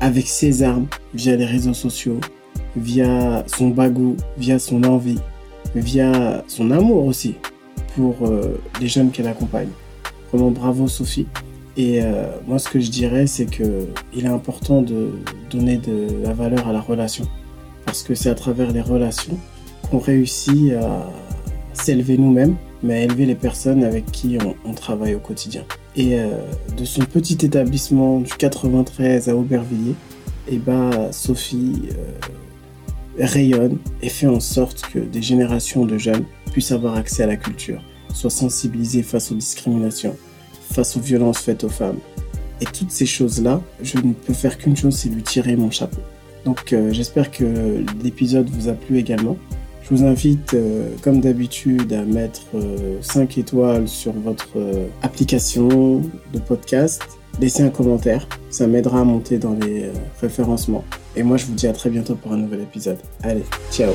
avec 0.01 0.27
ses 0.27 0.63
armes, 0.63 0.87
via 1.15 1.37
les 1.37 1.47
réseaux 1.47 1.75
sociaux, 1.75 2.21
via 2.77 3.45
son 3.47 3.69
bagou, 3.69 4.17
via 4.37 4.59
son 4.59 4.85
envie, 4.85 5.19
via 5.75 6.45
son 6.47 6.71
amour 6.71 7.07
aussi 7.07 7.37
pour 7.95 8.17
euh, 8.27 8.61
les 8.81 8.89
jeunes 8.89 9.11
qu'elle 9.11 9.29
accompagne. 9.29 9.71
Vraiment 10.33 10.51
bravo 10.51 10.89
Sophie. 10.89 11.27
Et 11.77 12.03
euh, 12.03 12.27
moi, 12.47 12.59
ce 12.59 12.69
que 12.69 12.81
je 12.81 12.91
dirais, 12.91 13.27
c'est 13.27 13.47
que 13.47 13.87
il 14.15 14.25
est 14.25 14.29
important 14.29 14.83
de 14.83 15.11
donner 15.51 15.79
de 15.79 16.23
la 16.23 16.33
valeur 16.33 16.67
à 16.69 16.73
la 16.73 16.81
relation, 16.81 17.27
parce 17.87 18.03
que 18.03 18.15
c'est 18.15 18.31
à 18.31 18.35
travers 18.35 18.73
les 18.73 18.81
relations 18.81 19.39
qu'on 19.91 19.99
réussit 19.99 20.73
à 20.73 21.09
s'élever 21.73 22.19
nous-mêmes, 22.19 22.57
mais 22.83 22.95
à 22.95 23.03
élever 23.05 23.27
les 23.27 23.35
personnes 23.35 23.85
avec 23.85 24.07
qui 24.11 24.39
on, 24.65 24.75
travaille 24.75 25.15
au 25.15 25.21
quotidien. 25.21 25.65
Et 25.97 26.19
euh, 26.19 26.29
de 26.77 26.85
son 26.85 27.03
petit 27.03 27.45
établissement 27.45 28.21
du 28.21 28.33
93 28.33 29.29
à 29.29 29.37
Aubervilliers, 29.37 29.95
et 30.49 30.55
eh 30.55 30.59
ben, 30.59 31.13
Sophie 31.13 31.83
euh, 31.91 33.25
rayonne 33.25 33.79
et 34.03 34.09
fait 34.09 34.27
en 34.27 34.41
sorte 34.41 34.83
que 34.93 34.99
des 34.99 35.23
générations 35.23 35.85
de 35.85 35.99
jeunes 35.99 36.25
puissent 36.53 36.73
avoir 36.73 36.97
accès 36.97 37.23
à 37.23 37.27
la 37.27 37.37
culture, 37.37 37.83
soient 38.13 38.31
sensibilisés 38.31 39.03
face 39.03 39.31
aux 39.31 39.37
discriminations, 39.37 40.17
face 40.73 40.97
aux 40.97 41.01
violences 41.01 41.39
faites 41.39 41.65
aux 41.65 41.69
femmes. 41.69 41.99
Et 42.61 42.67
toutes 42.67 42.91
ces 42.91 43.07
choses-là, 43.07 43.61
je 43.83 43.99
ne 43.99 44.13
peux 44.13 44.35
faire 44.35 44.59
qu'une 44.59 44.77
chose, 44.77 44.97
c'est 44.97 45.09
lui 45.09 45.23
tirer 45.23 45.57
mon 45.57 45.71
chapeau. 45.71 46.01
Donc 46.45 46.73
euh, 46.73 46.93
j'espère 46.93 47.31
que 47.31 47.85
l'épisode 48.03 48.49
vous 48.51 48.69
a 48.69 48.73
plu 48.73 48.99
également. 48.99 49.37
Je 49.83 49.97
vous 49.97 50.05
invite, 50.05 50.55
euh, 50.55 50.91
comme 51.03 51.21
d'habitude, 51.21 51.93
à 51.93 52.05
mettre 52.05 52.43
5 53.01 53.21
euh, 53.39 53.41
étoiles 53.41 53.89
sur 53.89 54.13
votre 54.13 54.57
application 55.03 56.03
de 56.33 56.39
podcast. 56.39 57.03
Laissez 57.41 57.63
un 57.63 57.71
commentaire, 57.71 58.29
ça 58.51 58.67
m'aidera 58.67 59.01
à 59.01 59.05
monter 59.05 59.39
dans 59.39 59.55
les 59.55 59.91
référencements. 60.21 60.85
Et 61.17 61.23
moi, 61.23 61.37
je 61.37 61.47
vous 61.47 61.55
dis 61.55 61.67
à 61.67 61.73
très 61.73 61.89
bientôt 61.89 62.15
pour 62.15 62.33
un 62.33 62.37
nouvel 62.37 62.61
épisode. 62.61 62.99
Allez, 63.23 63.45
ciao 63.71 63.93